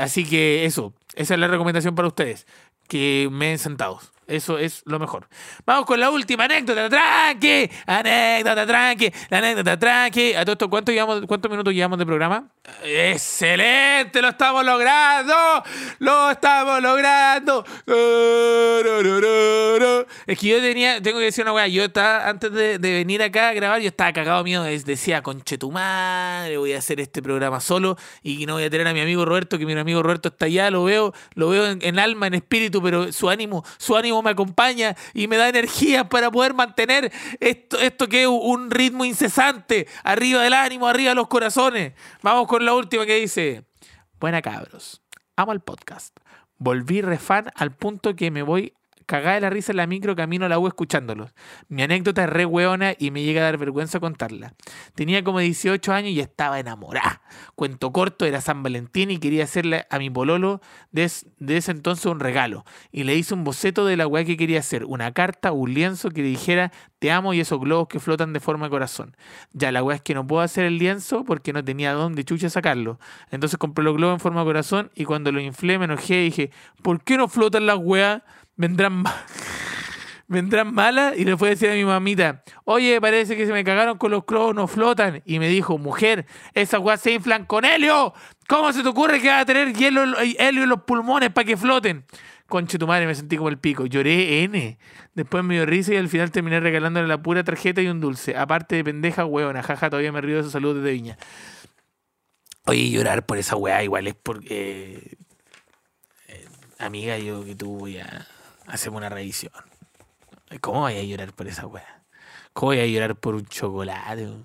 Así 0.00 0.24
que 0.28 0.64
eso, 0.64 0.92
esa 1.14 1.34
es 1.34 1.40
la 1.40 1.46
recomendación 1.46 1.94
para 1.94 2.08
ustedes, 2.08 2.46
que 2.88 3.28
me 3.30 3.56
sentados. 3.58 4.12
Eso 4.26 4.58
es 4.58 4.82
lo 4.86 4.98
mejor. 4.98 5.28
Vamos 5.66 5.86
con 5.86 6.00
la 6.00 6.10
última 6.10 6.44
anécdota, 6.44 6.88
tranqui, 6.88 7.70
anécdota, 7.86 8.66
tranqui, 8.66 9.12
la 9.28 9.38
anécdota, 9.38 9.78
tranqui. 9.78 10.34
A 10.34 10.44
todo 10.44 10.52
esto, 10.52 10.70
¿cuánto 10.70 10.92
llevamos, 10.92 11.22
¿cuántos 11.26 11.50
minutos 11.50 11.74
llevamos 11.74 11.98
de 11.98 12.06
programa? 12.06 12.48
¡Excelente! 12.82 14.22
¡Lo 14.22 14.28
estamos 14.28 14.64
logrando! 14.64 15.34
¡Lo 15.98 16.30
estamos 16.30 16.82
logrando! 16.82 17.64
Es 20.26 20.38
que 20.38 20.48
yo 20.48 20.60
tenía, 20.60 21.02
tengo 21.02 21.18
que 21.18 21.26
decir 21.26 21.44
una 21.44 21.52
weá, 21.52 21.68
yo 21.68 21.84
estaba, 21.84 22.28
antes 22.28 22.52
de, 22.52 22.78
venir 22.78 23.22
acá 23.22 23.50
a 23.50 23.52
grabar, 23.52 23.80
yo 23.80 23.88
estaba 23.88 24.12
cagado 24.12 24.42
mío, 24.44 24.62
decía, 24.62 25.22
conche 25.22 25.58
tu 25.58 25.70
madre, 25.70 26.56
voy 26.56 26.72
a 26.72 26.78
hacer 26.78 27.00
este 27.00 27.22
programa 27.22 27.60
solo 27.60 27.96
y 28.22 28.46
no 28.46 28.54
voy 28.54 28.64
a 28.64 28.70
tener 28.70 28.86
a 28.86 28.94
mi 28.94 29.00
amigo 29.00 29.24
Roberto, 29.24 29.58
que 29.58 29.66
mi 29.66 29.74
amigo 29.74 30.02
Roberto 30.02 30.28
está 30.28 30.46
allá, 30.46 30.70
lo 30.70 30.84
veo, 30.84 31.12
lo 31.34 31.48
veo 31.50 31.66
en 31.66 31.98
alma, 31.98 32.26
en 32.26 32.34
espíritu, 32.34 32.82
pero 32.82 33.12
su 33.12 33.28
ánimo, 33.28 33.64
su 33.78 33.96
ánimo 33.96 34.13
me 34.22 34.30
acompaña 34.30 34.96
y 35.12 35.28
me 35.28 35.36
da 35.36 35.48
energía 35.48 36.08
para 36.08 36.30
poder 36.30 36.54
mantener 36.54 37.12
esto, 37.40 37.78
esto 37.78 38.08
que 38.08 38.22
es 38.22 38.28
un 38.28 38.70
ritmo 38.70 39.04
incesante, 39.04 39.86
arriba 40.02 40.42
del 40.42 40.52
ánimo, 40.52 40.86
arriba 40.86 41.10
de 41.10 41.14
los 41.16 41.28
corazones. 41.28 41.92
Vamos 42.22 42.46
con 42.46 42.64
la 42.64 42.74
última 42.74 43.06
que 43.06 43.16
dice, 43.16 43.64
buena 44.20 44.42
cabros, 44.42 45.02
amo 45.36 45.52
el 45.52 45.60
podcast. 45.60 46.16
Volví 46.58 47.02
refan 47.02 47.50
al 47.56 47.72
punto 47.72 48.14
que 48.14 48.30
me 48.30 48.42
voy 48.42 48.74
cagada 49.06 49.34
de 49.34 49.40
la 49.42 49.50
risa 49.50 49.72
en 49.72 49.76
la 49.76 49.86
micro 49.86 50.16
camino 50.16 50.46
a 50.46 50.48
la 50.48 50.58
U 50.58 50.66
escuchándolos. 50.66 51.32
Mi 51.68 51.82
anécdota 51.82 52.24
es 52.24 52.30
re 52.30 52.44
hueona 52.44 52.94
y 52.98 53.10
me 53.10 53.22
llega 53.22 53.40
a 53.42 53.44
dar 53.44 53.58
vergüenza 53.58 54.00
contarla. 54.00 54.54
Tenía 54.94 55.22
como 55.24 55.38
18 55.38 55.92
años 55.92 56.10
y 56.10 56.20
estaba 56.20 56.58
enamorada. 56.58 57.22
Cuento 57.54 57.92
corto, 57.92 58.24
era 58.24 58.40
San 58.40 58.62
Valentín 58.62 59.10
y 59.10 59.18
quería 59.18 59.44
hacerle 59.44 59.86
a 59.90 59.98
mi 59.98 60.10
pololo 60.10 60.60
de, 60.92 61.10
de 61.38 61.56
ese 61.56 61.70
entonces 61.70 62.06
un 62.06 62.20
regalo. 62.20 62.64
Y 62.92 63.04
le 63.04 63.14
hice 63.14 63.34
un 63.34 63.44
boceto 63.44 63.86
de 63.86 63.96
la 63.96 64.06
weá 64.06 64.24
que 64.24 64.36
quería 64.36 64.60
hacer, 64.60 64.84
una 64.84 65.12
carta, 65.12 65.52
un 65.52 65.72
lienzo 65.74 66.10
que 66.10 66.22
le 66.22 66.28
dijera 66.28 66.72
te 67.04 67.10
amo 67.10 67.34
y 67.34 67.40
esos 67.40 67.60
globos 67.60 67.88
que 67.88 68.00
flotan 68.00 68.32
de 68.32 68.40
forma 68.40 68.64
de 68.64 68.70
corazón. 68.70 69.14
Ya 69.52 69.70
la 69.70 69.82
weá 69.82 69.96
es 69.96 70.00
que 70.00 70.14
no 70.14 70.26
puedo 70.26 70.40
hacer 70.40 70.64
el 70.64 70.78
lienzo 70.78 71.22
porque 71.22 71.52
no 71.52 71.62
tenía 71.62 71.92
dónde 71.92 72.24
chucha 72.24 72.48
sacarlo. 72.48 72.98
Entonces 73.30 73.58
compré 73.58 73.84
los 73.84 73.94
globos 73.94 74.14
en 74.14 74.20
forma 74.20 74.40
de 74.40 74.46
corazón 74.46 74.90
y 74.94 75.04
cuando 75.04 75.30
lo 75.30 75.38
inflé 75.38 75.78
me 75.78 75.84
enojé 75.84 76.22
y 76.22 76.24
dije, 76.24 76.50
¿por 76.80 77.04
qué 77.04 77.18
no 77.18 77.28
flotan 77.28 77.66
las 77.66 77.76
weas? 77.76 78.22
Vendrán 78.56 79.04
vendrán 80.26 80.72
malas 80.74 81.16
y 81.16 81.24
le 81.24 81.36
fue 81.36 81.48
a 81.48 81.50
decir 81.50 81.70
a 81.70 81.74
mi 81.74 81.84
mamita, 81.84 82.42
oye, 82.64 83.00
parece 83.00 83.36
que 83.36 83.46
se 83.46 83.52
me 83.52 83.64
cagaron 83.64 83.98
con 83.98 84.10
los 84.10 84.24
globos, 84.26 84.54
no 84.54 84.66
flotan. 84.66 85.22
Y 85.24 85.38
me 85.38 85.48
dijo, 85.48 85.78
mujer, 85.78 86.26
esas 86.54 86.80
weas 86.80 87.00
se 87.00 87.12
inflan 87.12 87.44
con 87.46 87.64
helio. 87.64 88.14
¿Cómo 88.48 88.72
se 88.72 88.82
te 88.82 88.88
ocurre 88.88 89.20
que 89.20 89.28
va 89.28 89.40
a 89.40 89.46
tener 89.46 89.72
hielo, 89.74 90.02
helio 90.18 90.62
en 90.64 90.68
los 90.68 90.82
pulmones 90.82 91.30
para 91.30 91.44
que 91.44 91.56
floten? 91.56 92.04
Conche 92.46 92.78
tu 92.78 92.86
madre, 92.86 93.06
me 93.06 93.14
sentí 93.14 93.36
como 93.36 93.48
el 93.48 93.58
pico. 93.58 93.86
Lloré 93.86 94.42
N. 94.42 94.78
Después 95.14 95.42
me 95.44 95.54
dio 95.54 95.66
risa 95.66 95.94
y 95.94 95.96
al 95.96 96.08
final 96.08 96.30
terminé 96.30 96.60
regalándole 96.60 97.08
la 97.08 97.22
pura 97.22 97.42
tarjeta 97.42 97.80
y 97.80 97.88
un 97.88 98.00
dulce. 98.00 98.36
Aparte 98.36 98.76
de 98.76 98.84
pendeja, 98.84 99.24
huevona. 99.24 99.62
Jaja, 99.62 99.88
todavía 99.88 100.12
me 100.12 100.20
río 100.20 100.36
de 100.36 100.42
su 100.42 100.50
salud 100.50 100.76
desde 100.76 100.92
Viña. 100.92 101.16
Oye, 102.66 102.90
llorar 102.90 103.24
por 103.24 103.38
esa 103.38 103.56
weá 103.56 103.82
igual 103.82 104.06
es 104.06 104.14
porque... 104.14 105.16
eh, 106.28 106.44
amiga, 106.78 107.18
yo 107.18 107.44
que 107.44 107.54
tú 107.54 107.78
voy 107.78 107.98
a 107.98 108.26
hacerme 108.66 108.98
una 108.98 109.08
revisión. 109.08 109.52
¿Cómo 110.60 110.80
voy 110.80 110.94
a 110.94 111.02
llorar 111.02 111.32
por 111.32 111.46
esa 111.48 111.66
weá? 111.66 112.02
¿Cómo 112.52 112.70
voy 112.72 112.80
a 112.80 112.86
llorar 112.86 113.16
por 113.16 113.34
un 113.34 113.44
chocolate? 113.46 114.26
O 114.28 114.44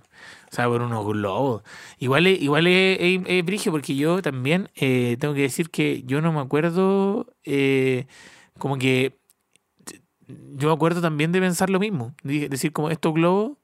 sea, 0.50 0.68
por 0.68 0.82
unos 0.82 1.06
globos. 1.06 1.64
Igual 2.00 2.26
es, 2.28 2.42
igual 2.42 2.68
es, 2.68 2.98
es- 3.28 3.46
brigio 3.46 3.72
porque 3.72 3.96
yo 3.96 4.22
también 4.22 4.70
eh, 4.76 5.18
tengo 5.20 5.34
que 5.36 5.42
decir 5.42 5.70
que 5.70 6.04
yo 6.04 6.22
no 6.22 6.34
me 6.34 6.40
acuerdo 6.40 7.28
eh, 7.44 8.08
como 8.58 8.78
que 8.78 9.20
yo 10.28 10.68
me 10.70 10.74
acuerdo 10.74 11.02
también 11.02 11.32
de 11.32 11.40
pensar 11.40 11.70
lo 11.70 11.80
mismo. 11.80 12.16
de- 12.24 12.50
decir 12.50 12.72
como 12.74 12.90
estos 12.90 13.14
globos 13.14 13.58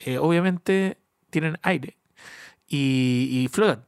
eh, 0.00 0.18
obviamente 0.18 0.98
tienen 1.30 1.58
aire 1.62 1.96
y, 2.68 3.42
y 3.44 3.48
flotan. 3.48 3.84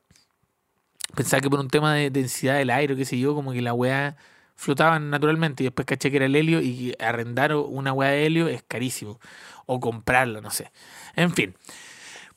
Pensaba 1.14 1.40
que 1.42 1.50
por 1.50 1.60
un 1.60 1.68
tema 1.68 1.94
de 1.94 2.10
densidad 2.10 2.56
del 2.56 2.70
aire 2.70 2.96
qué 2.96 3.04
sé 3.04 3.18
yo, 3.18 3.34
como 3.34 3.52
que 3.52 3.60
la 3.60 3.74
weá 3.74 4.16
flotaban 4.62 5.10
naturalmente 5.10 5.62
y 5.62 5.66
después 5.66 5.86
caché 5.86 6.10
que 6.10 6.16
era 6.18 6.26
el 6.26 6.36
helio 6.36 6.60
y 6.62 6.94
arrendar 7.00 7.54
una 7.56 7.92
weá 7.92 8.10
de 8.10 8.26
helio 8.26 8.48
es 8.48 8.62
carísimo. 8.62 9.18
O 9.66 9.80
comprarla, 9.80 10.40
no 10.40 10.50
sé. 10.50 10.70
En 11.16 11.32
fin. 11.32 11.54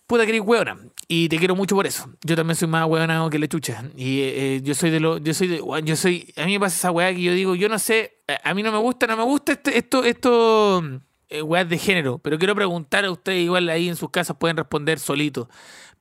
Puta 0.08 0.24
que 0.26 0.30
eres 0.32 0.42
hueona. 0.42 0.78
Y 1.08 1.30
te 1.30 1.38
quiero 1.38 1.56
mucho 1.56 1.76
por 1.76 1.88
eso. 1.88 2.10
Yo 2.24 2.36
también 2.36 2.56
soy 2.56 2.68
más 2.68 2.86
hueona 2.88 3.28
que 3.32 3.40
la 3.40 3.48
chucha. 3.48 3.84
Y 3.96 4.22
eh, 4.22 4.56
eh, 4.56 4.62
yo 4.64 4.76
soy 4.76 4.90
de 4.92 5.00
lo. 5.00 5.18
Yo 5.18 5.34
soy 5.34 5.48
de. 5.48 5.62
Yo 5.84 5.96
soy. 5.96 6.34
A 6.38 6.46
mí 6.46 6.54
me 6.54 6.60
pasa 6.60 6.76
esa 6.78 6.92
weá 6.92 7.14
que 7.14 7.22
yo 7.22 7.34
digo, 7.34 7.56
yo 7.56 7.70
no 7.70 7.80
sé. 7.80 8.18
A 8.28 8.52
a 8.52 8.54
mí 8.54 8.64
no 8.64 8.72
me 8.72 8.78
gusta, 8.80 9.08
no 9.08 9.18
me 9.18 9.24
gusta 9.24 9.54
este, 9.54 9.78
esto, 9.78 10.04
esto. 10.04 10.84
eh, 11.30 11.42
weas 11.42 11.68
de 11.70 11.78
género. 11.78 12.20
Pero 12.20 12.38
quiero 12.38 12.56
preguntar 12.56 13.06
a 13.06 13.12
ustedes, 13.12 13.44
igual 13.44 13.70
ahí 13.70 13.90
en 13.90 13.96
sus 13.96 14.10
casas 14.10 14.38
pueden 14.38 14.58
responder 14.58 15.00
solitos. 15.00 15.48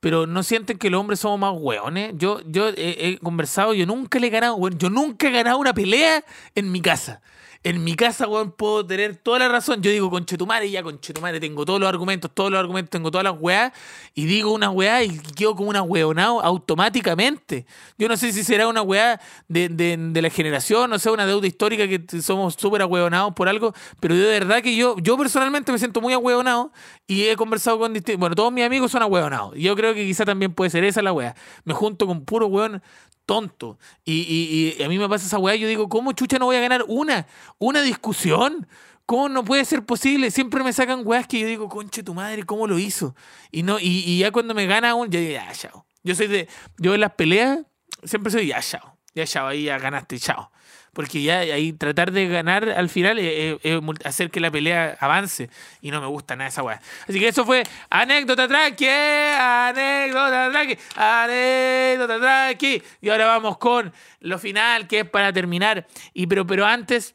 Pero 0.04 0.26
no 0.26 0.42
sienten 0.42 0.76
que 0.76 0.90
los 0.90 1.00
hombres 1.00 1.18
somos 1.18 1.40
más 1.40 1.54
hueones. 1.58 2.12
Yo, 2.18 2.42
yo 2.46 2.68
he, 2.76 3.18
conversado, 3.22 3.72
yo 3.72 3.86
nunca 3.86 4.18
le 4.18 4.26
he 4.26 4.30
ganado, 4.30 4.68
yo 4.68 4.90
nunca 4.90 5.28
he 5.28 5.30
ganado 5.30 5.56
una 5.56 5.72
pelea 5.72 6.22
en 6.54 6.70
mi 6.70 6.82
casa. 6.82 7.22
En 7.66 7.82
mi 7.82 7.96
casa, 7.96 8.28
weón, 8.28 8.52
puedo 8.52 8.84
tener 8.84 9.16
toda 9.16 9.38
la 9.38 9.48
razón. 9.48 9.80
Yo 9.80 9.90
digo, 9.90 10.10
conchetumare, 10.10 10.70
ya 10.70 10.82
conchetumare, 10.82 11.40
tengo 11.40 11.64
todos 11.64 11.80
los 11.80 11.88
argumentos, 11.88 12.30
todos 12.34 12.50
los 12.50 12.60
argumentos, 12.60 12.90
tengo 12.90 13.10
todas 13.10 13.24
las 13.24 13.40
weas, 13.40 13.72
y 14.14 14.26
digo 14.26 14.52
una 14.52 14.68
weá 14.68 15.02
y 15.02 15.18
quedo 15.34 15.56
como 15.56 15.70
una 15.70 15.80
weonado 15.80 16.42
automáticamente. 16.42 17.64
Yo 17.96 18.06
no 18.06 18.18
sé 18.18 18.34
si 18.34 18.44
será 18.44 18.68
una 18.68 18.82
weá 18.82 19.18
de, 19.48 19.70
de, 19.70 20.20
la 20.22 20.28
generación, 20.28 20.90
no 20.90 20.98
sé, 20.98 21.08
una 21.08 21.24
deuda 21.24 21.46
histórica 21.46 21.88
que 21.88 22.20
somos 22.20 22.54
súper 22.54 22.82
ahueonados 22.82 23.32
por 23.32 23.48
algo, 23.48 23.72
pero 23.98 24.14
de 24.14 24.26
verdad 24.26 24.62
que 24.62 24.76
yo, 24.76 24.96
yo 24.98 25.16
personalmente 25.16 25.72
me 25.72 25.78
siento 25.78 26.02
muy 26.02 26.12
ahueonado 26.12 26.70
y 27.06 27.24
he 27.24 27.36
conversado 27.36 27.78
con 27.78 27.94
distintos. 27.94 28.20
Bueno, 28.20 28.34
todos 28.36 28.52
mis 28.52 28.64
amigos 28.64 28.92
son 28.92 29.00
ahueonados. 29.00 29.54
Yo 29.56 29.74
creo 29.74 29.94
que 29.94 30.04
quizá 30.04 30.26
también 30.26 30.52
puede 30.52 30.68
ser 30.68 30.84
esa 30.84 31.00
la 31.00 31.14
weá. 31.14 31.34
Me 31.64 31.72
junto 31.72 32.06
con 32.06 32.26
puro 32.26 32.46
weón 32.46 32.82
tonto. 33.26 33.78
Y, 34.04 34.12
y- 34.22 34.76
y 34.78 34.82
a 34.82 34.88
mí 34.88 34.98
me 34.98 35.08
pasa 35.08 35.26
esa 35.26 35.38
weá, 35.38 35.54
yo 35.56 35.68
digo, 35.68 35.88
¿cómo 35.88 36.12
chucha 36.12 36.38
no 36.38 36.46
voy 36.46 36.56
a 36.56 36.60
ganar 36.60 36.84
una? 36.88 37.26
¿Una 37.58 37.82
discusión? 37.82 38.66
¿Cómo 39.06 39.28
no 39.28 39.44
puede 39.44 39.64
ser 39.64 39.84
posible? 39.84 40.30
Siempre 40.30 40.64
me 40.64 40.72
sacan 40.72 41.02
weas 41.04 41.26
que 41.26 41.38
yo 41.40 41.46
digo, 41.46 41.68
conche 41.68 42.02
tu 42.02 42.14
madre, 42.14 42.44
¿cómo 42.44 42.66
lo 42.66 42.78
hizo? 42.78 43.14
Y 43.50 43.62
no, 43.62 43.78
y, 43.78 44.02
y 44.06 44.18
ya 44.18 44.30
cuando 44.30 44.54
me 44.54 44.66
gana 44.66 44.94
un, 44.94 45.10
ya 45.10 45.20
digo, 45.20 45.32
ya, 45.32 45.52
chao. 45.52 45.86
Yo 46.02 46.14
soy 46.14 46.26
de, 46.26 46.48
yo 46.78 46.94
en 46.94 47.00
las 47.00 47.12
peleas, 47.12 47.60
siempre 48.02 48.32
soy 48.32 48.46
ya, 48.46 48.60
chao. 48.60 48.96
ya 49.14 49.26
chao, 49.26 49.46
ahí 49.48 49.64
ya 49.64 49.78
ganaste, 49.78 50.18
chao. 50.18 50.50
Porque 50.94 51.22
ya 51.22 51.40
ahí 51.40 51.72
tratar 51.72 52.12
de 52.12 52.28
ganar 52.28 52.68
al 52.68 52.88
final 52.88 53.18
es, 53.18 53.58
hacer 54.04 54.30
que 54.30 54.40
la 54.40 54.50
pelea 54.50 54.96
avance. 55.00 55.50
Y 55.82 55.90
no 55.90 56.00
me 56.00 56.06
gusta 56.06 56.36
nada 56.36 56.48
esa 56.48 56.62
weá. 56.62 56.80
Así 57.08 57.18
que 57.18 57.28
eso 57.28 57.44
fue 57.44 57.64
anécdota 57.90 58.48
tranqui, 58.48 58.88
anécdota 58.88 60.50
tranqui, 60.50 60.78
anécdota 60.96 62.20
tranqui. 62.20 62.82
Y 63.02 63.10
ahora 63.10 63.26
vamos 63.26 63.58
con 63.58 63.92
lo 64.20 64.38
final, 64.38 64.86
que 64.86 65.00
es 65.00 65.08
para 65.08 65.32
terminar. 65.32 65.86
Y 66.14 66.26
pero, 66.26 66.46
pero 66.46 66.64
antes. 66.64 67.14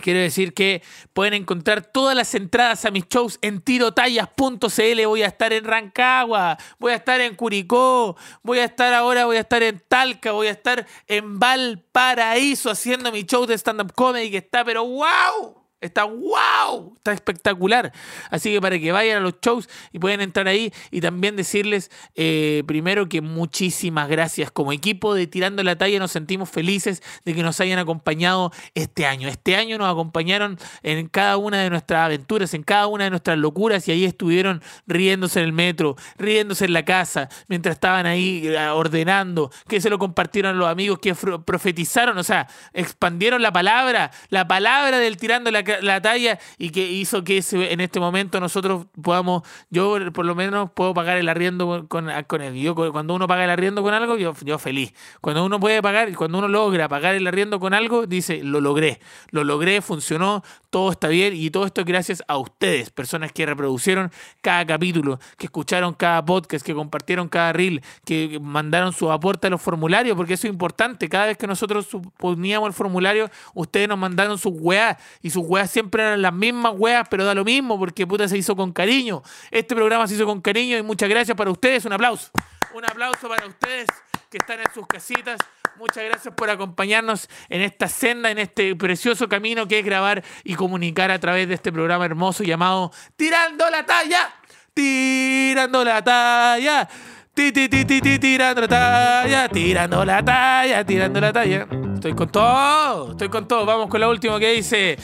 Quiero 0.00 0.20
decir 0.20 0.52
que 0.54 0.82
pueden 1.12 1.34
encontrar 1.34 1.82
todas 1.82 2.14
las 2.14 2.34
entradas 2.34 2.84
a 2.84 2.90
mis 2.90 3.08
shows 3.08 3.38
en 3.42 3.60
tirotallas.cl. 3.60 5.06
Voy 5.06 5.22
a 5.22 5.26
estar 5.26 5.52
en 5.52 5.64
Rancagua, 5.64 6.58
voy 6.78 6.92
a 6.92 6.96
estar 6.96 7.20
en 7.20 7.34
Curicó, 7.34 8.16
voy 8.42 8.58
a 8.58 8.64
estar 8.64 8.92
ahora, 8.92 9.24
voy 9.24 9.36
a 9.36 9.40
estar 9.40 9.62
en 9.62 9.82
Talca, 9.88 10.32
voy 10.32 10.48
a 10.48 10.52
estar 10.52 10.86
en 11.06 11.38
Valparaíso 11.38 12.70
haciendo 12.70 13.10
mi 13.10 13.24
show 13.24 13.46
de 13.46 13.54
stand-up 13.54 13.92
comedy 13.94 14.30
que 14.30 14.38
está, 14.38 14.64
pero 14.64 14.84
wow. 14.84 15.55
Está 15.80 16.04
wow, 16.04 16.94
está 16.96 17.12
espectacular. 17.12 17.92
Así 18.30 18.50
que 18.50 18.60
para 18.62 18.78
que 18.78 18.92
vayan 18.92 19.18
a 19.18 19.20
los 19.20 19.34
shows 19.42 19.68
y 19.92 19.98
pueden 19.98 20.22
entrar 20.22 20.48
ahí 20.48 20.72
y 20.90 21.02
también 21.02 21.36
decirles 21.36 21.90
eh, 22.14 22.62
primero 22.66 23.10
que 23.10 23.20
muchísimas 23.20 24.08
gracias. 24.08 24.50
Como 24.50 24.72
equipo 24.72 25.14
de 25.14 25.26
Tirando 25.26 25.62
la 25.62 25.76
Talla 25.76 25.98
nos 25.98 26.12
sentimos 26.12 26.48
felices 26.48 27.02
de 27.26 27.34
que 27.34 27.42
nos 27.42 27.60
hayan 27.60 27.78
acompañado 27.78 28.52
este 28.74 29.04
año. 29.04 29.28
Este 29.28 29.54
año 29.54 29.76
nos 29.76 29.92
acompañaron 29.92 30.58
en 30.82 31.08
cada 31.08 31.36
una 31.36 31.58
de 31.58 31.68
nuestras 31.68 32.06
aventuras, 32.06 32.54
en 32.54 32.62
cada 32.62 32.86
una 32.86 33.04
de 33.04 33.10
nuestras 33.10 33.36
locuras 33.36 33.86
y 33.86 33.92
ahí 33.92 34.06
estuvieron 34.06 34.62
riéndose 34.86 35.40
en 35.40 35.44
el 35.44 35.52
metro, 35.52 35.96
riéndose 36.16 36.64
en 36.64 36.72
la 36.72 36.86
casa, 36.86 37.28
mientras 37.48 37.74
estaban 37.74 38.06
ahí 38.06 38.46
eh, 38.46 38.68
ordenando, 38.68 39.50
que 39.68 39.80
se 39.82 39.90
lo 39.90 39.98
compartieron 39.98 40.58
los 40.58 40.68
amigos, 40.68 41.00
que 41.00 41.14
profetizaron, 41.14 42.16
o 42.16 42.24
sea, 42.24 42.48
expandieron 42.72 43.42
la 43.42 43.52
palabra, 43.52 44.10
la 44.30 44.48
palabra 44.48 44.98
del 44.98 45.18
Tirando 45.18 45.50
la, 45.50 45.65
la 45.80 46.00
Talla 46.00 46.38
y 46.58 46.70
que 46.70 46.90
hizo 46.90 47.24
que 47.24 47.42
en 47.52 47.80
este 47.80 48.00
momento 48.00 48.40
nosotros 48.40 48.86
podamos, 49.02 49.42
yo 49.70 49.96
por 50.12 50.24
lo 50.24 50.34
menos 50.34 50.70
puedo 50.72 50.94
pagar 50.94 51.16
el 51.16 51.28
arriendo 51.28 51.86
con, 51.88 52.10
con, 52.26 52.40
él. 52.40 52.54
Yo 52.54 52.74
cu- 52.74 52.92
cuando 52.92 53.14
uno 53.14 53.26
paga 53.26 53.44
el 53.44 53.50
arriendo 53.50 53.82
con 53.82 53.94
algo, 53.94 54.16
yo, 54.16 54.34
yo 54.44 54.58
feliz. 54.58 54.92
Cuando 55.20 55.44
uno 55.44 55.60
puede 55.60 55.82
pagar, 55.82 56.12
cuando 56.14 56.38
uno 56.38 56.48
logra 56.48 56.88
pagar 56.88 57.14
el 57.14 57.26
arriendo 57.26 57.60
con 57.60 57.74
algo, 57.74 58.06
dice, 58.06 58.42
lo 58.42 58.60
logré, 58.60 59.00
lo 59.30 59.44
logré, 59.44 59.80
funcionó, 59.80 60.42
todo 60.70 60.90
está 60.90 61.08
bien 61.08 61.34
y 61.34 61.50
todo 61.50 61.66
esto 61.66 61.80
es 61.80 61.86
gracias 61.86 62.22
a 62.28 62.36
ustedes, 62.36 62.90
personas 62.90 63.32
que 63.32 63.46
reproducieron 63.46 64.10
cada 64.42 64.66
capítulo, 64.66 65.18
que 65.38 65.46
escucharon 65.46 65.94
cada 65.94 66.24
podcast, 66.24 66.64
que 66.64 66.74
compartieron 66.74 67.28
cada 67.28 67.52
reel, 67.52 67.82
que 68.04 68.38
mandaron 68.40 68.92
su 68.92 69.10
aporte 69.10 69.46
a 69.46 69.50
los 69.50 69.62
formularios, 69.62 70.16
porque 70.16 70.34
eso 70.34 70.46
es 70.46 70.52
importante. 70.52 71.08
Cada 71.08 71.26
vez 71.26 71.38
que 71.38 71.46
nosotros 71.46 71.88
poníamos 72.18 72.66
el 72.68 72.74
formulario, 72.74 73.30
ustedes 73.54 73.88
nos 73.88 73.98
mandaron 73.98 74.36
sus 74.38 74.52
weas 74.54 74.96
y 75.22 75.30
sus 75.30 75.44
weas 75.46 75.55
siempre 75.66 76.02
eran 76.02 76.22
las 76.22 76.32
mismas 76.32 76.74
weas, 76.76 77.06
pero 77.08 77.24
da 77.24 77.34
lo 77.34 77.44
mismo 77.44 77.78
porque 77.78 78.06
puta 78.06 78.28
se 78.28 78.36
hizo 78.36 78.56
con 78.56 78.72
cariño. 78.72 79.22
Este 79.50 79.74
programa 79.74 80.06
se 80.06 80.14
hizo 80.14 80.26
con 80.26 80.40
cariño 80.40 80.76
y 80.76 80.82
muchas 80.82 81.08
gracias 81.08 81.36
para 81.36 81.50
ustedes. 81.50 81.84
Un 81.84 81.92
aplauso. 81.92 82.30
Un 82.74 82.84
aplauso 82.84 83.28
para 83.28 83.46
ustedes 83.46 83.86
que 84.30 84.38
están 84.38 84.60
en 84.60 84.72
sus 84.74 84.86
casitas. 84.86 85.38
Muchas 85.78 86.04
gracias 86.04 86.34
por 86.34 86.48
acompañarnos 86.50 87.28
en 87.48 87.60
esta 87.60 87.86
senda, 87.88 88.30
en 88.30 88.38
este 88.38 88.74
precioso 88.76 89.28
camino 89.28 89.68
que 89.68 89.78
es 89.78 89.84
grabar 89.84 90.24
y 90.42 90.54
comunicar 90.54 91.10
a 91.10 91.18
través 91.18 91.48
de 91.48 91.54
este 91.54 91.70
programa 91.70 92.04
hermoso 92.06 92.44
llamado 92.44 92.92
Tirando 93.16 93.68
la 93.70 93.84
talla. 93.84 94.34
Tirando 94.72 95.84
la 95.84 96.02
talla. 96.02 96.88
Ti, 97.36 97.52
ti, 97.52 97.68
ti, 97.68 97.84
ti, 97.84 98.18
tirando 98.18 98.62
la 98.62 98.68
talla, 98.68 99.48
tirando 99.50 100.04
la 100.06 100.24
talla, 100.24 100.84
tirando 100.86 101.20
la 101.20 101.32
talla. 101.34 101.66
Estoy 101.92 102.14
con 102.14 102.30
todo, 102.30 103.10
estoy 103.10 103.28
con 103.28 103.46
todo. 103.46 103.66
Vamos 103.66 103.90
con 103.90 104.00
la 104.00 104.08
última 104.08 104.40
que 104.40 104.52
dice, 104.52 104.96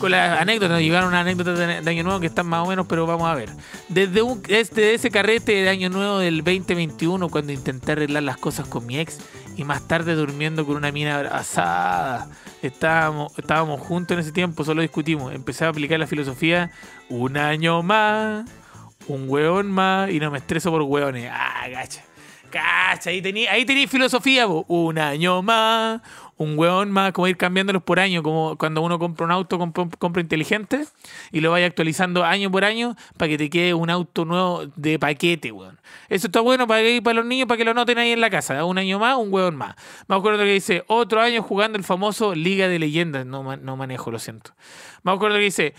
con 0.00 0.10
la 0.10 0.40
anécdota. 0.40 0.74
Nos 0.74 0.82
llegaron 0.82 1.10
unas 1.10 1.20
anécdotas 1.20 1.58
de, 1.58 1.90
Año 1.90 2.02
Nuevo 2.02 2.18
que 2.18 2.26
están 2.26 2.46
más 2.46 2.66
o 2.66 2.68
menos, 2.68 2.86
pero 2.88 3.06
vamos 3.06 3.28
a 3.28 3.34
ver. 3.34 3.50
Desde, 3.88 4.22
un, 4.22 4.42
desde 4.42 4.94
ese 4.94 5.10
carrete 5.10 5.52
de 5.52 5.68
Año 5.68 5.90
Nuevo 5.90 6.18
del 6.18 6.38
2021, 6.38 7.28
cuando 7.28 7.52
intenté 7.52 7.92
arreglar 7.92 8.24
las 8.24 8.36
cosas 8.36 8.66
con 8.66 8.86
mi 8.86 8.98
ex 8.98 9.18
y 9.56 9.64
más 9.64 9.86
tarde 9.86 10.14
durmiendo 10.16 10.66
con 10.66 10.76
una 10.76 10.90
mina 10.90 11.16
abrazada. 11.16 12.28
Estábamos, 12.62 13.32
estábamos 13.38 13.80
juntos 13.80 14.16
en 14.16 14.20
ese 14.20 14.32
tiempo, 14.32 14.64
solo 14.64 14.82
discutimos. 14.82 15.32
Empecé 15.32 15.64
a 15.64 15.68
aplicar 15.68 16.00
la 16.00 16.06
filosofía 16.06 16.72
un 17.08 17.36
año 17.36 17.82
más 17.82 18.44
un 19.10 19.28
hueón 19.28 19.70
más 19.70 20.10
y 20.10 20.20
no 20.20 20.30
me 20.30 20.38
estreso 20.38 20.70
por 20.70 20.82
hueones. 20.82 21.30
Ah, 21.32 21.68
gacha. 21.68 22.02
Cacha, 22.50 23.10
ahí 23.10 23.22
tení, 23.22 23.46
ahí 23.46 23.64
tení 23.64 23.86
filosofía, 23.86 24.46
po. 24.46 24.64
un 24.66 24.98
año 24.98 25.40
más, 25.40 26.00
un 26.40 26.58
hueón 26.58 26.90
más, 26.90 27.12
como 27.12 27.28
ir 27.28 27.36
cambiándolos 27.36 27.82
por 27.82 28.00
año, 28.00 28.22
como 28.22 28.56
cuando 28.56 28.80
uno 28.80 28.98
compra 28.98 29.26
un 29.26 29.30
auto, 29.30 29.58
compra, 29.58 29.86
compra 29.98 30.22
inteligente 30.22 30.86
y 31.32 31.40
lo 31.42 31.50
vaya 31.50 31.66
actualizando 31.66 32.24
año 32.24 32.50
por 32.50 32.64
año 32.64 32.96
para 33.18 33.28
que 33.28 33.36
te 33.36 33.50
quede 33.50 33.74
un 33.74 33.90
auto 33.90 34.24
nuevo 34.24 34.64
de 34.74 34.98
paquete, 34.98 35.52
weón. 35.52 35.78
Eso 36.08 36.28
está 36.28 36.40
bueno 36.40 36.66
para, 36.66 36.82
para 37.02 37.16
los 37.16 37.26
niños, 37.26 37.46
para 37.46 37.58
que 37.58 37.64
lo 37.66 37.74
noten 37.74 37.98
ahí 37.98 38.12
en 38.12 38.22
la 38.22 38.30
casa. 38.30 38.64
Un 38.64 38.78
año 38.78 38.98
más, 38.98 39.18
un 39.18 39.30
hueón 39.30 39.54
más. 39.54 39.74
Me 40.08 40.16
acuerdo 40.16 40.38
que 40.38 40.54
dice, 40.54 40.82
otro 40.86 41.20
año 41.20 41.42
jugando 41.42 41.76
el 41.76 41.84
famoso 41.84 42.34
Liga 42.34 42.68
de 42.68 42.78
Leyendas. 42.78 43.26
No, 43.26 43.56
no 43.58 43.76
manejo, 43.76 44.10
lo 44.10 44.18
siento. 44.18 44.52
Me 45.02 45.12
acuerdo 45.12 45.36
que 45.36 45.44
dice, 45.44 45.74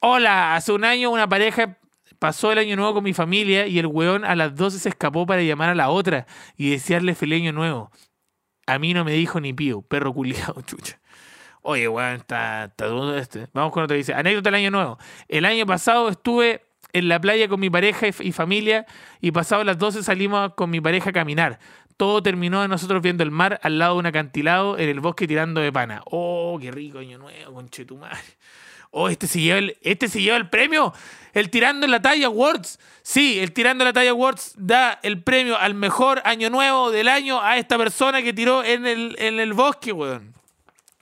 hola, 0.00 0.56
hace 0.56 0.72
un 0.72 0.84
año 0.84 1.10
una 1.10 1.28
pareja 1.28 1.76
pasó 2.18 2.52
el 2.52 2.58
año 2.58 2.74
nuevo 2.76 2.94
con 2.94 3.04
mi 3.04 3.12
familia 3.12 3.66
y 3.66 3.78
el 3.78 3.86
weón 3.86 4.24
a 4.24 4.34
las 4.34 4.56
12 4.56 4.78
se 4.78 4.88
escapó 4.88 5.26
para 5.26 5.42
llamar 5.42 5.68
a 5.68 5.74
la 5.74 5.90
otra 5.90 6.26
y 6.56 6.70
desearle 6.70 7.14
feliz 7.14 7.42
año 7.42 7.52
nuevo. 7.52 7.90
A 8.66 8.78
mí 8.78 8.94
no 8.94 9.04
me 9.04 9.12
dijo 9.12 9.40
ni 9.40 9.52
pío, 9.52 9.82
perro 9.82 10.12
culiado, 10.12 10.60
chucha. 10.66 10.98
Oye, 11.62 11.88
weón, 11.88 12.16
está, 12.16 12.66
está 12.66 12.86
duro 12.86 13.16
este. 13.16 13.48
Vamos 13.52 13.72
con 13.72 13.82
otro. 13.82 13.96
Dice, 13.96 14.14
anécdota 14.14 14.50
del 14.50 14.60
año 14.60 14.70
nuevo. 14.70 14.98
El 15.28 15.44
año 15.44 15.66
pasado 15.66 16.08
estuve 16.08 16.62
en 16.92 17.08
la 17.08 17.20
playa 17.20 17.48
con 17.48 17.58
mi 17.58 17.70
pareja 17.70 18.06
y, 18.06 18.32
familia 18.32 18.86
y 19.20 19.32
pasado 19.32 19.64
las 19.64 19.76
12 19.76 20.02
salimos 20.02 20.54
con 20.54 20.70
mi 20.70 20.80
pareja 20.80 21.10
a 21.10 21.12
caminar. 21.12 21.58
Todo 21.96 22.22
terminó 22.22 22.62
de 22.62 22.68
nosotros 22.68 23.02
viendo 23.02 23.22
el 23.22 23.30
mar 23.30 23.58
al 23.62 23.78
lado 23.78 23.94
de 23.94 24.00
un 24.00 24.06
acantilado 24.06 24.78
en 24.78 24.88
el 24.88 25.00
bosque 25.00 25.26
tirando 25.26 25.60
de 25.60 25.72
pana. 25.72 26.02
Oh, 26.06 26.58
qué 26.60 26.70
rico 26.70 26.98
año 26.98 27.18
nuevo, 27.18 27.54
conchetumare. 27.54 28.16
Oh, 28.90 29.08
este 29.08 29.26
se 29.26 29.40
lleva 29.40 29.58
el, 29.58 29.76
este 29.82 30.08
se 30.08 30.22
lleva 30.22 30.36
el 30.36 30.48
premio. 30.48 30.92
El 31.36 31.50
Tirando 31.50 31.86
la 31.86 32.00
Talla 32.00 32.28
Awards. 32.28 32.78
Sí, 33.02 33.38
el 33.40 33.52
Tirando 33.52 33.84
la 33.84 33.92
Talla 33.92 34.12
Awards 34.12 34.54
da 34.56 34.98
el 35.02 35.22
premio 35.22 35.58
al 35.58 35.74
mejor 35.74 36.22
año 36.24 36.48
nuevo 36.48 36.90
del 36.90 37.08
año 37.08 37.42
a 37.42 37.58
esta 37.58 37.76
persona 37.76 38.22
que 38.22 38.32
tiró 38.32 38.64
en 38.64 38.86
el, 38.86 39.14
en 39.18 39.38
el 39.38 39.52
bosque, 39.52 39.92
weón. 39.92 40.32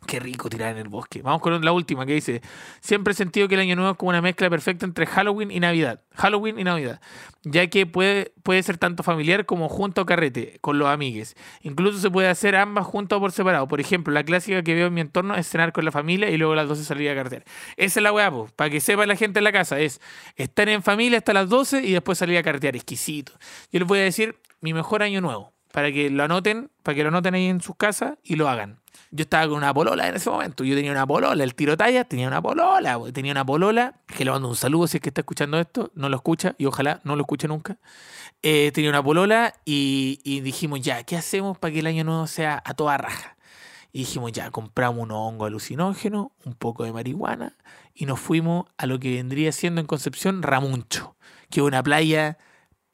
Qué 0.06 0.20
rico 0.20 0.48
tirar 0.48 0.72
en 0.72 0.78
el 0.78 0.88
bosque. 0.88 1.22
Vamos 1.22 1.40
con 1.40 1.64
la 1.64 1.72
última 1.72 2.04
que 2.04 2.14
dice: 2.14 2.42
Siempre 2.80 3.12
he 3.12 3.14
sentido 3.14 3.48
que 3.48 3.54
el 3.54 3.62
año 3.62 3.76
nuevo 3.76 3.92
es 3.92 3.96
como 3.96 4.10
una 4.10 4.20
mezcla 4.20 4.50
perfecta 4.50 4.84
entre 4.84 5.06
Halloween 5.06 5.50
y 5.50 5.60
Navidad. 5.60 6.00
Halloween 6.14 6.58
y 6.58 6.64
Navidad. 6.64 7.00
Ya 7.42 7.66
que 7.68 7.86
puede, 7.86 8.32
puede 8.42 8.62
ser 8.62 8.78
tanto 8.78 9.02
familiar 9.02 9.46
como 9.46 9.68
junto 9.68 10.00
a 10.00 10.06
carrete, 10.06 10.58
con 10.60 10.78
los 10.78 10.88
amigues. 10.88 11.36
Incluso 11.62 11.98
se 11.98 12.10
puede 12.10 12.28
hacer 12.28 12.56
ambas 12.56 12.86
juntas 12.86 13.16
o 13.16 13.20
por 13.20 13.32
separado. 13.32 13.68
Por 13.68 13.80
ejemplo, 13.80 14.12
la 14.12 14.24
clásica 14.24 14.62
que 14.62 14.74
veo 14.74 14.86
en 14.86 14.94
mi 14.94 15.00
entorno 15.00 15.34
es 15.34 15.48
cenar 15.48 15.72
con 15.72 15.84
la 15.84 15.92
familia 15.92 16.30
y 16.30 16.36
luego 16.36 16.52
a 16.52 16.56
las 16.56 16.68
12 16.68 16.84
salir 16.84 17.10
a 17.10 17.14
carretear. 17.14 17.44
Esa 17.76 18.00
es 18.00 18.02
la 18.02 18.12
weá, 18.12 18.30
para 18.56 18.70
que 18.70 18.80
sepa 18.80 19.06
la 19.06 19.16
gente 19.16 19.40
en 19.40 19.44
la 19.44 19.52
casa. 19.52 19.78
Es 19.78 20.00
estar 20.36 20.68
en 20.68 20.82
familia 20.82 21.18
hasta 21.18 21.32
las 21.32 21.48
12 21.48 21.82
y 21.82 21.92
después 21.92 22.18
salir 22.18 22.38
a 22.38 22.42
carretear. 22.42 22.76
Exquisito. 22.76 23.32
Yo 23.72 23.80
les 23.80 23.88
voy 23.88 23.98
a 24.00 24.02
decir 24.02 24.36
mi 24.60 24.72
mejor 24.72 25.02
año 25.02 25.20
nuevo. 25.20 25.52
Para 25.72 25.90
que 25.90 26.08
lo 26.08 26.22
anoten, 26.22 26.70
para 26.82 26.94
que 26.94 27.02
lo 27.02 27.08
anoten 27.08 27.34
ahí 27.34 27.46
en 27.46 27.60
sus 27.60 27.76
casas 27.76 28.16
y 28.22 28.36
lo 28.36 28.48
hagan. 28.48 28.83
Yo 29.10 29.22
estaba 29.22 29.46
con 29.46 29.56
una 29.56 29.72
polola 29.72 30.08
en 30.08 30.16
ese 30.16 30.30
momento. 30.30 30.64
Yo 30.64 30.74
tenía 30.74 30.90
una 30.90 31.06
polola. 31.06 31.42
El 31.42 31.54
tiro 31.54 31.76
talla 31.76 32.04
tenía 32.04 32.28
una 32.28 32.42
polola. 32.42 32.98
Tenía 33.12 33.32
una 33.32 33.44
polola. 33.44 33.94
Que 34.06 34.24
le 34.24 34.30
mando 34.30 34.48
un 34.48 34.56
saludo 34.56 34.86
si 34.86 34.96
es 34.96 35.00
que 35.00 35.10
está 35.10 35.20
escuchando 35.20 35.58
esto. 35.58 35.90
No 35.94 36.08
lo 36.08 36.16
escucha 36.16 36.54
y 36.58 36.66
ojalá 36.66 37.00
no 37.04 37.16
lo 37.16 37.22
escuche 37.22 37.48
nunca. 37.48 37.76
Eh, 38.42 38.70
tenía 38.72 38.90
una 38.90 39.02
polola 39.02 39.54
y, 39.64 40.20
y 40.24 40.40
dijimos, 40.40 40.80
ya, 40.80 41.02
¿qué 41.04 41.16
hacemos 41.16 41.58
para 41.58 41.72
que 41.72 41.80
el 41.80 41.86
año 41.86 42.04
nuevo 42.04 42.26
sea 42.26 42.62
a 42.64 42.74
toda 42.74 42.96
raja? 42.98 43.36
Y 43.92 44.00
dijimos, 44.00 44.32
ya, 44.32 44.50
compramos 44.50 45.02
unos 45.04 45.18
hongos 45.18 45.46
alucinógenos, 45.46 46.28
un 46.44 46.54
poco 46.54 46.84
de 46.84 46.92
marihuana 46.92 47.56
y 47.94 48.06
nos 48.06 48.20
fuimos 48.20 48.66
a 48.76 48.86
lo 48.86 48.98
que 48.98 49.14
vendría 49.14 49.52
siendo 49.52 49.80
en 49.80 49.86
Concepción 49.86 50.42
Ramuncho, 50.42 51.16
que 51.50 51.60
es 51.60 51.66
una 51.66 51.82
playa 51.82 52.38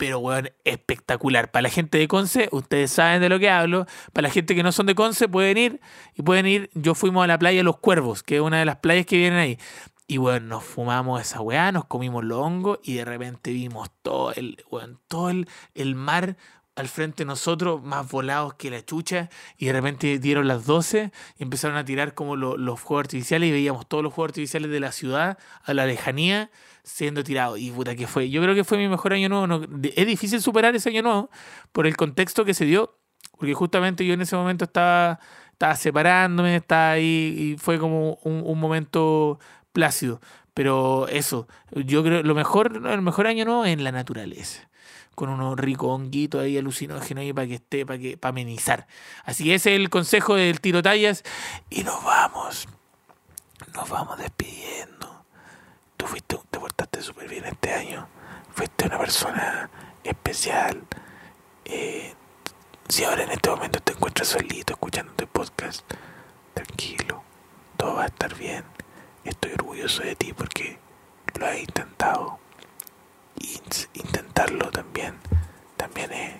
pero 0.01 0.19
weón, 0.19 0.49
espectacular. 0.65 1.51
Para 1.51 1.65
la 1.65 1.69
gente 1.69 1.99
de 1.99 2.09
Conce, 2.09 2.49
ustedes 2.53 2.91
saben 2.91 3.21
de 3.21 3.29
lo 3.29 3.39
que 3.39 3.51
hablo. 3.51 3.85
Para 4.15 4.29
la 4.29 4.33
gente 4.33 4.55
que 4.55 4.63
no 4.63 4.73
son 4.73 4.87
de 4.87 4.95
Conce, 4.95 5.29
pueden 5.29 5.59
ir 5.59 5.81
y 6.17 6.23
pueden 6.23 6.47
ir. 6.47 6.71
Yo 6.73 6.95
fuimos 6.95 7.23
a 7.23 7.27
la 7.27 7.39
playa 7.39 7.63
Los 7.63 7.77
Cuervos, 7.81 8.23
que 8.23 8.37
es 8.37 8.41
una 8.41 8.59
de 8.59 8.65
las 8.65 8.77
playas 8.77 9.05
que 9.05 9.19
vienen 9.19 9.39
ahí. 9.39 9.59
Y 10.07 10.17
bueno, 10.17 10.47
nos 10.47 10.65
fumamos 10.65 11.21
esa 11.21 11.43
weá, 11.43 11.71
nos 11.71 11.85
comimos 11.85 12.25
los 12.25 12.39
hongos 12.39 12.79
y 12.83 12.95
de 12.95 13.05
repente 13.05 13.53
vimos 13.53 13.91
todo 14.01 14.33
el, 14.33 14.65
weón, 14.71 14.99
todo 15.07 15.29
el, 15.29 15.47
el 15.75 15.95
mar 15.95 16.39
al 16.77 16.89
frente 16.89 17.25
de 17.25 17.27
nosotros, 17.27 17.83
más 17.83 18.09
volados 18.11 18.55
que 18.55 18.71
la 18.71 18.83
chucha, 18.83 19.29
y 19.59 19.67
de 19.67 19.75
repente 19.75 20.19
dieron 20.19 20.49
las 20.49 20.65
12 20.65 21.13
y 21.39 21.43
empezaron 21.43 21.77
a 21.77 21.85
tirar 21.85 22.15
como 22.15 22.37
lo- 22.37 22.57
los 22.57 22.81
fuegos 22.81 23.03
artificiales 23.05 23.51
y 23.51 23.53
veíamos 23.53 23.87
todos 23.87 24.03
los 24.03 24.15
fuegos 24.15 24.31
artificiales 24.31 24.71
de 24.71 24.81
la 24.81 24.93
ciudad 24.93 25.37
a 25.63 25.75
la 25.75 25.85
lejanía 25.85 26.51
siendo 26.83 27.25
tirados. 27.25 27.59
Y 27.59 27.71
puta 27.71 27.95
que 27.95 28.07
fue, 28.07 28.31
yo 28.31 28.43
creo 28.43 28.55
que 28.55 28.65
fue 28.65 28.79
mi 28.79 28.89
mejor 28.89 29.13
año 29.13 29.29
nuevo. 29.29 29.67
es 29.83 30.07
difícil 30.07 30.41
superar 30.41 30.75
ese 30.75 30.89
año 30.91 31.03
nuevo 31.03 31.31
por 31.73 31.87
el 31.87 31.97
contexto 31.97 32.45
que 32.45 32.55
se 32.55 32.65
dio. 32.65 32.97
Porque 33.39 33.55
justamente 33.55 34.05
yo 34.05 34.15
en 34.15 34.21
ese 34.21 34.37
momento 34.37 34.67
estaba, 34.67 35.19
estaba 35.53 35.75
separándome, 35.75 36.57
estaba 36.57 36.93
ahí 36.93 37.55
y 37.55 37.59
fue 37.59 37.79
como 37.79 38.19
un, 38.23 38.43
un 38.45 38.61
momento 38.61 39.39
plácido. 39.73 40.21
Pero 40.55 41.09
eso, 41.09 41.49
yo 41.71 42.03
creo 42.03 42.23
lo 42.23 42.35
mejor, 42.35 42.83
el 42.87 43.03
mejor 43.03 43.27
año 43.27 43.45
nuevo 43.45 43.65
es 43.65 43.73
en 43.73 43.85
la 43.85 43.93
naturaleza. 43.93 44.69
Con 45.15 45.29
unos 45.29 45.59
ricos 45.59 45.89
honguitos 45.91 46.43
ahí 46.43 46.57
alucinógenos 46.59 47.23
ahí 47.23 47.33
para 47.33 47.47
que 47.47 47.55
esté, 47.55 47.87
para 47.87 47.99
que, 47.99 48.17
para 48.17 48.31
amenizar. 48.31 48.87
Así 49.25 49.53
es 49.53 49.67
el 49.67 49.91
consejo 49.91 50.35
del 50.35 50.61
tiro 50.61 50.83
tallas. 50.83 51.25
Y 51.69 51.83
nos 51.83 52.03
vamos. 52.05 52.69
Nos 53.75 53.89
vamos 53.89 54.19
despidiendo. 54.19 55.20
Tú 56.01 56.07
fuiste, 56.07 56.39
te 56.51 56.59
portaste 56.59 57.03
súper 57.03 57.29
bien 57.29 57.45
este 57.45 57.75
año. 57.75 58.09
Fuiste 58.55 58.87
una 58.87 58.99
persona 58.99 59.69
especial. 60.03 60.83
Eh, 61.67 62.15
si 62.89 63.05
ahora 63.05 63.25
en 63.25 63.33
este 63.33 63.51
momento 63.51 63.81
te 63.81 63.93
encuentras 63.93 64.29
solito 64.29 64.73
escuchando 64.73 65.13
este 65.13 65.27
podcast, 65.27 65.83
tranquilo, 66.55 67.23
todo 67.77 67.97
va 67.97 68.05
a 68.05 68.07
estar 68.07 68.35
bien. 68.35 68.65
Estoy 69.25 69.53
orgulloso 69.53 70.03
de 70.03 70.17
ti 70.17 70.33
porque 70.33 70.79
lo 71.39 71.47
has 71.47 71.59
intentado. 71.59 72.39
Intentarlo 73.93 74.71
también, 74.71 75.19
también 75.77 76.11
es, 76.13 76.35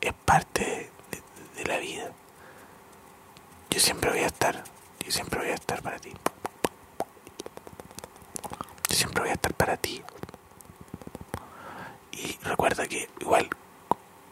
es 0.00 0.12
parte 0.24 0.92
de, 1.10 1.60
de 1.60 1.68
la 1.68 1.78
vida. 1.78 2.12
Yo 3.68 3.80
siempre 3.80 4.10
voy 4.10 4.20
a 4.20 4.26
estar, 4.26 4.62
yo 5.04 5.10
siempre 5.10 5.40
voy 5.40 5.48
a 5.48 5.54
estar 5.54 5.82
para 5.82 5.98
ti. 5.98 6.12
Siempre 8.92 9.22
voy 9.22 9.30
a 9.30 9.34
estar 9.34 9.54
para 9.54 9.76
ti. 9.76 10.02
Y 12.12 12.38
recuerda 12.44 12.86
que 12.86 13.08
igual 13.20 13.48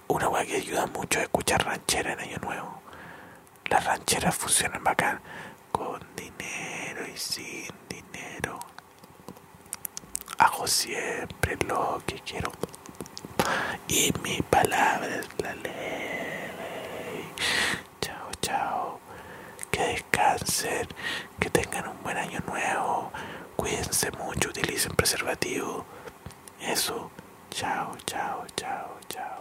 una 0.09 0.29
weá 0.29 0.45
que 0.45 0.57
ayuda 0.57 0.87
mucho 0.87 1.19
es 1.19 1.25
escuchar 1.25 1.65
ranchera 1.65 2.13
en 2.13 2.21
Año 2.21 2.37
Nuevo. 2.43 2.83
Las 3.67 3.85
rancheras 3.85 4.35
funcionan 4.37 4.85
bacán. 4.85 5.21
Con 5.73 6.01
dinero 6.15 7.07
y 7.13 7.17
sin 7.17 7.69
dinero. 7.89 8.59
Hago 10.39 10.67
siempre 10.67 11.57
lo 11.67 12.03
que 12.07 12.21
quiero. 12.21 12.53
Y 13.89 14.13
mi 14.23 14.43
palabra 14.43 15.07
es 15.07 15.29
la 15.39 15.55
ley. 15.55 17.33
Chao, 18.01 18.31
chao. 18.43 19.01
Que 19.81 19.87
descansen. 19.95 20.87
Que 21.41 21.49
tengan 21.49 21.89
un 21.89 22.03
buen 22.03 22.19
año 22.19 22.39
nuevo. 22.47 23.11
Cuídense 23.57 24.11
mucho. 24.11 24.51
Utilicen 24.51 24.95
preservativo. 24.95 25.87
Eso. 26.61 27.11
Chao, 27.51 27.97
chao, 28.05 28.45
chao, 28.57 28.99
chao. 29.09 29.40